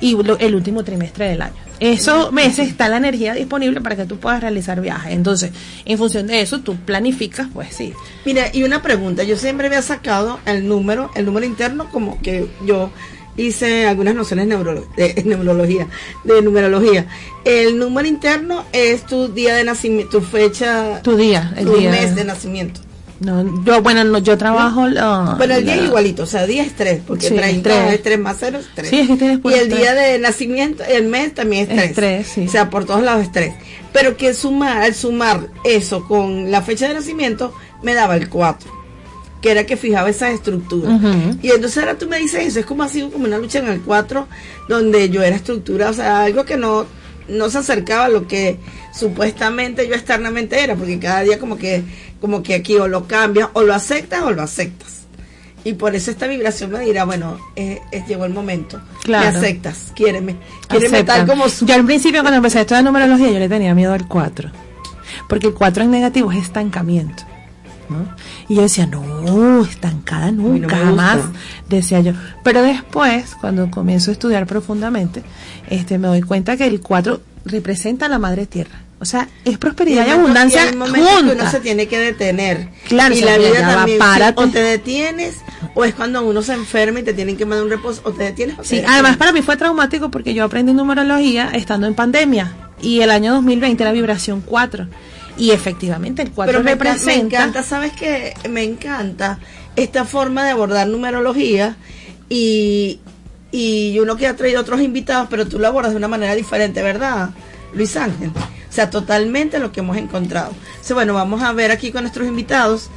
y 0.00 0.20
lo- 0.22 0.38
el 0.38 0.54
último 0.54 0.84
trimestre 0.84 1.28
del 1.28 1.42
año. 1.42 1.54
Esos 1.80 2.32
meses 2.32 2.68
está 2.68 2.88
la 2.88 2.96
energía 2.96 3.34
disponible 3.34 3.80
para 3.80 3.94
que 3.94 4.04
tú 4.04 4.16
puedas 4.18 4.40
realizar 4.40 4.80
viajes. 4.80 5.12
Entonces, 5.12 5.52
en 5.84 5.96
función 5.96 6.26
de 6.26 6.40
eso, 6.40 6.58
tú 6.60 6.74
planificas, 6.76 7.46
pues 7.54 7.72
sí. 7.72 7.92
Mira, 8.24 8.50
y 8.52 8.64
una 8.64 8.82
pregunta, 8.82 9.22
yo 9.22 9.36
siempre 9.36 9.68
había 9.68 9.80
sacado 9.82 10.40
el 10.44 10.66
número, 10.66 11.10
el 11.14 11.24
número 11.24 11.46
interno, 11.46 11.88
como 11.92 12.20
que 12.20 12.48
yo 12.66 12.90
hice 13.36 13.86
algunas 13.86 14.16
nociones 14.16 14.48
de, 14.48 14.56
neurolo- 14.56 14.88
de 14.96 15.22
neurología, 15.24 15.86
de 16.24 16.42
numerología. 16.42 17.06
El 17.44 17.78
número 17.78 18.08
interno 18.08 18.64
es 18.72 19.06
tu 19.06 19.28
día 19.28 19.54
de 19.54 19.62
nacimiento, 19.62 20.18
tu 20.18 20.24
fecha, 20.24 21.00
Tu 21.02 21.16
día, 21.16 21.54
el 21.56 21.66
tu 21.66 21.76
día. 21.76 21.90
mes 21.92 22.16
de 22.16 22.24
nacimiento. 22.24 22.80
No, 23.20 23.64
yo, 23.64 23.82
bueno, 23.82 24.04
no, 24.04 24.18
yo 24.18 24.38
trabajo. 24.38 24.86
la- 24.86 25.34
bueno, 25.36 25.54
el 25.56 25.64
día 25.64 25.74
la- 25.76 25.82
es 25.82 25.88
igualito, 25.88 26.22
o 26.22 26.26
sea, 26.26 26.46
día 26.46 26.62
es 26.62 26.74
3, 26.76 27.00
porque 27.06 27.28
Sí, 27.28 27.34
30 27.34 27.68
tres. 27.70 27.94
es 27.94 28.02
3 28.02 28.18
más 28.20 28.36
0 28.38 28.58
es 28.60 28.66
3. 28.74 28.88
Sí, 28.90 29.00
es 29.10 29.18
que 29.18 29.24
y 29.26 29.52
el 29.54 29.68
tres. 29.68 29.78
día 29.80 29.94
de 29.94 30.18
nacimiento, 30.20 30.84
el 30.84 31.06
mes 31.08 31.34
también 31.34 31.64
es 31.64 31.70
Es 31.70 31.76
3. 31.76 31.94
tres, 31.94 32.26
sí. 32.28 32.44
O 32.46 32.50
sea, 32.50 32.70
por 32.70 32.84
todos 32.84 33.02
lados 33.02 33.22
es 33.22 33.32
3. 33.32 33.54
Pero 33.92 34.16
que 34.16 34.34
sumar, 34.34 34.78
al 34.82 34.94
sumar 34.94 35.48
eso 35.64 36.04
con 36.06 36.50
la 36.50 36.62
fecha 36.62 36.86
de 36.86 36.94
nacimiento, 36.94 37.52
me 37.82 37.94
daba 37.94 38.14
el 38.16 38.28
4. 38.28 38.70
Que 39.42 39.50
era 39.52 39.64
que 39.66 39.76
fijaba 39.76 40.10
esas 40.10 40.32
estructuras. 40.34 40.92
Ujú. 40.94 41.38
Y 41.42 41.50
entonces 41.50 41.78
ahora 41.78 41.96
tú 41.98 42.06
me 42.08 42.18
dices 42.18 42.44
eso, 42.46 42.60
es 42.60 42.66
como 42.66 42.82
ha 42.84 42.88
sido 42.88 43.10
como 43.10 43.24
una 43.24 43.38
lucha 43.38 43.58
en 43.60 43.68
el 43.68 43.80
4, 43.80 44.28
donde 44.68 45.10
yo 45.10 45.22
era 45.22 45.34
estructura, 45.36 45.90
o 45.90 45.92
sea, 45.92 46.22
algo 46.22 46.44
que 46.44 46.56
no, 46.56 46.86
no 47.28 47.48
se 47.50 47.58
acercaba 47.58 48.06
a 48.06 48.08
lo 48.08 48.26
que 48.26 48.58
supuestamente 48.92 49.86
yo 49.88 49.94
externamente 49.94 50.60
era, 50.62 50.74
porque 50.74 50.98
cada 50.98 51.20
día 51.22 51.38
como 51.38 51.56
que, 51.56 51.82
como 52.20 52.42
que 52.42 52.54
aquí 52.54 52.76
o 52.76 52.88
lo 52.88 53.06
cambias, 53.06 53.48
o 53.52 53.62
lo 53.62 53.74
aceptas 53.74 54.22
o 54.22 54.30
lo 54.30 54.42
aceptas. 54.42 54.98
Y 55.64 55.74
por 55.74 55.94
eso 55.94 56.10
esta 56.10 56.26
vibración 56.26 56.70
me 56.70 56.80
dirá, 56.80 57.04
bueno, 57.04 57.38
eh, 57.56 57.80
eh, 57.92 58.04
llegó 58.06 58.24
el 58.24 58.32
momento. 58.32 58.80
Claro. 59.02 59.30
Me 59.30 59.36
aceptas, 59.38 59.92
quiéreme. 59.94 60.36
Quiéreme 60.68 60.98
Aceptan. 60.98 61.26
tal 61.26 61.26
como 61.26 61.46
Yo 61.48 61.74
al 61.74 61.84
principio 61.84 62.22
cuando 62.22 62.36
empecé 62.36 62.58
a 62.58 62.60
estudiar 62.62 62.84
numerología 62.84 63.30
yo 63.30 63.38
le 63.38 63.48
tenía 63.48 63.74
miedo 63.74 63.92
al 63.92 64.06
4. 64.06 64.50
Porque 65.28 65.48
el 65.48 65.54
4 65.54 65.84
en 65.84 65.90
negativo 65.90 66.32
es 66.32 66.38
estancamiento. 66.38 67.24
¿no? 67.88 68.08
Y 68.48 68.54
yo 68.56 68.62
decía, 68.62 68.86
no, 68.86 69.62
estancada 69.62 70.30
nunca, 70.30 70.76
me 70.76 70.84
jamás, 70.84 71.20
decía 71.68 72.00
yo. 72.00 72.12
Pero 72.44 72.62
después, 72.62 73.34
cuando 73.40 73.70
comienzo 73.70 74.10
a 74.10 74.12
estudiar 74.12 74.46
profundamente, 74.46 75.22
este 75.68 75.98
me 75.98 76.08
doy 76.08 76.22
cuenta 76.22 76.56
que 76.56 76.66
el 76.66 76.80
4 76.80 77.20
representa 77.44 78.06
a 78.06 78.08
la 78.08 78.18
madre 78.18 78.46
tierra. 78.46 78.87
O 79.00 79.04
sea, 79.04 79.28
es 79.44 79.58
prosperidad 79.58 80.06
y, 80.06 80.10
abundancia 80.10 80.64
y 80.64 80.68
el 80.68 80.76
momento 80.76 81.08
que 81.24 81.30
uno 81.32 81.50
se 81.50 81.60
tiene 81.60 81.86
que 81.86 81.98
detener. 81.98 82.68
Claro, 82.88 83.14
y 83.14 83.20
la 83.20 83.38
vida 83.38 83.60
va, 83.62 83.74
también. 83.76 83.98
párate. 83.98 84.42
o 84.42 84.48
te 84.48 84.60
detienes, 84.60 85.36
o 85.74 85.84
es 85.84 85.94
cuando 85.94 86.22
uno 86.26 86.42
se 86.42 86.54
enferma 86.54 86.98
y 86.98 87.02
te 87.04 87.14
tienen 87.14 87.36
que 87.36 87.46
mandar 87.46 87.64
un 87.64 87.70
reposo, 87.70 88.00
o 88.04 88.10
te 88.12 88.24
detienes 88.24 88.58
o 88.58 88.62
te 88.62 88.68
Sí, 88.68 88.74
detienes. 88.76 88.94
además 88.94 89.16
para 89.16 89.32
mí 89.32 89.40
fue 89.42 89.56
traumático 89.56 90.10
porque 90.10 90.34
yo 90.34 90.42
aprendí 90.44 90.72
numerología 90.72 91.50
estando 91.54 91.86
en 91.86 91.94
pandemia 91.94 92.52
y 92.82 93.00
el 93.00 93.10
año 93.10 93.34
2020 93.34 93.80
era 93.82 93.92
vibración 93.92 94.40
4 94.44 94.88
y 95.36 95.52
efectivamente 95.52 96.22
el 96.22 96.32
4 96.32 96.52
Pero 96.60 96.64
me, 96.64 96.94
me 97.04 97.14
encanta, 97.14 97.62
¿sabes 97.62 97.92
qué? 97.92 98.34
Me 98.50 98.64
encanta 98.64 99.38
esta 99.76 100.04
forma 100.04 100.44
de 100.44 100.50
abordar 100.50 100.88
numerología 100.88 101.76
y, 102.28 102.98
y 103.52 103.96
uno 104.00 104.16
que 104.16 104.26
ha 104.26 104.34
traído 104.34 104.60
otros 104.60 104.80
invitados, 104.80 105.28
pero 105.30 105.46
tú 105.46 105.60
lo 105.60 105.68
abordas 105.68 105.92
de 105.92 105.96
una 105.98 106.08
manera 106.08 106.34
diferente, 106.34 106.82
¿verdad, 106.82 107.30
Luis 107.74 107.96
Ángel? 107.96 108.32
O 108.68 108.72
sea, 108.72 108.90
totalmente 108.90 109.58
lo 109.58 109.72
que 109.72 109.80
hemos 109.80 109.96
encontrado. 109.96 110.52
Entonces, 110.70 110.94
bueno, 110.94 111.14
vamos 111.14 111.42
a 111.42 111.52
ver 111.52 111.70
aquí 111.70 111.90
con 111.90 112.02
nuestros 112.02 112.26
invitados 112.28 112.90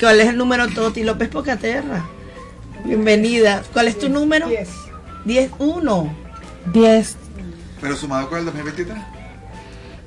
cuál 0.00 0.20
es 0.20 0.28
el 0.28 0.36
número 0.36 0.68
Toti 0.68 1.02
López 1.04 1.28
Pocaterra. 1.28 2.06
Bienvenida. 2.84 3.62
¿Cuál 3.72 3.88
es 3.88 3.98
tu 3.98 4.08
número? 4.08 4.48
10. 4.48 4.68
10, 5.24 5.50
1. 5.58 6.14
10 6.72 7.16
Pero 7.80 7.96
sumado 7.96 8.28
con 8.28 8.38
el 8.38 8.44
2023. 8.46 8.96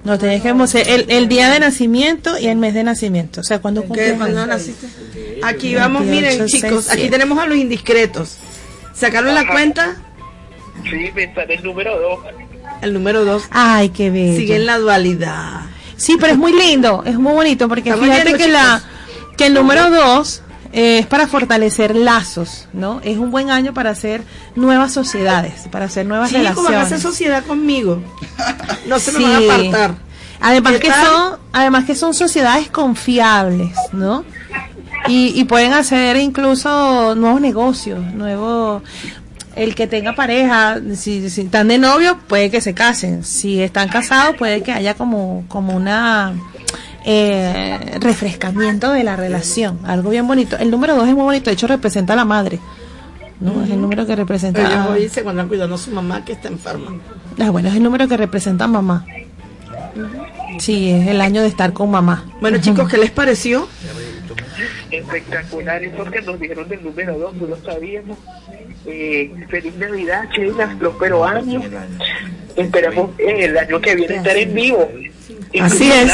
no 0.04 0.18
tenés 0.18 0.42
que 0.42 0.54
mostrar 0.54 0.88
el, 0.88 1.06
el 1.10 1.28
día 1.28 1.50
de 1.52 1.60
nacimiento 1.60 2.38
y 2.40 2.48
el 2.48 2.58
mes 2.58 2.74
de 2.74 2.84
nacimiento 2.84 3.42
o 3.42 3.44
sea 3.44 3.60
cuando 3.60 3.82
¿Qué? 3.82 3.88
cumples 3.88 4.14
¿Cuándo 4.18 4.46
naciste? 4.48 4.88
Aquí 5.44 5.76
vamos, 5.76 6.06
28, 6.06 6.12
miren 6.34 6.48
chicos, 6.48 6.90
aquí 6.90 7.04
67. 7.04 7.10
tenemos 7.12 7.40
a 7.40 7.46
los 7.48 7.58
indiscretos. 7.58 8.38
¿Sacaron 8.94 9.34
la 9.34 9.48
cuenta? 9.48 9.96
Sí, 10.84 11.12
me 11.16 11.34
sale 11.34 11.56
el 11.56 11.64
número 11.64 12.00
2. 12.00 12.20
El 12.82 12.94
número 12.94 13.24
2. 13.26 13.44
ay 13.52 13.90
qué 13.90 14.10
bello 14.10 14.38
Sigue 14.40 14.56
en 14.58 14.66
la 14.66 14.78
dualidad. 14.78 15.62
sí 15.98 16.18
pero 16.20 16.34
es 16.34 16.40
muy 16.40 16.54
lindo 16.54 17.04
es 17.06 17.18
muy 17.18 17.34
bonito 17.34 17.68
porque 17.68 17.90
Estamos 17.92 18.10
fíjate 18.10 18.34
que 18.36 18.48
la 18.48 18.82
que 19.38 19.46
el 19.48 19.54
número 19.54 19.90
2 19.90 20.42
es 20.74 21.06
para 21.08 21.28
fortalecer 21.28 21.96
lazos, 21.98 22.68
¿no? 22.72 23.02
Es 23.04 23.18
un 23.18 23.30
buen 23.30 23.50
año 23.50 23.74
para 23.74 23.90
hacer 23.90 24.24
nuevas 24.56 24.94
sociedades, 24.94 25.68
para 25.70 25.86
hacer 25.86 26.06
nuevas 26.06 26.30
Chicos, 26.30 26.44
van 26.46 26.52
a 26.54 26.56
relaciones. 26.62 26.86
hacer 26.86 27.00
sociedad 27.02 27.44
conmigo. 27.46 28.02
No 28.88 28.98
se 29.00 29.12
me 29.12 29.18
Sí. 29.20 29.24
van 29.26 29.34
a 29.34 29.54
apartar. 29.54 29.96
Además 30.40 30.74
¿Qué 30.74 30.80
que 30.80 30.88
tal? 30.90 31.06
son, 31.06 31.40
además 31.54 31.86
que 31.86 31.96
son 31.96 32.14
sociedades 32.14 32.70
confiables, 32.70 33.72
¿no? 33.92 34.24
Y, 35.08 35.34
y 35.40 35.44
pueden 35.44 35.74
hacer 35.74 36.16
incluso 36.18 37.16
nuevos 37.16 37.42
negocios, 37.42 38.00
nuevos 38.14 38.82
el 39.56 39.76
que 39.76 39.88
tenga 39.88 40.16
pareja, 40.16 40.80
si, 40.96 41.30
si 41.30 41.42
están 41.42 41.68
de 41.68 41.78
novio, 41.78 42.18
puede 42.28 42.50
que 42.50 42.62
se 42.62 42.74
casen. 42.74 43.24
Si 43.24 43.62
están 43.62 43.90
casados, 43.90 44.36
puede 44.38 44.62
que 44.62 44.72
haya 44.72 44.94
como, 44.94 45.44
como 45.48 45.76
una 45.76 46.34
eh, 47.06 47.98
refrescamiento 48.00 48.92
de 48.94 49.04
la 49.04 49.16
relación, 49.16 49.80
algo 49.86 50.10
bien 50.10 50.28
bonito. 50.28 50.58
El 50.58 50.72
número 50.72 50.96
dos 50.96 51.08
es 51.08 51.14
muy 51.14 51.24
bonito, 51.24 51.50
de 51.50 51.54
hecho 51.54 51.68
representa 51.68 52.14
a 52.14 52.16
la 52.16 52.26
madre, 52.26 52.60
¿no? 53.40 53.64
Es 53.64 53.70
el 53.70 53.82
número 53.82 54.06
que 54.06 54.16
representa 54.16 54.62
Ellos 54.62 54.74
a, 54.74 54.90
hoy 54.90 55.10
se 55.10 55.20
encuentran 55.20 55.48
cuidando 55.48 55.76
a 55.76 55.78
su 55.78 55.92
mamá 55.92 56.24
que 56.24 56.34
está 56.34 56.48
enferma. 56.48 56.94
Ah, 57.40 57.50
bueno, 57.50 57.70
es 57.70 57.76
el 57.76 57.84
número 57.84 58.08
que 58.08 58.18
representa 58.18 58.66
a 58.66 58.68
mamá. 58.68 59.06
Sí, 60.60 60.92
es 60.92 61.08
el 61.08 61.20
año 61.20 61.42
de 61.42 61.48
estar 61.48 61.74
con 61.74 61.92
mamá. 61.92 62.26
Bueno, 62.40 62.60
chicos, 62.60 62.88
¿qué 62.90 62.98
les 62.98 63.12
pareció? 63.12 63.68
espectacular. 64.92 65.84
Eso 65.84 66.04
que 66.06 66.22
nos 66.22 66.40
dijeron 66.40 66.68
del 66.68 66.84
número 66.84 67.18
2, 67.18 67.36
no 67.36 67.48
lo 67.48 67.58
sabíamos. 67.58 68.18
Eh, 68.86 69.32
feliz 69.50 69.76
Navidad, 69.76 70.24
Sheila, 70.36 70.76
próspero 70.80 71.24
año. 71.24 71.62
Esperamos 72.56 73.12
eh, 73.20 73.46
el 73.46 73.58
año 73.58 73.80
que 73.80 73.96
viene 73.96 74.16
estar 74.16 74.36
en 74.36 74.54
vivo. 74.54 74.90
Así 75.60 75.92
es. 75.92 76.12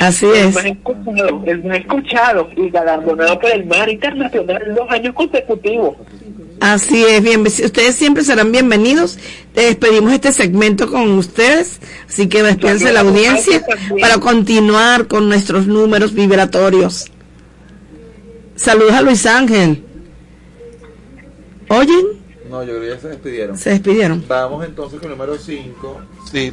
Así 0.00 0.26
el 0.26 0.34
es. 0.34 0.54
más 0.54 0.64
escuchado, 0.64 1.42
el 1.46 1.64
más 1.64 1.78
escuchado 1.78 2.50
y 2.56 2.70
galardonado 2.70 3.38
por 3.38 3.50
el 3.50 3.66
mar 3.66 3.88
internacional 3.88 4.62
dos 4.74 4.90
años 4.90 5.14
consecutivos. 5.14 5.96
Así 6.60 7.04
es, 7.04 7.22
bien, 7.22 7.42
ustedes 7.42 7.94
siempre 7.94 8.24
serán 8.24 8.50
bienvenidos. 8.50 9.18
Te 9.52 9.62
despedimos 9.62 10.12
este 10.12 10.32
segmento 10.32 10.90
con 10.90 11.10
ustedes, 11.12 11.80
así 12.08 12.28
que 12.28 12.42
despídense 12.42 12.92
la 12.92 13.00
audiencia 13.00 13.62
para 14.00 14.18
continuar 14.18 15.06
con 15.06 15.28
nuestros 15.28 15.66
números 15.66 16.14
vibratorios. 16.14 17.10
Saludos 18.54 18.92
a 18.94 19.02
Luis 19.02 19.26
Ángel. 19.26 19.85
¿Oyen? 21.68 22.04
No, 22.50 22.62
yo 22.62 22.70
creo 22.76 22.80
que 22.82 22.88
ya 22.88 23.00
se 23.00 23.08
despidieron. 23.08 23.58
Se 23.58 23.70
despidieron. 23.70 24.24
Vamos 24.28 24.64
entonces 24.64 25.00
con 25.00 25.10
el 25.10 25.16
número 25.18 25.36
5. 25.38 26.00
Sid. 26.30 26.52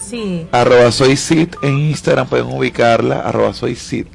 Sí. 0.00 0.46
Arroba 0.50 0.90
soy 0.90 1.16
Sid 1.16 1.48
en 1.62 1.78
Instagram, 1.78 2.26
pueden 2.28 2.46
ubicarla. 2.46 3.20
Arroba 3.20 3.52
soy 3.54 3.76
Sid. 3.76 4.06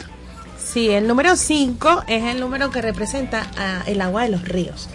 Sí, 0.62 0.90
el 0.90 1.08
número 1.08 1.36
5 1.38 2.04
es 2.08 2.24
el 2.24 2.40
número 2.42 2.70
que 2.72 2.82
representa 2.82 3.48
a 3.58 3.84
el 3.88 4.02
agua 4.02 4.24
de 4.24 4.30
los 4.30 4.46
ríos. 4.46 4.90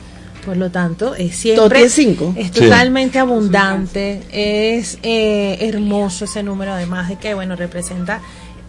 Por 0.45 0.57
lo 0.57 0.71
tanto, 0.71 1.15
es 1.15 1.37
siempre 1.37 1.57
¿Todo 1.61 1.69
tiene 1.71 1.89
cinco? 1.91 2.35
es 2.37 2.47
Sí. 2.49 2.61
totalmente 2.65 3.19
abundante, 3.19 4.23
es 4.31 4.99
eh, 5.03 5.59
hermoso 5.61 6.25
ese 6.25 6.43
número, 6.43 6.73
además 6.73 7.09
de 7.11 7.17
que 7.17 7.35
bueno 7.35 7.57
representa 7.57 8.21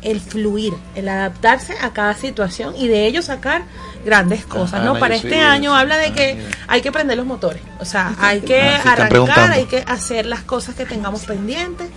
el 0.02 0.20
fluir, 0.20 0.74
el 0.96 1.08
adaptarse 1.10 1.76
a 1.82 1.92
cada 1.92 2.16
situación 2.16 2.76
y 2.78 2.88
de 2.88 3.06
ello 3.06 3.22
sacar 3.22 3.64
grandes 4.04 4.46
cosas, 4.46 4.84
¿no? 4.84 4.98
Para 4.98 5.16
este 5.16 5.40
año 5.40 5.72
eso. 5.72 5.80
habla 5.80 5.98
de 5.98 6.12
que 6.14 6.44
hay 6.68 6.82
que 6.82 6.92
prender 6.92 7.18
los 7.18 7.26
motores, 7.26 7.62
o 7.80 7.86
sea, 7.86 8.16
hay 8.20 8.42
que 8.42 8.62
Ah, 8.62 8.82
sí, 8.84 8.90
arrancar, 8.90 9.52
hay 9.52 9.66
que 9.66 9.84
hacer 9.88 10.26
las 10.26 10.42
cosas 10.42 10.76
que 10.76 10.86
tengamos 10.86 11.26
pendientes. 11.26 11.88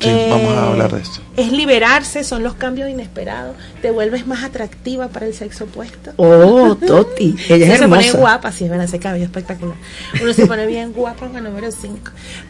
Sí, 0.00 0.08
Eh, 0.08 0.28
vamos 0.30 0.52
a 0.56 0.66
hablar 0.68 0.92
de 0.92 1.00
esto. 1.00 1.20
Es 1.36 1.52
liberarse, 1.52 2.22
son 2.24 2.42
los 2.42 2.54
cambios 2.54 2.88
inesperados, 2.90 3.56
te 3.80 3.90
vuelves 3.90 4.26
más 4.26 4.44
atractiva 4.44 5.08
para 5.08 5.26
el 5.26 5.34
sexo 5.34 5.64
opuesto. 5.64 6.12
Oh, 6.16 6.74
Toti, 6.86 7.34
ella 7.48 7.72
es 7.74 7.80
se 7.80 7.88
pone 7.88 8.10
guapa, 8.12 8.52
sí, 8.52 8.64
es 8.64 8.70
verdad, 8.70 8.84
ese 8.86 8.98
cabello 8.98 9.24
espectacular. 9.24 9.76
Uno 10.22 10.32
se 10.32 10.46
pone 10.46 10.66
bien 10.66 10.92
guapa 10.92 11.26
con 11.28 11.36
el 11.36 11.44
número 11.44 11.70
5. 11.70 11.98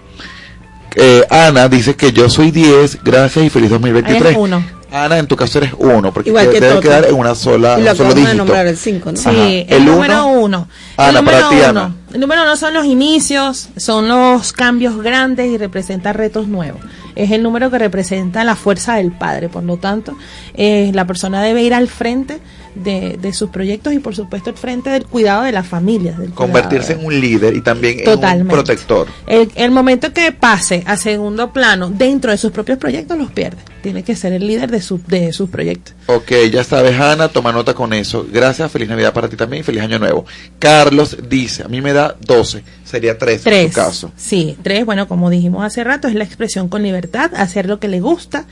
Eh, 0.95 1.23
Ana 1.29 1.67
dice 1.69 1.95
que 1.95 2.11
yo 2.11 2.29
soy 2.29 2.51
10, 2.51 2.99
gracias 3.03 3.45
y 3.45 3.49
feliz 3.49 3.69
2023. 3.71 4.21
Eres 4.25 4.37
uno. 4.37 4.63
Ana, 4.93 5.17
en 5.17 5.25
tu 5.25 5.35
caso 5.35 5.57
eres 5.57 5.71
1, 5.77 6.13
porque 6.13 6.29
Igual 6.29 6.45
te- 6.47 6.51
que 6.53 6.61
debe 6.61 6.79
quedar 6.79 7.05
en 7.05 7.15
una 7.15 7.33
sola, 7.33 7.79
Y 7.79 7.83
lo 7.83 7.91
un 7.91 7.97
solo 7.97 8.13
dígito. 8.13 8.33
nombrar 8.35 8.67
el 8.67 8.77
5, 8.77 9.11
¿no? 9.11 9.17
Sí, 9.17 9.27
Ajá. 9.27 9.43
el, 9.47 9.65
El 9.69 9.85
número 9.85 10.25
uno, 10.27 10.41
uno. 10.41 10.67
Ana, 10.97 11.09
el 11.09 11.15
número 11.15 11.37
para 11.37 11.49
ti, 11.49 11.55
uno. 11.55 11.67
Ana. 11.69 11.95
El 12.13 12.19
número 12.21 12.43
uno 12.43 12.55
son 12.55 12.73
los 12.75 12.85
inicios, 12.85 13.69
son 13.75 14.07
los 14.07 14.53
cambios 14.53 15.01
grandes 15.01 15.49
y 15.51 15.57
representa 15.57 16.13
retos 16.13 16.47
nuevos. 16.47 16.79
Es 17.15 17.31
el 17.31 17.41
número 17.41 17.71
que 17.71 17.79
representa 17.79 18.43
la 18.43 18.55
fuerza 18.55 18.95
del 18.97 19.11
padre. 19.11 19.49
Por 19.49 19.63
lo 19.63 19.77
tanto, 19.77 20.15
eh, 20.53 20.91
la 20.93 21.05
persona 21.07 21.41
debe 21.41 21.63
ir 21.63 21.73
al 21.73 21.87
frente 21.87 22.39
de, 22.75 23.17
de 23.21 23.33
sus 23.33 23.49
proyectos 23.49 23.93
y, 23.93 23.99
por 23.99 24.15
supuesto, 24.15 24.49
al 24.49 24.57
frente 24.57 24.89
del 24.89 25.05
cuidado 25.05 25.43
de 25.43 25.51
la 25.51 25.63
familia. 25.63 26.13
Del 26.13 26.31
Convertirse 26.31 26.93
en 26.93 27.05
un 27.05 27.19
líder 27.19 27.55
y 27.55 27.61
también 27.61 27.99
en 27.99 28.41
un 28.41 28.47
protector. 28.47 29.07
el, 29.27 29.51
el 29.55 29.71
momento 29.71 30.13
que 30.13 30.31
pase 30.31 30.83
a 30.85 30.97
segundo 30.97 31.51
plano 31.53 31.89
dentro 31.89 32.31
de 32.31 32.37
sus 32.37 32.51
propios 32.51 32.77
proyectos 32.77 33.17
los 33.17 33.31
pierde. 33.31 33.57
Tiene 33.81 34.03
que 34.03 34.15
ser 34.15 34.31
el 34.33 34.47
líder 34.47 34.71
de, 34.71 34.81
su, 34.81 35.01
de 35.07 35.33
sus 35.33 35.49
proyectos. 35.49 35.93
Ok, 36.07 36.31
ya 36.51 36.63
sabes, 36.63 36.97
Ana, 36.99 37.27
toma 37.27 37.51
nota 37.51 37.73
con 37.73 37.93
eso. 37.93 38.25
Gracias, 38.31 38.71
feliz 38.71 38.87
Navidad 38.87 39.13
para 39.13 39.27
ti 39.27 39.35
también 39.35 39.61
y 39.61 39.63
feliz 39.63 39.81
Año 39.81 39.99
Nuevo. 39.99 40.25
Carlos 40.57 41.17
dice, 41.27 41.63
a 41.63 41.67
mí 41.67 41.81
me 41.81 41.91
da 41.91 42.15
12, 42.25 42.63
sería 42.85 43.17
13 43.17 43.49
en 43.49 43.53
Tres. 43.55 43.73
tu 43.73 43.75
caso. 43.81 44.11
Sí, 44.15 44.57
tres, 44.63 44.85
bueno, 44.85 45.07
como 45.09 45.29
dijimos 45.29 45.65
hace 45.65 45.83
rato, 45.83 46.07
es 46.07 46.15
la 46.15 46.23
expresión 46.23 46.69
con 46.69 46.81
libertad, 46.83 47.31
hacer 47.35 47.67
lo 47.67 47.79
que 47.81 47.89
le 47.89 47.99
gusta, 47.99 48.45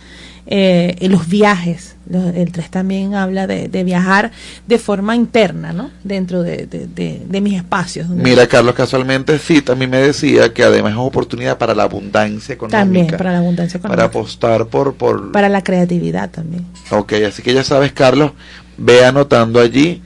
eh, 0.48 0.96
los 1.10 1.28
viajes. 1.28 1.96
El 2.12 2.52
tres 2.52 2.70
también 2.70 3.16
habla 3.16 3.48
de, 3.48 3.70
de 3.70 3.84
viajar 3.86 4.32
de 4.68 4.78
forma 4.80 5.16
interna, 5.16 5.72
¿no? 5.72 5.92
Dentro 6.04 6.44
de, 6.44 6.66
de- 6.68 7.42
mis 7.42 7.56
espacios. 7.56 8.10
Mira, 8.10 8.46
Carlos, 8.48 8.76
casualmente 8.76 9.40
sí, 9.40 9.62
también 9.62 9.92
me 9.92 9.98
decía 10.02 10.54
que 10.54 10.64
además 10.64 10.92
es 10.92 10.98
oportunidad 10.98 11.58
para 11.58 11.74
la 11.74 11.84
abundancia 11.84 12.54
económica. 12.54 12.80
también, 12.80 13.08
para 13.18 13.32
la 13.32 13.38
abundancia 13.38 13.80
para 13.80 13.94
económica. 13.94 14.20
apostar 14.20 14.66
por, 14.68 14.96
por... 14.96 15.32
Para 15.32 15.48
la 15.48 15.64
creatividad 15.64 16.30
también. 16.30 16.66
Ok, 16.90 17.14
así 17.28 17.42
que 17.42 17.54
ya 17.54 17.64
sabes, 17.64 17.94
Carlos, 17.94 18.32
ve 18.78 19.06
anotando 19.06 19.62
allí. 19.62 20.02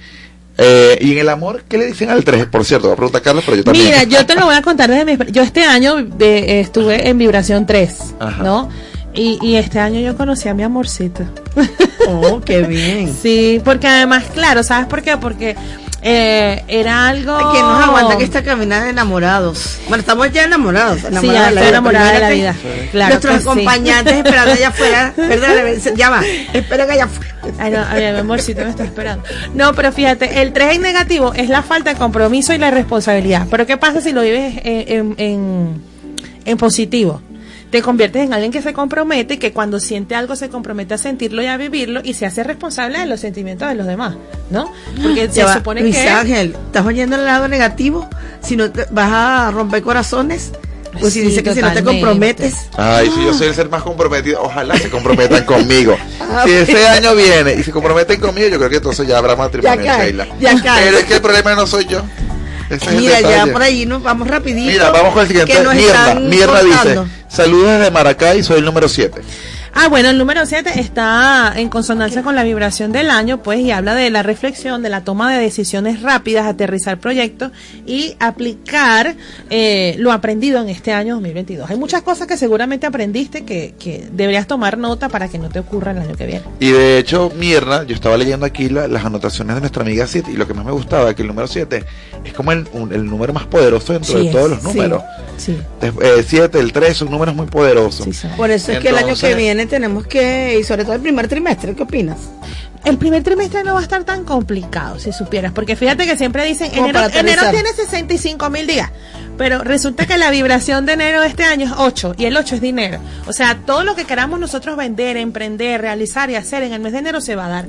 Eh, 0.57 0.97
y 1.01 1.11
en 1.13 1.17
el 1.17 1.29
amor, 1.29 1.63
¿qué 1.67 1.77
le 1.79 1.87
dicen 1.87 2.09
al 2.11 2.23
3? 2.23 2.45
Por 2.45 2.63
cierto, 2.63 2.87
va 2.87 2.93
a 2.93 2.97
preguntar 2.97 3.21
Carlos, 3.23 3.43
pero 3.45 3.57
yo 3.57 3.63
también. 3.63 3.85
Mira, 3.87 4.03
yo 4.03 4.25
te 4.25 4.35
lo 4.35 4.45
voy 4.45 4.55
a 4.55 4.61
contar 4.61 4.89
desde 4.91 5.03
mi 5.05 5.17
Yo 5.31 5.41
este 5.41 5.63
año 5.63 5.95
de- 5.95 6.37
eh, 6.37 6.59
estuve 6.61 7.09
en 7.09 7.17
vibración 7.17 7.65
3, 7.65 8.15
Ajá. 8.19 8.43
¿no? 8.43 8.69
Y, 9.15 9.39
y 9.41 9.55
este 9.55 9.79
año 9.79 9.99
yo 10.01 10.15
conocí 10.17 10.49
a 10.49 10.53
mi 10.53 10.63
amorcito. 10.63 11.23
Oh, 12.07 12.39
qué 12.39 12.61
bien. 12.61 13.11
Sí, 13.19 13.59
porque 13.65 13.87
además, 13.87 14.25
claro, 14.31 14.61
¿sabes 14.61 14.85
por 14.85 15.01
qué? 15.01 15.17
Porque 15.17 15.55
eh, 16.03 16.63
era 16.67 17.07
algo... 17.07 17.35
¿Quién 17.51 17.63
nos 17.65 17.83
aguanta 17.83 18.15
que 18.19 18.23
esta 18.23 18.43
caminada 18.43 18.83
de 18.83 18.91
enamorados? 18.91 19.79
Bueno, 19.87 20.01
estamos 20.01 20.31
ya 20.31 20.43
enamorados. 20.43 20.99
Sí, 20.99 21.07
enamorados 21.07 21.33
ya 21.33 21.49
de 21.49 21.55
la 21.55 21.61
estoy 21.61 21.61
vida, 21.63 21.69
enamorada 21.69 22.11
de 22.11 22.19
la 22.19 22.27
pero 22.27 22.35
vida. 22.35 22.49
imagínate, 22.51 22.89
Claro 22.91 23.09
Nuestros 23.09 23.33
que 23.33 23.39
sí. 23.41 23.47
acompañantes 23.47 24.13
esperando 24.17 24.51
allá 24.53 24.67
afuera. 24.67 25.13
Perdóname, 25.15 25.77
ya 25.95 26.09
va. 26.11 26.21
Espera 26.53 26.85
que 26.85 26.91
allá 26.91 27.03
afuera. 27.05 27.33
Ay, 27.57 27.71
no, 27.71 27.83
ay, 27.89 28.11
mi 28.13 28.19
amorcito 28.19 28.61
me 28.61 28.69
está 28.69 28.83
esperando. 28.83 29.23
No, 29.55 29.73
pero 29.73 29.91
fíjate, 29.91 30.43
el 30.43 30.53
3 30.53 30.75
en 30.75 30.81
negativo 30.83 31.33
es 31.33 31.49
la 31.49 31.63
falta 31.63 31.89
de 31.91 31.95
compromiso 31.97 32.53
y 32.53 32.59
la 32.59 32.69
responsabilidad. 32.69 33.47
Pero 33.49 33.65
¿qué 33.65 33.77
pasa 33.77 33.99
si 33.99 34.11
lo 34.11 34.21
vives 34.21 34.59
en, 34.63 34.85
en, 34.87 35.15
en- 35.17 35.81
en 36.45 36.57
positivo? 36.57 37.19
Te 37.71 37.81
conviertes 37.81 38.23
en 38.23 38.33
alguien 38.33 38.51
que 38.51 38.61
se 38.61 38.71
compromete, 38.73 39.37
que 39.39 39.51
cuando 39.51 39.79
siente 39.79 40.15
algo 40.15 40.35
se 40.35 40.49
compromete 40.49 40.93
a 40.93 40.97
sentirlo 40.97 41.41
y 41.43 41.47
a 41.47 41.57
vivirlo 41.57 41.99
y 42.03 42.13
se 42.13 42.25
hace 42.25 42.43
responsable 42.43 42.99
de 42.99 43.05
los 43.05 43.19
sentimientos 43.19 43.67
de 43.67 43.75
los 43.75 43.85
demás, 43.87 44.15
¿no? 44.49 44.71
Porque 45.01 45.29
se 45.31 45.45
supone 45.53 45.81
Luis 45.81 45.95
que... 45.95 46.07
Ángel, 46.09 46.55
¿estás 46.67 46.85
oyendo 46.85 47.15
el 47.17 47.25
lado 47.25 47.47
negativo? 47.47 48.07
Si 48.41 48.55
no 48.55 48.71
te, 48.71 48.85
vas 48.91 49.11
a 49.11 49.51
romper 49.51 49.81
corazones. 49.81 50.51
Pues 50.97 51.11
si 51.11 51.19
Sí, 51.19 51.27
dice 51.27 51.43
que 51.43 51.53
si 51.53 51.59
no 51.59 51.73
te 51.73 51.83
comprometes. 51.83 52.55
Ay, 52.77 53.11
si 53.13 53.21
yo 53.25 53.33
soy 53.33 53.47
el 53.47 53.53
ser 53.55 53.67
más 53.69 53.83
comprometido, 53.83 54.41
ojalá 54.43 54.77
se 54.77 54.89
comprometan 54.89 55.43
conmigo. 55.45 55.97
Ah, 56.21 56.43
Si 56.45 56.51
ese 56.53 56.71
bueno. 56.71 56.87
año 56.89 57.15
viene 57.15 57.53
y 57.55 57.63
se 57.63 57.71
comprometen 57.71 58.21
conmigo, 58.21 58.47
yo 58.47 58.57
creo 58.57 58.69
que 58.69 58.77
entonces 58.77 59.05
ya 59.05 59.17
habrá 59.17 59.35
matrimonio, 59.35 59.83
Ya 59.83 59.97
cae, 59.97 60.05
Sheila. 60.05 60.27
ya 60.39 60.61
cae. 60.63 60.85
Pero 60.85 60.97
es 60.99 61.03
que 61.03 61.15
el 61.15 61.21
problema 61.21 61.53
no 61.55 61.67
soy 61.67 61.85
yo. 61.87 62.01
Ese 62.69 62.91
Mira, 62.91 63.21
ya 63.21 63.45
por 63.47 63.61
ahí 63.61 63.85
nos 63.85 64.01
vamos 64.01 64.27
rapidito. 64.27 64.71
Mira, 64.71 64.91
vamos 64.91 65.13
con 65.13 65.21
el 65.21 65.27
siguiente. 65.27 65.53
Mirna, 65.73 66.15
Mirna 66.15 66.63
dice, 66.63 66.99
saludos 67.27 67.77
desde 67.77 67.91
Maracay, 67.91 68.43
soy 68.43 68.59
el 68.59 68.65
número 68.65 68.89
7. 68.89 69.21
Ah, 69.77 69.89
bueno, 69.89 70.09
el 70.09 70.17
número 70.17 70.45
7 70.45 70.79
está 70.79 71.51
en 71.57 71.67
consonancia 71.67 72.23
con 72.23 72.33
la 72.33 72.43
vibración 72.43 72.93
del 72.93 73.09
año, 73.09 73.43
pues, 73.43 73.59
y 73.59 73.71
habla 73.71 73.93
de 73.93 74.09
la 74.09 74.23
reflexión, 74.23 74.81
de 74.81 74.89
la 74.89 75.03
toma 75.03 75.33
de 75.33 75.41
decisiones 75.41 76.01
rápidas, 76.01 76.45
aterrizar 76.47 76.97
proyectos 76.97 77.51
y 77.85 78.15
aplicar 78.21 79.15
eh, 79.49 79.95
lo 79.99 80.13
aprendido 80.13 80.61
en 80.61 80.69
este 80.69 80.93
año 80.93 81.15
2022. 81.15 81.69
Hay 81.69 81.75
muchas 81.77 82.03
cosas 82.03 82.25
que 82.25 82.37
seguramente 82.37 82.87
aprendiste 82.87 83.43
que, 83.43 83.75
que 83.77 84.07
deberías 84.13 84.47
tomar 84.47 84.77
nota 84.77 85.09
para 85.09 85.27
que 85.27 85.37
no 85.39 85.49
te 85.49 85.59
ocurra 85.59 85.91
el 85.91 85.97
año 85.99 86.15
que 86.15 86.25
viene. 86.25 86.43
Y 86.61 86.71
de 86.71 86.97
hecho, 86.97 87.31
Mirna, 87.37 87.83
yo 87.83 87.95
estaba 87.95 88.15
leyendo 88.17 88.45
aquí 88.45 88.69
la- 88.69 88.87
las 88.87 89.03
anotaciones 89.03 89.55
de 89.55 89.59
nuestra 89.59 89.83
amiga 89.83 90.07
7 90.07 90.31
y 90.31 90.37
lo 90.37 90.47
que 90.47 90.53
más 90.53 90.65
me 90.65 90.71
gustaba 90.71 91.09
es 91.09 91.15
que 91.17 91.21
el 91.23 91.27
número 91.27 91.47
7 91.49 91.83
es 92.23 92.33
como 92.33 92.53
el, 92.53 92.65
un- 92.71 92.93
el 92.93 93.05
número 93.05 93.33
más 93.33 93.45
poderoso 93.45 93.91
dentro 93.91 94.19
Sí, 94.19 94.27
de 94.27 94.31
todos 94.31 94.49
los 94.51 94.59
sí, 94.59 94.65
Sí. 95.37 95.57
7, 96.27 96.59
el 96.59 96.71
3 96.71 96.97
son 96.97 97.11
números 97.11 97.35
muy 97.35 97.47
poderosos. 97.47 98.07
Por 98.37 98.51
eso 98.51 98.71
es 98.71 98.79
que 98.79 98.89
el 98.89 98.97
año 98.97 99.15
que 99.15 99.35
viene 99.35 99.65
tenemos 99.65 100.07
que, 100.07 100.57
y 100.59 100.63
sobre 100.63 100.83
todo 100.83 100.95
el 100.95 101.01
primer 101.01 101.27
trimestre, 101.27 101.75
¿qué 101.75 101.83
opinas? 101.83 102.17
El 102.85 102.97
primer 102.99 103.23
trimestre 103.23 103.63
no 103.63 103.73
va 103.73 103.79
a 103.79 103.83
estar 103.83 104.03
tan 104.03 104.23
complicado, 104.23 104.99
si 104.99 105.11
supieras, 105.11 105.51
porque 105.51 105.75
fíjate 105.75 106.05
que 106.05 106.15
siempre 106.17 106.45
dicen, 106.45 106.69
enero, 106.71 106.99
enero 107.13 107.41
tiene 107.49 107.73
65 107.73 108.49
mil 108.51 108.67
días, 108.67 108.91
Pero 109.39 109.63
resulta 109.63 110.05
que 110.05 110.17
la 110.17 110.29
vibración 110.29 110.85
de 110.85 110.93
enero 110.93 111.21
de 111.21 111.27
este 111.27 111.43
año 111.43 111.65
es 111.65 111.71
8 111.75 112.13
y 112.17 112.25
el 112.25 112.37
8 112.37 112.55
es 112.55 112.61
dinero. 112.61 112.99
O 113.25 113.33
sea, 113.33 113.57
todo 113.65 113.83
lo 113.83 113.95
que 113.95 114.05
queramos 114.05 114.39
nosotros 114.39 114.77
vender, 114.77 115.17
emprender, 115.17 115.81
realizar 115.81 116.29
y 116.29 116.35
hacer 116.35 116.61
en 116.61 116.73
el 116.73 116.79
mes 116.79 116.93
de 116.93 116.99
enero 116.99 117.21
se 117.21 117.35
va 117.35 117.47
a 117.47 117.49
dar 117.49 117.65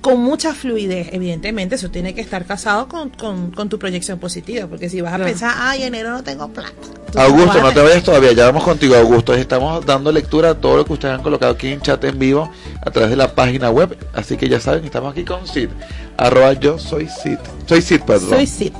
con 0.00 0.20
mucha 0.20 0.54
fluidez. 0.54 1.08
Evidentemente, 1.12 1.74
eso 1.74 1.90
tiene 1.90 2.14
que 2.14 2.20
estar 2.20 2.44
casado 2.44 2.88
con, 2.88 3.10
con, 3.10 3.50
con 3.50 3.68
tu 3.68 3.78
proyección 3.78 4.18
positiva, 4.18 4.66
porque 4.66 4.88
si 4.88 5.00
vas 5.00 5.12
a 5.12 5.16
Claro. 5.16 5.30
pensar, 5.30 5.54
ay, 5.58 5.82
enero 5.82 6.10
no 6.10 6.22
tengo 6.22 6.48
plata. 6.48 6.72
Augusto, 7.16 7.58
a 7.58 7.62
no 7.62 7.72
te 7.72 7.80
vayas 7.80 8.02
todavía, 8.02 8.32
ya 8.32 8.46
vamos 8.46 8.64
contigo, 8.64 8.94
Augusto. 8.94 9.34
Estamos 9.34 9.84
dando 9.86 10.12
lectura 10.12 10.50
a 10.50 10.54
todo 10.54 10.76
lo 10.76 10.84
que 10.84 10.92
ustedes 10.92 11.14
han 11.14 11.22
colocado 11.22 11.52
aquí 11.52 11.68
en 11.68 11.80
chat 11.80 12.02
en 12.04 12.18
vivo 12.18 12.50
a 12.84 12.90
través 12.90 13.10
de 13.10 13.16
la 13.16 13.34
página 13.34 13.70
web. 13.70 13.96
Así 14.12 14.36
que 14.36 14.48
ya 14.48 14.60
saben, 14.60 14.84
estamos 14.84 15.12
aquí 15.12 15.24
con 15.24 15.46
Sid. 15.46 15.68
Arroba 16.16 16.52
yo 16.54 16.78
soy 16.78 17.08
Sid. 17.08 17.38
Soy 17.66 17.80
Sid, 17.82 18.00
perdón. 18.02 18.28
Soy 18.30 18.46
Sid. 18.46 18.72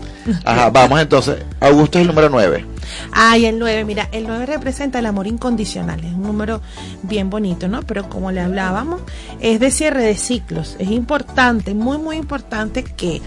Ajá, 0.45 0.69
vamos 0.71 1.01
entonces. 1.01 1.37
Augusto 1.61 1.99
es 1.99 2.03
el 2.03 2.09
número 2.09 2.29
9. 2.29 2.65
Ay, 3.13 3.47
el 3.47 3.59
9, 3.59 3.85
mira, 3.85 4.09
el 4.13 4.27
9 4.27 4.47
representa 4.47 4.99
el 4.99 5.07
amor 5.07 5.27
incondicional, 5.27 6.01
es 6.05 6.13
un 6.13 6.23
número 6.23 6.61
bien 7.03 7.31
bonito, 7.31 7.69
¿no? 7.69 7.83
Pero 7.83 8.09
como 8.09 8.33
le 8.33 8.41
hablábamos, 8.41 9.01
es 9.41 9.61
de 9.61 9.71
cierre 9.71 10.03
de 10.03 10.17
ciclos. 10.17 10.77
Es 10.79 10.91
importante, 10.91 11.75
muy, 11.75 11.99
muy 11.99 12.17
importante 12.17 12.85
que 12.85 13.21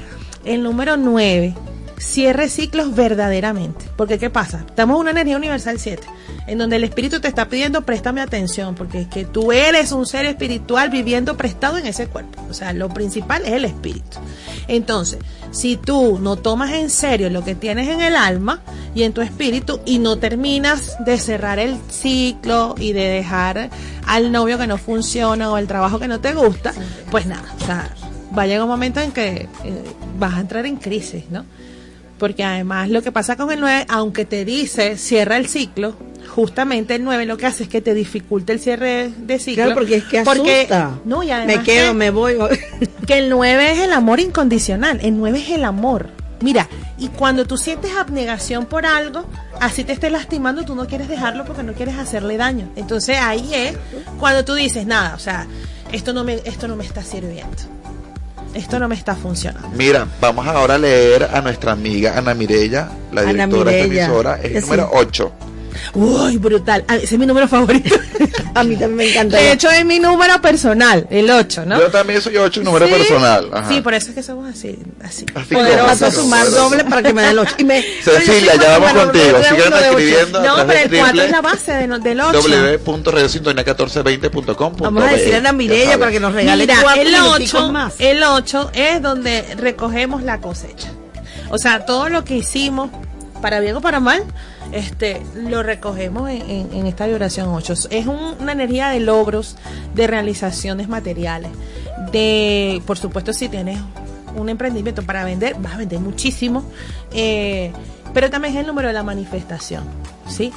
el 0.45 0.64
número 0.64 0.97
9 0.97 1.53
cierre 2.02 2.49
ciclos 2.49 2.95
verdaderamente. 2.95 3.86
Porque, 3.95 4.18
¿qué 4.18 4.30
pasa? 4.30 4.66
Estamos 4.68 4.95
en 4.95 5.02
una 5.02 5.12
energía 5.12 5.38
universal 5.38 5.80
7, 5.80 6.02
en 6.47 6.58
donde 6.58 6.78
el 6.78 6.84
espíritu 6.84 7.20
te 7.20 7.28
está 7.28 7.47
pidiendo, 7.47 7.84
préstame 7.84 8.22
atención, 8.22 8.76
porque 8.76 9.02
es 9.02 9.08
que 9.08 9.26
tú 9.26 9.52
eres 9.52 9.91
un 9.91 10.06
ser 10.06 10.26
espiritual 10.26 10.89
viviendo 10.89 11.38
prestado 11.38 11.78
en 11.78 11.86
ese 11.86 12.08
cuerpo. 12.08 12.43
O 12.49 12.54
sea, 12.54 12.74
lo 12.74 12.89
principal 12.89 13.43
es 13.45 13.54
el 13.54 13.66
espíritu. 13.66 14.18
Entonces, 14.68 15.20
si 15.52 15.78
tú 15.78 16.20
no 16.20 16.38
tomas 16.38 16.72
en 16.72 16.89
serio 16.89 17.30
lo 17.30 17.43
que 17.43 17.56
tienes 17.56 17.88
en 17.88 18.02
el 18.02 18.16
alma 18.16 18.62
y 18.95 19.04
en 19.04 19.14
tu 19.14 19.22
espíritu 19.22 19.80
y 19.86 19.99
no 19.99 20.18
terminas 20.18 20.97
de 21.06 21.18
cerrar 21.18 21.60
el 21.60 21.78
ciclo 21.89 22.76
y 22.80 22.93
de 22.93 23.08
dejar 23.08 23.70
al 24.08 24.32
novio 24.32 24.58
que 24.58 24.68
no 24.68 24.78
funciona 24.78 25.52
o 25.52 25.58
el 25.58 25.68
trabajo 25.68 25.99
que 25.99 26.08
no 26.08 26.20
te 26.20 26.34
gusta, 26.34 26.74
pues 27.12 27.26
nada, 27.26 27.54
o 27.62 27.66
sea, 27.66 27.93
va 28.38 28.43
a 28.43 28.47
llegar 28.47 28.64
un 28.64 28.70
momento 28.70 28.99
en 28.99 29.12
que 29.12 29.47
eh, 29.64 29.84
vas 30.18 30.36
a 30.36 30.39
entrar 30.39 30.66
en 30.66 30.78
crisis, 30.78 31.26
¿no? 31.30 31.45
Porque 32.22 32.43
además 32.43 32.88
lo 32.88 33.01
que 33.01 33.11
pasa 33.11 33.36
con 33.36 33.51
el 33.51 33.59
9, 33.59 33.88
aunque 33.89 34.26
te 34.26 34.45
dice 34.45 34.95
cierra 34.95 35.38
el 35.38 35.47
ciclo, 35.47 35.95
justamente 36.30 36.93
el 36.93 37.03
9 37.03 37.26
lo 37.26 37.36
que 37.36 37.47
hace 37.47 37.63
es 37.63 37.69
que 37.69 37.82
te 37.82 37.95
dificulte 37.95 38.53
el 38.53 38.59
cierre 38.59 39.09
de 39.09 39.39
ciclo. 39.39 39.63
Claro, 39.63 39.74
porque 39.74 39.95
es 39.95 40.03
que 40.03 40.19
asusta. 40.19 40.99
no, 41.03 41.24
y 41.24 41.32
además 41.32 41.57
Me 41.57 41.63
quedo, 41.63 41.88
que- 41.88 41.93
me 41.97 42.11
voy. 42.11 42.36
que 43.07 43.17
el 43.17 43.28
9 43.32 43.72
es 43.72 43.80
el 43.80 43.91
amor 43.91 44.19
incondicional, 44.19 44.99
el 45.01 45.17
9 45.17 45.39
es 45.39 45.49
el 45.49 45.65
amor. 45.65 46.09
Mira, 46.41 46.69
y 46.99 47.07
cuando 47.07 47.47
tú 47.47 47.57
sientes 47.57 47.89
abnegación 47.95 48.67
por 48.67 48.86
algo, 48.86 49.26
así 49.59 49.84
te 49.84 49.91
esté 49.93 50.11
lastimando, 50.11 50.63
tú 50.63 50.76
no 50.76 50.86
quieres 50.86 51.07
dejarlo 51.07 51.43
porque 51.43 51.63
no 51.63 51.74
quieres 51.74 51.97
hacerle 51.97 52.38
daño. 52.38 52.69
Entonces 52.76 53.17
ahí 53.19 53.49
es 53.51 53.76
cuando 54.19 54.45
tú 54.45 54.53
dices, 54.53 54.86
nada, 54.86 55.15
o 55.15 55.19
sea, 55.19 55.47
esto 55.91 56.13
no 56.13 56.24
me, 56.24 56.36
esto 56.45 56.67
no 56.67 56.76
me 56.76 56.86
está 56.86 57.03
sirviendo. 57.03 57.57
Esto 58.54 58.80
no 58.80 58.88
me 58.88 58.95
está 58.95 59.16
funcionando. 59.16 59.70
Mira, 59.76 60.08
vamos 60.20 60.45
ahora 60.45 60.76
a 60.76 60.78
leer 60.78 61.24
a 61.34 61.41
nuestra 61.41 61.72
amiga 61.72 62.18
Ana 62.18 62.34
Mirella, 62.34 62.89
la 63.14 63.24
directora 63.24 63.72
de 63.72 63.82
esta 63.82 64.04
emisora, 64.06 64.36
es 64.41 64.45
el 64.56 64.56
Sí. 64.56 64.62
número 64.70 64.89
8. 64.93 65.32
Uy, 65.93 66.38
brutal. 66.38 66.84
Ah, 66.88 66.95
Ese 66.95 67.15
es 67.15 67.19
mi 67.19 67.26
número 67.26 67.47
favorito. 67.47 67.95
A 68.53 68.63
mí 68.63 68.76
también 68.76 68.95
me 68.95 69.09
encanta. 69.11 69.38
De 69.38 69.51
hecho, 69.53 69.69
es 69.72 69.86
mi 69.86 69.99
número 69.99 70.41
personal, 70.41 71.07
el 71.09 71.30
8, 71.30 71.65
¿no? 71.65 71.80
Yo 71.80 71.88
también 71.89 72.22
soy 72.22 72.38
8, 72.38 72.61
número 72.63 72.86
Sí. 72.88 72.93
personal. 72.93 73.49
Ajá. 73.53 73.69
Sí, 73.69 73.82
por 73.82 73.93
eso 73.93 74.09
es 74.09 74.15
que 74.15 74.24
somos 74.24 74.49
así, 74.49 74.78
así. 75.03 75.26
Así 75.34 75.53
Poderosos. 75.55 75.99
como- 75.99 76.11
sumar 76.11 76.49
doble 76.49 76.84
para 76.86 77.01
que 77.03 77.13
me 77.13 77.22
dé 77.22 77.30
el 77.32 77.39
8. 77.39 77.55
Y 77.57 77.63
me, 77.63 77.82
Cecilia, 78.03 78.55
ya 78.55 78.78
vamos 78.78 79.03
contigo. 79.03 79.38
Sigan 79.43 79.74
escribiendo. 79.84 80.41
No, 80.43 80.55
pero 80.67 80.80
el 80.80 80.89
de 80.89 80.99
4 80.99 81.22
es 81.24 81.32
la 81.32 81.41
base 81.41 81.72
de 81.72 81.88
del 81.88 82.22
8. 82.22 82.41
www.radiosintonía1420.com. 82.41 84.74
Vamos 84.78 85.03
a 85.03 85.07
decirle 85.11 85.36
a 85.36 85.39
Ana 85.39 85.53
Mirella 85.53 85.97
para 85.97 86.11
que 86.11 86.19
nos 86.19 86.34
regale 86.34 86.63
Mira, 86.63 86.78
cuatro 86.82 87.01
el 87.01 87.11
minuticos 87.11 87.53
8, 87.61 87.72
más. 87.72 87.93
el 87.99 88.24
8 88.24 88.72
es 88.74 89.01
donde 89.01 89.45
recogemos 89.57 90.24
la 90.24 90.39
cosecha. 90.39 90.89
O 91.49 91.57
sea, 91.57 91.86
todo 91.86 92.09
lo 92.09 92.24
que 92.24 92.36
hicimos, 92.38 92.89
para 93.41 93.59
bien 93.59 93.76
o 93.76 93.82
para 93.82 93.99
mal, 93.99 94.24
este, 94.72 95.22
lo 95.36 95.63
recogemos 95.63 96.30
en, 96.30 96.41
en- 96.49 96.74
en 96.74 96.86
esta 96.88 97.07
vibración 97.07 97.49
8. 97.49 97.74
Es 97.89 98.07
un- 98.07 98.36
una 98.39 98.51
energía 98.51 98.89
de 98.89 98.99
logros, 98.99 99.57
de 99.95 100.07
realizaciones 100.07 100.88
materiales, 100.89 101.51
de, 102.11 102.82
por 102.86 102.97
supuesto, 102.97 103.34
si 103.34 103.49
tienes 103.49 103.80
un 104.36 104.49
emprendimiento 104.49 105.03
para 105.03 105.24
vender, 105.26 105.55
vas 105.59 105.74
a 105.76 105.78
vender 105.78 105.99
muchísimo, 105.99 106.63
eh, 107.13 107.72
pero 108.13 108.30
también 108.30 108.53
es 108.55 108.61
el 108.61 108.67
número 108.67 108.88
de 108.88 108.93
la 108.93 109.03
manifestación, 109.03 109.84
¿sí? 110.28 110.51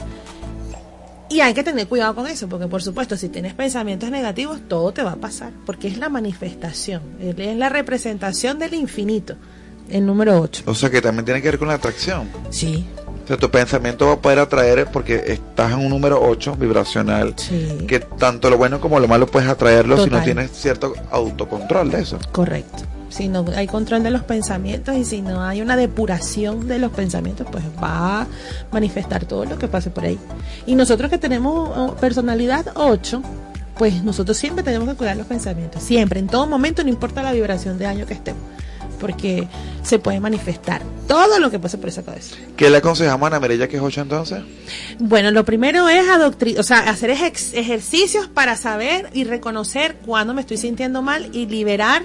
Y 1.31 1.41
hay 1.41 1.55
que 1.55 1.65
tener 1.65 1.89
cuidado 1.89 2.15
con 2.15 2.27
eso, 2.29 2.49
porque 2.49 2.69
por 2.69 2.83
supuesto, 2.83 3.17
si 3.17 3.29
tienes 3.29 3.55
pensamientos 3.55 4.11
negativos, 4.11 4.61
todo 4.69 4.93
te 4.93 5.03
va 5.03 5.13
a 5.13 5.17
pasar, 5.17 5.51
porque 5.67 5.89
es 5.89 5.99
la 5.99 6.09
manifestación, 6.09 7.03
es 7.21 7.57
la 7.57 7.69
representación 7.69 8.59
del 8.59 8.75
infinito, 8.75 9.35
el 9.89 10.07
número 10.07 10.41
8. 10.41 10.63
O 10.67 10.75
sea 10.75 10.91
que 10.91 11.03
también 11.03 11.25
tiene 11.25 11.43
que 11.43 11.49
ver 11.51 11.59
con 11.59 11.69
la 11.69 11.75
atracción. 11.75 12.29
Sí. 12.51 12.87
O 13.25 13.27
sea, 13.27 13.39
tu 13.39 13.51
pensamiento 13.51 14.07
va 14.07 14.15
a 14.15 14.19
poder 14.19 14.39
atraer 14.39 14.87
porque 14.93 15.25
estás 15.29 15.73
en 15.73 15.79
un 15.79 15.89
número 15.89 16.23
8 16.23 16.57
vibracional. 16.57 17.35
Sí. 17.37 17.87
Que 17.89 18.01
tanto 18.01 18.51
lo 18.51 18.59
bueno 18.59 18.81
como 18.81 19.01
lo 19.01 19.09
malo 19.09 19.27
puedes 19.27 19.49
atraerlo 19.49 20.03
si 20.05 20.11
no 20.11 20.23
tienes 20.23 20.51
cierto 20.53 20.93
autocontrol 21.11 21.91
de 21.91 22.03
eso. 22.03 22.19
Correcto. 22.33 22.83
Si 23.09 23.29
no 23.29 23.47
hay 23.57 23.67
control 23.67 24.03
de 24.03 24.11
los 24.11 24.25
pensamientos 24.25 24.95
y 24.97 25.05
si 25.05 25.23
no 25.23 25.43
hay 25.43 25.63
una 25.63 25.77
depuración 25.77 26.69
de 26.69 26.79
los 26.79 26.93
pensamientos, 26.93 27.47
pues 27.51 27.65
va 27.83 28.23
a 28.23 28.27
manifestar 28.73 29.25
todo 29.25 29.47
lo 29.47 29.57
que 29.57 29.69
pase 29.69 29.89
por 29.89 30.05
ahí. 30.05 30.19
Y 30.67 30.75
nosotros 30.75 31.11
que 31.11 31.17
tenemos 31.17 31.71
oh, 31.75 31.95
personalidad 31.95 32.67
8, 32.75 33.23
pues 33.79 34.05
nosotros 34.05 34.37
siempre 34.37 34.63
tenemos 34.65 34.89
que 34.89 34.97
cuidar 34.97 35.17
los 35.17 35.27
pensamientos. 35.27 35.83
Siempre, 35.83 36.21
en 36.21 36.27
todo 36.27 36.47
momento, 36.47 36.83
no 36.83 36.91
importa 36.91 37.23
la 37.23 37.33
vibración 37.33 37.79
de 37.79 37.87
año 37.87 38.05
que 38.05 38.15
estemos. 38.15 38.43
Porque 39.05 39.47
se 39.83 39.99
puede 39.99 40.19
manifestar 40.19 40.81
todo 41.07 41.39
lo 41.39 41.51
que 41.51 41.59
pase 41.59 41.77
por 41.77 41.91
esa 41.91 42.03
cabeza. 42.03 42.37
¿Qué 42.57 42.71
le 42.71 42.79
aconsejamos 42.79 43.31
a 43.31 43.37
Ana 43.37 43.39
que 43.69 43.77
es 43.77 43.83
8 43.83 44.01
entonces? 44.01 44.43
Bueno, 44.99 45.31
lo 45.31 45.45
primero 45.45 45.91
es 45.91 46.07
o 46.59 46.63
sea, 46.63 46.79
hacer 46.89 47.11
ejer- 47.11 47.53
ejercicios 47.53 48.29
para 48.29 48.57
saber 48.57 49.11
y 49.13 49.25
reconocer 49.25 49.97
cuando 50.07 50.33
me 50.33 50.41
estoy 50.41 50.57
sintiendo 50.57 51.03
mal 51.03 51.29
y 51.35 51.45
liberar 51.45 52.03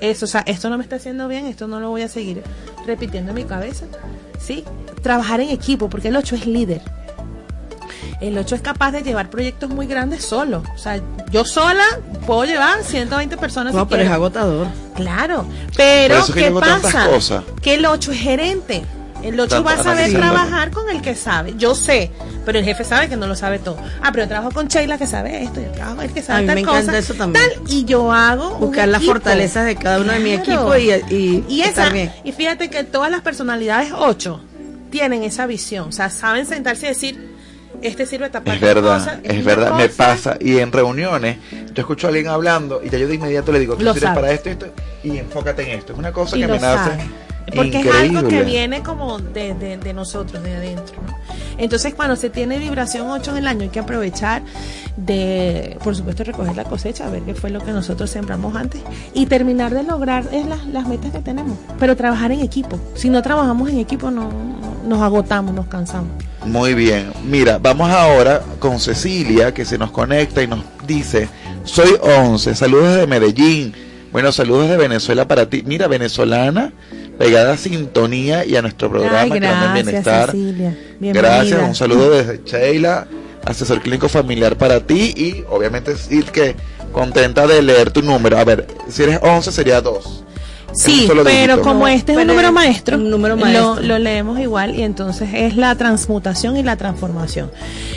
eso. 0.00 0.24
O 0.24 0.28
sea, 0.28 0.40
esto 0.46 0.70
no 0.70 0.78
me 0.78 0.82
está 0.82 0.96
haciendo 0.96 1.28
bien, 1.28 1.44
esto 1.44 1.68
no 1.68 1.78
lo 1.78 1.90
voy 1.90 2.00
a 2.00 2.08
seguir 2.08 2.42
repitiendo 2.86 3.32
en 3.32 3.36
mi 3.36 3.44
cabeza. 3.44 3.84
¿Sí? 4.40 4.64
Trabajar 5.02 5.42
en 5.42 5.50
equipo, 5.50 5.90
porque 5.90 6.08
el 6.08 6.16
8 6.16 6.36
es 6.36 6.46
líder. 6.46 6.80
El 8.20 8.36
8 8.38 8.54
es 8.54 8.60
capaz 8.60 8.92
de 8.92 9.02
llevar 9.02 9.30
proyectos 9.30 9.70
muy 9.70 9.86
grandes 9.86 10.24
solo. 10.24 10.62
O 10.74 10.78
sea, 10.78 11.00
yo 11.30 11.44
sola 11.44 11.84
puedo 12.26 12.44
llevar 12.44 12.82
120 12.82 13.36
personas. 13.36 13.74
No, 13.74 13.80
si 13.82 13.86
pero 13.90 14.02
es 14.02 14.10
agotador. 14.10 14.66
Claro, 14.94 15.46
pero 15.76 16.18
es 16.18 16.26
que 16.26 16.44
¿qué 16.44 16.50
pasa? 16.50 17.42
Que 17.62 17.74
el 17.74 17.86
8 17.86 18.12
es 18.12 18.18
gerente. 18.20 18.84
El 19.22 19.38
8 19.38 19.62
va 19.62 19.74
a 19.74 19.82
saber 19.82 20.10
trabajar 20.12 20.70
con 20.70 20.88
el 20.88 21.02
que 21.02 21.14
sabe. 21.14 21.52
Yo 21.58 21.74
sé, 21.74 22.10
pero 22.46 22.58
el 22.58 22.64
jefe 22.64 22.84
sabe 22.84 23.08
que 23.10 23.16
no 23.16 23.26
lo 23.26 23.36
sabe 23.36 23.58
todo. 23.58 23.76
Ah, 24.02 24.10
pero 24.12 24.24
yo 24.24 24.28
trabajo 24.28 24.50
con 24.50 24.66
Sheila 24.68 24.96
que 24.96 25.06
sabe 25.06 25.42
esto, 25.42 25.60
yo 25.60 25.70
trabajo 25.72 25.96
con 25.96 26.04
el 26.06 26.12
que 26.12 26.22
sabe 26.22 26.38
A 26.38 26.40
mí 26.40 26.46
tal 26.46 26.54
me 26.56 26.62
cosa. 26.64 26.78
encanta 26.80 26.98
eso 26.98 27.12
también. 27.14 27.44
tal, 27.54 27.62
y 27.68 27.84
yo 27.84 28.10
hago 28.12 28.54
un 28.54 28.60
Buscar 28.60 28.88
las 28.88 29.04
fortalezas 29.04 29.66
de 29.66 29.76
cada 29.76 30.00
uno 30.00 30.12
de 30.14 30.20
mi 30.20 30.32
equipo 30.32 30.74
y, 30.74 30.90
y, 31.10 31.44
Y 31.50 31.60
estar 31.60 31.88
esa, 31.88 31.92
bien. 31.92 32.10
y 32.24 32.32
fíjate 32.32 32.70
que 32.70 32.82
todas 32.84 33.10
las 33.10 33.20
personalidades 33.20 33.92
8 33.94 34.40
tienen 34.90 35.22
esa 35.22 35.44
visión, 35.46 35.88
o 35.90 35.92
sea, 35.92 36.08
saben 36.08 36.46
sentarse 36.46 36.86
y 36.86 36.88
decir, 36.88 37.29
este 37.82 38.06
sirve 38.06 38.30
para 38.30 38.54
Es 38.54 38.60
verdad, 38.60 38.98
cosa, 38.98 39.20
es 39.22 39.44
verdad, 39.44 39.74
me 39.76 39.88
cosa". 39.88 39.96
pasa. 39.96 40.36
Y 40.40 40.58
en 40.58 40.72
reuniones, 40.72 41.38
yo 41.74 41.80
escucho 41.82 42.06
a 42.06 42.08
alguien 42.08 42.28
hablando 42.28 42.80
y 42.84 42.90
ya 42.90 42.98
yo 42.98 43.08
de 43.08 43.14
inmediato 43.14 43.52
le 43.52 43.58
digo, 43.60 43.76
tú 43.76 43.84
Lo 43.84 43.92
sirves 43.94 44.10
para 44.10 44.30
esto, 44.32 44.50
esto 44.50 44.66
y 45.02 45.18
enfócate 45.18 45.62
en 45.70 45.78
esto. 45.78 45.92
Es 45.92 45.98
una 45.98 46.12
cosa 46.12 46.36
y 46.36 46.40
que 46.40 46.46
me 46.48 46.58
nace. 46.58 46.90
Porque 47.54 47.78
increíble. 47.78 47.90
es 47.90 47.96
algo 48.16 48.28
que 48.28 48.42
viene 48.44 48.82
como 48.82 49.18
de, 49.18 49.54
de- 49.54 49.76
de 49.78 49.92
nosotros, 49.94 50.40
de 50.42 50.54
adentro. 50.54 50.94
¿no? 51.06 51.18
Entonces, 51.58 51.94
cuando 51.94 52.14
se 52.14 52.30
tiene 52.30 52.58
vibración 52.58 53.08
8 53.10 53.32
en 53.32 53.36
el 53.38 53.46
año, 53.48 53.62
hay 53.62 53.68
que 53.70 53.80
aprovechar 53.80 54.42
de, 54.96 55.76
por 55.82 55.96
supuesto, 55.96 56.22
recoger 56.24 56.54
la 56.56 56.64
cosecha, 56.64 57.08
ver 57.10 57.22
qué 57.22 57.34
fue 57.34 57.50
lo 57.50 57.60
que 57.64 57.72
nosotros 57.72 58.08
sembramos 58.10 58.54
antes 58.56 58.82
y 59.14 59.26
terminar 59.26 59.72
de 59.74 59.82
lograr 59.82 60.24
es 60.32 60.46
las, 60.46 60.64
las 60.66 60.86
metas 60.86 61.10
que 61.12 61.20
tenemos. 61.20 61.58
Pero 61.78 61.96
trabajar 61.96 62.30
en 62.32 62.40
equipo. 62.40 62.78
Si 62.94 63.08
no 63.10 63.20
trabajamos 63.22 63.68
en 63.70 63.78
equipo, 63.78 64.10
no, 64.10 64.28
no- 64.30 64.69
nos 64.90 65.00
agotamos, 65.00 65.54
nos 65.54 65.66
cansamos. 65.68 66.10
Muy 66.44 66.74
bien. 66.74 67.12
Mira, 67.24 67.58
vamos 67.58 67.88
ahora 67.90 68.42
con 68.58 68.80
Cecilia, 68.80 69.54
que 69.54 69.64
se 69.64 69.78
nos 69.78 69.92
conecta 69.92 70.42
y 70.42 70.48
nos 70.48 70.64
dice, 70.86 71.28
soy 71.64 71.96
11, 72.02 72.56
saludos 72.56 72.94
desde 72.94 73.06
Medellín. 73.06 73.72
Bueno, 74.10 74.32
saludos 74.32 74.68
de 74.68 74.76
Venezuela 74.76 75.28
para 75.28 75.48
ti. 75.48 75.62
Mira, 75.64 75.86
venezolana, 75.86 76.72
pegada 77.18 77.52
a 77.52 77.56
sintonía 77.56 78.44
y 78.44 78.56
a 78.56 78.62
nuestro 78.62 78.90
programa, 78.90 79.20
Ay, 79.20 79.30
gracias, 79.30 79.74
Bienestar. 79.74 80.30
Cecilia. 80.32 80.76
Bienvenida. 80.98 81.36
Gracias, 81.36 81.62
un 81.62 81.74
saludo 81.76 82.10
desde 82.10 82.40
Sheila, 82.44 83.06
asesor 83.44 83.80
clínico 83.80 84.08
familiar 84.08 84.56
para 84.56 84.80
ti 84.80 85.14
y 85.16 85.44
obviamente 85.48 85.92
decir 85.92 86.24
que 86.24 86.56
contenta 86.90 87.46
de 87.46 87.62
leer 87.62 87.92
tu 87.92 88.02
número. 88.02 88.38
A 88.38 88.44
ver, 88.44 88.66
si 88.88 89.04
eres 89.04 89.20
11 89.22 89.52
sería 89.52 89.80
2. 89.80 90.24
Sí, 90.72 91.06
pero 91.08 91.24
dígito. 91.24 91.62
como 91.62 91.88
este 91.88 92.12
es 92.12 92.18
un 92.18 92.26
número 92.26 92.48
es 92.48 92.54
maestro, 92.54 92.96
un 92.96 93.10
número 93.10 93.36
Lo, 93.36 93.80
lo 93.80 93.98
leemos 93.98 94.38
igual 94.38 94.74
y 94.74 94.82
entonces 94.82 95.30
es 95.32 95.56
la 95.56 95.74
transmutación 95.74 96.56
y 96.56 96.62
la 96.62 96.76
transformación. 96.76 97.50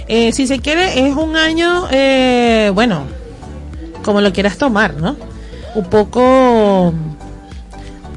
Eh, 0.07 0.31
si 0.31 0.47
se 0.47 0.59
quiere, 0.59 1.07
es 1.07 1.15
un 1.15 1.35
año, 1.35 1.87
eh, 1.91 2.71
bueno, 2.73 3.03
como 4.03 4.21
lo 4.21 4.33
quieras 4.33 4.57
tomar, 4.57 4.95
¿no? 4.95 5.15
Un 5.75 5.85
poco... 5.85 6.93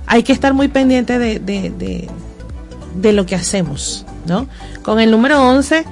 Hay 0.06 0.22
que 0.22 0.32
estar 0.32 0.54
muy 0.54 0.68
pendiente 0.68 1.18
de, 1.18 1.40
de, 1.40 1.70
de, 1.70 2.08
de 2.94 3.12
lo 3.12 3.26
que 3.26 3.34
hacemos, 3.34 4.06
¿no? 4.26 4.46
Con 4.82 5.00
el 5.00 5.10
número 5.10 5.42
11 5.42 5.84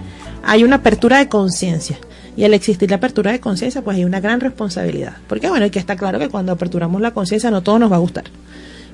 hay 0.44 0.64
una 0.64 0.76
apertura 0.76 1.18
de 1.18 1.28
conciencia. 1.28 1.98
Y 2.36 2.44
al 2.44 2.52
existir 2.54 2.90
la 2.90 2.96
apertura 2.96 3.30
de 3.32 3.38
conciencia, 3.40 3.82
pues 3.82 3.96
hay 3.96 4.04
una 4.04 4.20
gran 4.20 4.40
responsabilidad. 4.40 5.16
Porque 5.28 5.48
bueno, 5.48 5.64
hay 5.64 5.70
que 5.70 5.78
estar 5.78 5.96
claro 5.96 6.18
que 6.18 6.28
cuando 6.28 6.52
aperturamos 6.52 7.00
la 7.00 7.12
conciencia 7.12 7.50
no 7.50 7.62
todo 7.62 7.78
nos 7.78 7.90
va 7.92 7.96
a 7.96 8.00
gustar. 8.00 8.24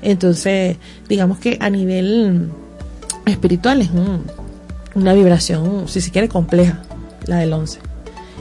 Entonces, 0.03 0.76
digamos 1.09 1.38
que 1.38 1.57
a 1.61 1.70
nivel 1.70 2.49
espiritual 3.26 3.80
es 3.82 3.91
un- 3.91 4.22
una 4.95 5.14
vibración, 5.14 5.88
si 5.88 6.01
se 6.01 6.11
quiere, 6.11 6.28
compleja, 6.28 6.82
la 7.26 7.36
del 7.38 7.53
11. 7.53 7.78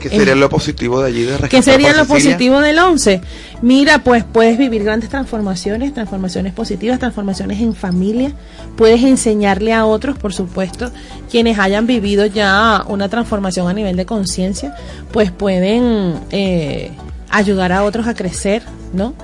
¿Qué 0.00 0.08
sería 0.08 0.34
lo 0.34 0.48
positivo 0.48 1.00
de 1.00 1.08
allí 1.08 1.22
de 1.22 1.36
¿Qué 1.48 1.62
sería 1.62 1.92
lo 1.92 2.04
Cecilia? 2.04 2.14
positivo 2.14 2.60
del 2.60 2.78
11? 2.78 3.20
Mira, 3.62 4.02
pues 4.02 4.24
puedes 4.24 4.58
vivir 4.58 4.82
grandes 4.82 5.10
transformaciones, 5.10 5.94
transformaciones 5.94 6.52
positivas, 6.52 6.98
transformaciones 6.98 7.60
en 7.60 7.74
familia. 7.74 8.32
Puedes 8.76 9.02
enseñarle 9.02 9.72
a 9.72 9.84
otros, 9.84 10.18
por 10.18 10.32
supuesto, 10.32 10.90
quienes 11.30 11.58
hayan 11.58 11.86
vivido 11.86 12.26
ya 12.26 12.84
una 12.88 13.08
transformación 13.08 13.68
a 13.68 13.72
nivel 13.72 13.96
de 13.96 14.06
conciencia, 14.06 14.74
pues 15.12 15.30
pueden 15.30 16.14
eh, 16.30 16.92
ayudar 17.28 17.72
a 17.72 17.84
otros 17.84 18.06
a 18.06 18.14
crecer, 18.14 18.62
¿no? 18.92 19.14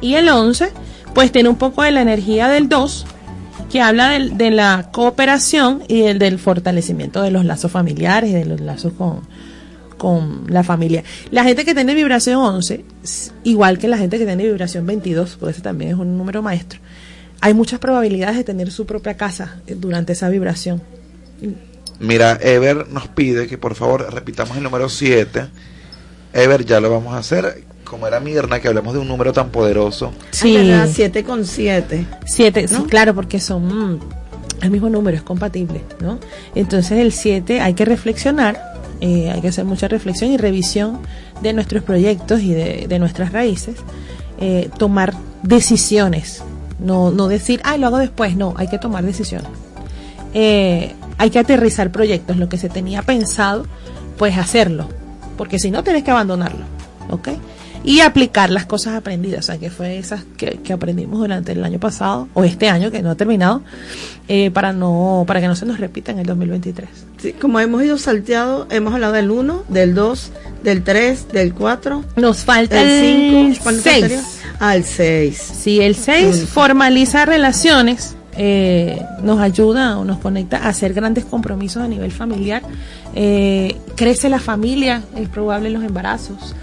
Y 0.00 0.14
el 0.14 0.28
11, 0.28 0.70
pues 1.14 1.32
tiene 1.32 1.48
un 1.48 1.56
poco 1.56 1.82
de 1.82 1.90
la 1.90 2.00
energía 2.00 2.48
del 2.48 2.68
2, 2.68 3.06
que 3.70 3.80
habla 3.80 4.10
de, 4.10 4.50
la 4.50 4.88
cooperación 4.92 5.82
y 5.88 6.02
del 6.02 6.38
fortalecimiento 6.38 7.22
de 7.22 7.30
los 7.30 7.44
lazos 7.44 7.70
familiares 7.70 8.30
y 8.30 8.34
de 8.34 8.44
los 8.44 8.60
lazos 8.60 8.92
con, 8.94 9.20
con 10.00 10.44
la 10.48 10.62
familia. 10.64 11.04
La 11.30 11.44
gente 11.44 11.66
que 11.66 11.74
tiene 11.74 11.94
vibración 11.94 12.36
11, 12.40 12.84
s- 13.04 13.30
igual 13.44 13.78
que 13.78 13.86
la 13.86 13.98
gente 13.98 14.18
que 14.18 14.24
tiene 14.24 14.42
vibración 14.44 14.86
22, 14.86 15.36
porque 15.38 15.52
ese 15.52 15.60
también 15.60 15.90
es 15.90 15.96
un 15.98 16.16
número 16.16 16.40
maestro, 16.40 16.80
hay 17.42 17.52
muchas 17.52 17.78
probabilidades 17.80 18.38
de 18.38 18.44
tener 18.44 18.70
su 18.72 18.86
propia 18.86 19.18
casa 19.18 19.56
eh, 19.66 19.76
durante 19.78 20.14
esa 20.14 20.30
vibración. 20.30 20.80
Mira, 21.98 22.38
Ever 22.40 22.88
nos 22.88 23.08
pide 23.08 23.46
que 23.46 23.58
por 23.58 23.74
favor 23.74 24.12
repitamos 24.12 24.56
el 24.56 24.62
número 24.62 24.88
7. 24.88 25.48
Ever, 26.32 26.64
ya 26.64 26.80
lo 26.80 26.90
vamos 26.90 27.12
a 27.14 27.18
hacer. 27.18 27.64
Como 27.84 28.06
era 28.06 28.20
Mirna, 28.20 28.60
que 28.60 28.68
hablemos 28.68 28.94
de 28.94 29.00
un 29.00 29.08
número 29.08 29.32
tan 29.32 29.50
poderoso. 29.50 30.12
Sí. 30.30 30.56
Ay, 30.56 30.68
¿verdad? 30.70 30.88
Siete 30.90 31.24
con 31.24 31.44
siete. 31.44 32.06
Siete, 32.24 32.68
sí, 32.68 32.74
¿No? 32.74 32.86
claro, 32.86 33.14
porque 33.14 33.40
son 33.40 33.66
mm, 33.94 34.00
el 34.62 34.70
mismo 34.70 34.88
número, 34.88 35.16
es 35.16 35.22
compatible, 35.24 35.82
¿no? 36.00 36.18
Entonces 36.54 36.92
el 36.98 37.12
7 37.12 37.60
hay 37.60 37.74
que 37.74 37.84
reflexionar, 37.84 38.60
eh, 39.00 39.30
hay 39.30 39.40
que 39.40 39.48
hacer 39.48 39.64
mucha 39.64 39.88
reflexión 39.88 40.30
y 40.30 40.36
revisión 40.36 40.98
de 41.40 41.54
nuestros 41.54 41.82
proyectos 41.82 42.42
y 42.42 42.52
de, 42.52 42.98
nuestras 42.98 43.32
raíces, 43.32 43.76
eh, 44.38 44.68
tomar 44.78 45.14
decisiones, 45.42 46.42
no, 46.78 47.10
no 47.10 47.28
decir, 47.28 47.60
ay, 47.64 47.78
lo 47.78 47.86
hago 47.86 47.98
después, 47.98 48.36
no, 48.36 48.52
hay 48.56 48.68
que 48.68 48.78
tomar 48.78 49.04
decisiones. 49.04 49.48
Eh, 50.34 50.94
hay 51.16 51.30
que 51.30 51.38
aterrizar 51.38 51.90
proyectos, 51.90 52.36
lo 52.36 52.48
que 52.48 52.58
se 52.58 52.68
tenía 52.68 53.02
pensado, 53.02 53.66
pues 54.18 54.36
hacerlo, 54.36 54.86
porque 55.38 55.58
si 55.58 55.70
no 55.70 55.82
tienes 55.82 56.04
que 56.04 56.10
abandonarlo, 56.10 56.64
¿ok? 57.08 57.28
Y 57.82 58.00
aplicar 58.00 58.50
las 58.50 58.66
cosas 58.66 58.94
aprendidas, 58.94 59.40
o 59.40 59.46
sea, 59.46 59.58
que 59.58 59.70
fue 59.70 59.96
esas 59.96 60.24
que, 60.36 60.60
que 60.62 60.74
aprendimos 60.74 61.20
durante 61.20 61.52
el 61.52 61.64
año 61.64 61.80
pasado, 61.80 62.28
o 62.34 62.44
este 62.44 62.68
año 62.68 62.90
que 62.90 63.00
no 63.00 63.10
ha 63.10 63.14
terminado, 63.14 63.62
para 64.52 64.74
no 64.74 65.24
para 65.26 65.40
que 65.40 65.48
no 65.48 65.56
se 65.56 65.64
nos 65.64 65.80
repita 65.80 66.12
en 66.12 66.18
el 66.18 66.26
2023. 66.26 67.09
Como 67.40 67.60
hemos 67.60 67.82
ido 67.82 67.98
salteado, 67.98 68.66
hemos 68.70 68.94
hablado 68.94 69.12
del 69.12 69.30
1, 69.30 69.64
del 69.68 69.94
2, 69.94 70.30
del 70.62 70.82
3, 70.82 71.28
del 71.28 71.54
4. 71.54 72.04
Nos 72.16 72.44
falta 72.44 72.80
el 72.80 72.88
el 72.88 73.50
5. 73.52 73.62
¿Cuánto 73.62 73.82
seis. 73.82 74.00
faltaría? 74.00 74.24
Ah, 74.58 74.76
el 74.76 74.84
6. 74.84 75.52
Sí, 75.60 75.80
el 75.80 75.94
6 75.96 76.46
formaliza 76.46 77.24
relaciones, 77.24 78.16
eh, 78.36 79.02
nos 79.22 79.40
ayuda 79.40 79.98
o 79.98 80.04
nos 80.04 80.18
conecta 80.18 80.58
a 80.58 80.68
hacer 80.68 80.94
grandes 80.94 81.24
compromisos 81.24 81.82
a 81.82 81.88
nivel 81.88 82.12
familiar. 82.12 82.62
Eh, 83.14 83.76
crece 83.96 84.28
la 84.28 84.38
familia, 84.38 85.02
es 85.16 85.28
probable 85.28 85.70
los 85.70 85.84
embarazos. 85.84 86.54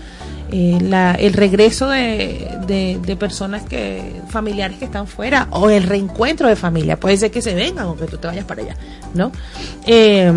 Eh, 0.52 0.78
la- 0.82 1.14
el 1.14 1.34
regreso 1.34 1.88
de, 1.90 2.48
de- 2.68 3.16
personas 3.16 3.64
que 3.64 4.22
familiares 4.30 4.78
que 4.78 4.86
están 4.86 5.08
fuera 5.08 5.48
o 5.52 5.70
el 5.70 5.84
reencuentro 5.84 6.48
de 6.48 6.56
familia. 6.56 7.00
Puede 7.00 7.18
ser 7.18 7.32
que 7.32 7.42
se 7.42 7.54
vengan 7.56 7.88
o 7.88 7.96
que 7.96 8.06
tú 8.06 8.18
te 8.18 8.28
vayas 8.28 8.46
para 8.46 8.62
allá 8.62 8.76
no 9.14 9.32
Eh, 9.86 10.32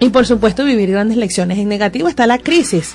y 0.00 0.08
por 0.10 0.26
supuesto 0.26 0.64
vivir 0.64 0.90
grandes 0.90 1.16
lecciones 1.16 1.58
en 1.58 1.68
negativo. 1.68 2.08
Está 2.08 2.26
la 2.26 2.38
crisis 2.38 2.94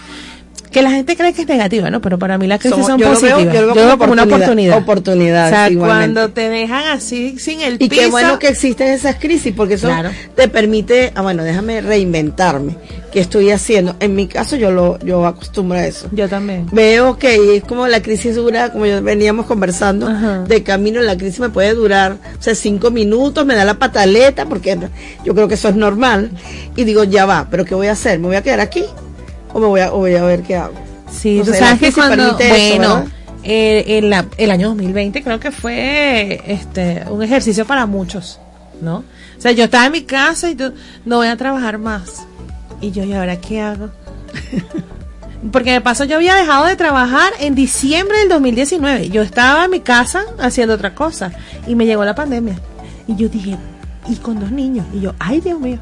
que 0.72 0.82
la 0.82 0.91
gente 0.91 1.15
cree 1.15 1.34
que 1.34 1.41
es 1.43 1.47
negativa, 1.47 1.89
¿no? 1.89 2.01
Pero 2.01 2.20
para 2.20 2.38
mí 2.38 2.45
la 2.47 2.57
crisis 2.59 2.72
Somos- 2.78 2.88
son 2.88 2.99
yo 2.99 3.05
lo 3.13 3.20
veo- 3.20 3.20
positivas. 3.36 3.55
yo 3.55 3.61
lo 3.61 3.74
veo 3.76 3.84
como 3.97 3.97
como 3.99 4.13
una 4.13 4.24
oportunidad. 4.24 4.78
oportunidad. 4.78 5.47
O 5.47 5.49
sea, 5.49 5.70
igualmente. 5.70 6.13
cuando 6.13 6.34
te 6.34 6.49
dejan 6.49 6.86
así 6.88 7.39
sin 7.39 7.61
el 7.61 7.76
Y 7.76 7.89
piso. 7.89 8.01
qué 8.01 8.07
bueno 8.07 8.38
que 8.39 8.49
existen 8.49 8.88
esas 8.89 9.15
crisis, 9.15 9.53
porque 9.55 9.76
eso 9.76 9.88
Claro. 9.88 10.09
te 10.36 10.47
permite, 10.47 11.11
ah, 11.15 11.22
bueno, 11.22 11.43
déjame 11.43 11.82
reinventarme. 11.82 12.76
¿Qué 13.11 13.22
estoy 13.22 13.49
haciendo? 13.51 13.95
En 13.99 14.15
mi 14.15 14.28
caso, 14.28 14.57
yo 14.57 14.70
lo 14.72 14.99
yo 14.99 15.26
acostumbro 15.26 15.78
a 15.80 15.86
eso. 15.88 16.07
Yo 16.11 16.28
también. 16.28 16.68
Veo 16.72 17.18
que 17.18 17.55
es 17.57 17.63
como 17.63 17.88
la 17.88 18.01
crisis 18.01 18.36
dura, 18.36 18.72
como 18.72 18.86
ya 18.86 18.99
veníamos 18.99 19.45
conversando, 19.45 20.07
de 20.45 20.63
camino, 20.63 21.01
la 21.01 21.18
crisis 21.18 21.39
me 21.39 21.49
puede 21.49 21.74
durar, 21.74 22.18
o 22.38 22.41
sea, 22.43 22.53
cinco 22.53 22.91
minutos, 22.91 23.45
me 23.45 23.55
da 23.55 23.63
la 23.65 23.76
pataleta, 23.76 24.45
porque 24.45 24.78
yo 25.24 25.34
creo 25.34 25.47
que 25.47 25.53
eso 25.55 25.70
es 25.70 25.76
normal. 25.76 26.32
Y 26.76 26.84
digo, 26.84 27.05
ya 27.05 27.26
va, 27.26 27.47
pero 27.49 27.63
¿qué 27.65 27.74
voy 27.76 27.88
a 27.88 27.93
hacer? 27.93 28.20
¿Me 28.20 28.28
voy 28.28 28.36
a 28.36 28.43
quedar 28.43 28.59
aquí? 28.59 28.84
¿O 29.53 29.59
me 29.59 29.65
voy 29.67 29.79
a, 29.81 29.93
o 29.93 29.97
voy 29.99 30.15
a 30.15 30.23
ver 30.23 30.43
qué 30.43 30.55
hago? 30.55 30.73
Sí, 31.11 31.39
O 31.39 31.43
tú 31.45 31.51
sea, 31.51 31.59
sabes 31.75 31.79
que 31.79 31.91
cuando, 31.93 32.37
eso, 32.37 32.37
bueno, 32.37 32.95
¿verdad? 32.95 33.07
eh, 33.43 33.83
en 33.97 34.09
la- 34.09 34.25
el 34.37 34.51
año 34.51 34.67
2020 34.69 35.23
creo 35.23 35.39
que 35.39 35.51
fue 35.51 36.41
este 36.47 37.03
un 37.09 37.23
ejercicio 37.23 37.65
para 37.65 37.85
muchos, 37.85 38.39
¿no? 38.81 38.97
O 38.97 39.41
sea, 39.41 39.51
yo 39.51 39.65
estaba 39.65 39.85
en 39.85 39.91
mi 39.93 40.01
casa 40.03 40.49
y 40.49 40.55
tú, 40.55 40.73
no 41.05 41.17
voy 41.17 41.27
a 41.27 41.37
trabajar 41.37 41.77
más. 41.77 42.25
Y 42.81 42.91
yo, 42.91 43.03
¿y 43.03 43.13
ahora 43.13 43.37
qué 43.39 43.61
hago? 43.61 43.89
Porque 45.51 45.71
de 45.71 45.81
paso 45.81 46.03
yo 46.03 46.15
había 46.17 46.35
dejado 46.35 46.65
de 46.65 46.75
trabajar 46.75 47.31
en 47.39 47.53
diciembre 47.55 48.17
del 48.19 48.29
2019. 48.29 49.09
Yo 49.09 49.21
estaba 49.21 49.65
en 49.65 49.71
mi 49.71 49.79
casa 49.81 50.23
haciendo 50.39 50.73
otra 50.73 50.95
cosa 50.95 51.31
y 51.67 51.75
me 51.75 51.85
llegó 51.85 52.03
la 52.03 52.15
pandemia. 52.15 52.55
Y 53.07 53.15
yo 53.15 53.29
dije, 53.29 53.55
y 54.09 54.15
con 54.15 54.39
dos 54.39 54.51
niños. 54.51 54.85
Y 54.93 54.99
yo, 55.01 55.13
ay 55.19 55.39
Dios 55.39 55.59
mío. 55.59 55.77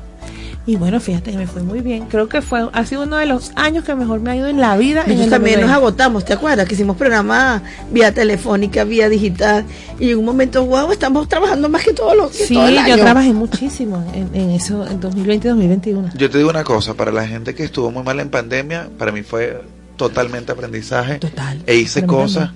Y 0.68 0.78
bueno, 0.78 1.00
fíjate 1.00 1.30
que 1.32 1.38
me 1.38 1.46
fue 1.46 1.62
muy 1.62 1.82
bien. 1.82 2.06
Creo 2.08 2.28
que 2.28 2.42
fue 2.42 2.68
ha 2.74 2.86
sido 2.86 3.04
uno 3.04 3.18
de 3.18 3.28
los 3.28 3.52
años 3.56 3.84
que 3.84 3.94
mejor 3.94 4.20
me 4.20 4.32
ha 4.32 4.36
ido 4.36 4.48
en 4.48 4.60
la 4.60 4.76
vida. 4.78 5.02
en 5.04 5.10
Nosotros 5.10 5.30
también 5.30 5.62
nos 5.62 5.70
2020. 5.70 5.74
agotamos, 5.74 6.26
¿te 6.26 6.34
acuerdas? 6.34 6.68
Que 6.68 6.74
hicimos 6.74 6.98
programa 6.98 7.62
vía 7.92 8.12
telefónica, 8.12 8.84
vía 8.84 9.08
digital, 9.08 9.64
y 10.00 10.10
en 10.10 10.18
un 10.18 10.26
momento, 10.26 10.66
wow, 10.66 10.92
estamos 10.92 11.28
trabajando 11.30 11.70
más 11.70 11.84
que 11.84 11.94
todos 11.94 12.18
los 12.18 12.32
que 12.32 12.46
Sí, 12.48 12.56
todo 12.56 12.68
el 12.68 12.76
yo 12.76 12.82
año. 12.82 12.98
trabajé 12.98 13.32
muchísimo 13.34 14.04
en, 14.16 14.30
en 14.34 14.50
eso, 14.52 14.88
en 14.88 15.00
2020 15.00 15.48
y 15.48 15.52
2021. 15.52 16.10
Yo 16.18 16.30
te 16.32 16.38
digo 16.40 16.50
una 16.50 16.64
cosa, 16.64 16.96
para 16.96 17.12
la 17.12 17.28
gente 17.28 17.54
que 17.54 17.64
estuvo 17.64 17.92
muy 17.92 18.02
mal 18.04 18.20
en 18.20 18.30
pandemia, 18.30 18.90
para 18.98 19.12
mí 19.12 19.22
fue 19.22 19.62
totalmente 19.98 20.52
aprendizaje. 20.52 21.20
Total. 21.20 21.62
E 21.68 21.76
hice 21.76 22.08
cosas 22.08 22.50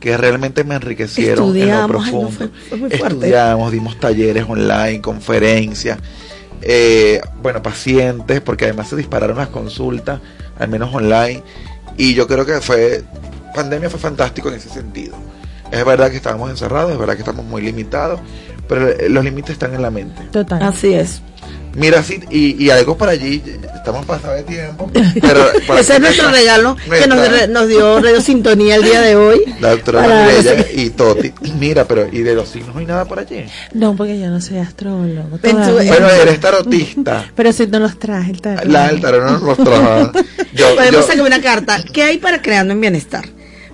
que 0.00 0.18
realmente 0.18 0.64
me 0.64 0.74
enriquecieron 0.74 1.46
en 1.48 1.54
lo 1.54 1.64
Estudiamos, 1.64 1.80
ay, 2.06 2.12
no, 2.12 2.20
profundo. 2.20 2.28
fue- 2.30 2.50
fue 2.68 2.76
muy 2.78 2.90
fuerte. 2.90 3.14
Estudiamos, 3.16 3.72
dimos 3.72 3.98
talleres 3.98 4.44
online, 4.46 5.00
conferencias, 5.00 5.98
eh, 6.62 7.20
bueno, 7.42 7.62
pacientes, 7.62 8.40
porque 8.40 8.64
además 8.64 8.88
se 8.88 8.96
dispararon 8.96 9.36
las 9.36 9.48
consultas, 9.48 10.20
al 10.58 10.68
menos 10.68 10.94
online. 10.94 11.42
Y 11.96 12.14
yo 12.14 12.26
creo 12.26 12.44
que 12.44 12.60
fue, 12.60 13.02
pandemia 13.54 13.90
fue 13.90 14.00
fantástico 14.00 14.48
en 14.48 14.54
ese 14.56 14.68
sentido. 14.68 15.16
Es 15.70 15.84
verdad 15.84 16.10
que 16.10 16.16
estábamos 16.16 16.50
encerrados, 16.50 16.92
es 16.92 16.98
verdad 16.98 17.14
que 17.14 17.22
estamos 17.22 17.44
muy 17.44 17.62
limitados, 17.62 18.20
pero 18.68 18.88
eh, 18.88 19.08
los 19.08 19.24
límites 19.24 19.50
están 19.52 19.74
en 19.74 19.82
la 19.82 19.90
mente. 19.90 20.22
Total. 20.32 20.62
Así 20.62 20.92
es. 20.92 21.20
Mira, 21.76 22.04
sí, 22.04 22.20
y, 22.30 22.64
y 22.64 22.70
algo 22.70 22.96
para 22.96 23.10
allí, 23.12 23.42
estamos 23.74 24.06
pasados 24.06 24.36
de 24.36 24.42
tiempo. 24.44 24.88
Pero 25.20 25.50
Ese 25.76 25.94
es 25.94 26.00
nuestro 26.00 26.26
está 26.28 26.30
regalo 26.30 26.76
que 26.88 27.06
nos, 27.08 27.28
re- 27.28 27.48
nos 27.48 27.66
dio 27.66 28.00
Radio 28.00 28.20
Sintonía 28.20 28.76
el 28.76 28.84
día 28.84 29.00
de 29.00 29.16
hoy. 29.16 29.40
La 29.60 29.70
doctora 29.70 30.02
Para- 30.02 30.70
y 30.72 30.90
Toti. 30.90 31.32
Mira, 31.58 31.84
pero 31.84 32.06
¿y 32.12 32.20
de 32.20 32.36
los 32.36 32.48
signos 32.48 32.74
no 32.74 32.78
hay 32.80 32.86
nada 32.86 33.04
por 33.06 33.18
allí? 33.18 33.44
No, 33.72 33.96
porque 33.96 34.20
yo 34.20 34.28
no 34.30 34.40
soy 34.40 34.58
astrólogo. 34.58 35.36
Pero. 35.42 35.58
Bueno, 35.74 36.08
eres 36.10 36.38
tarotista. 36.38 37.24
Pero 37.34 37.52
si 37.52 37.66
no 37.66 37.80
los 37.80 37.98
traje 37.98 38.30
el 38.30 38.40
tarot. 38.40 38.64
La 38.66 38.86
del 38.86 39.00
tarot 39.00 39.24
no 39.24 39.38
nos 39.40 39.56
trabaja. 39.58 40.12
Yo, 40.54 40.76
Podemos 40.76 41.00
yo, 41.00 41.06
sacar 41.08 41.26
una 41.26 41.40
carta. 41.42 41.82
¿Qué 41.92 42.04
hay 42.04 42.18
para 42.18 42.40
creando 42.40 42.72
en 42.72 42.80
bienestar? 42.80 43.24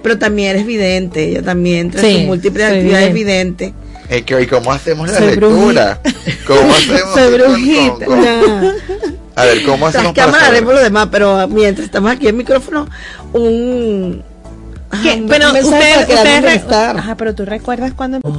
Pero 0.02 0.16
también 0.18 0.52
eres 0.52 0.64
vidente, 0.64 1.28
ella 1.28 1.42
también, 1.42 1.80
entre 1.80 2.00
Sí, 2.00 2.14
sus 2.16 2.22
múltiples 2.24 2.66
actividades 2.66 3.12
vidente. 3.12 3.74
Eh, 4.10 4.22
que- 4.22 4.42
¿y 4.42 4.46
cómo 4.46 4.72
hacemos 4.72 5.08
la 5.08 5.18
Soy 5.18 5.26
lectura? 5.28 6.00
¿Cómo 6.46 6.72
hacemos? 6.74 7.14
Soy 7.14 7.32
brujita. 7.38 8.04
con- 8.06 8.20
con- 8.24 8.74
A 9.36 9.44
ver, 9.44 9.62
¿cómo 9.64 9.86
hacemos 9.86 10.12
para 10.12 10.26
cámara 10.26 10.44
saber? 10.44 10.56
haremos 10.58 10.74
lo 10.74 10.80
demás, 10.80 11.08
pero 11.10 11.48
mientras 11.48 11.86
estamos 11.86 12.10
aquí 12.10 12.28
en 12.28 12.36
micrófono, 12.36 12.88
un, 13.32 14.22
¿Qué? 15.02 15.24
Pero 15.28 15.50
ustedes, 15.52 16.08
ustedes. 16.08 16.64
Ajá, 16.72 17.14
pero 17.16 17.32
tú 17.34 17.44
recuerdas 17.44 17.92
cuando 17.94 18.20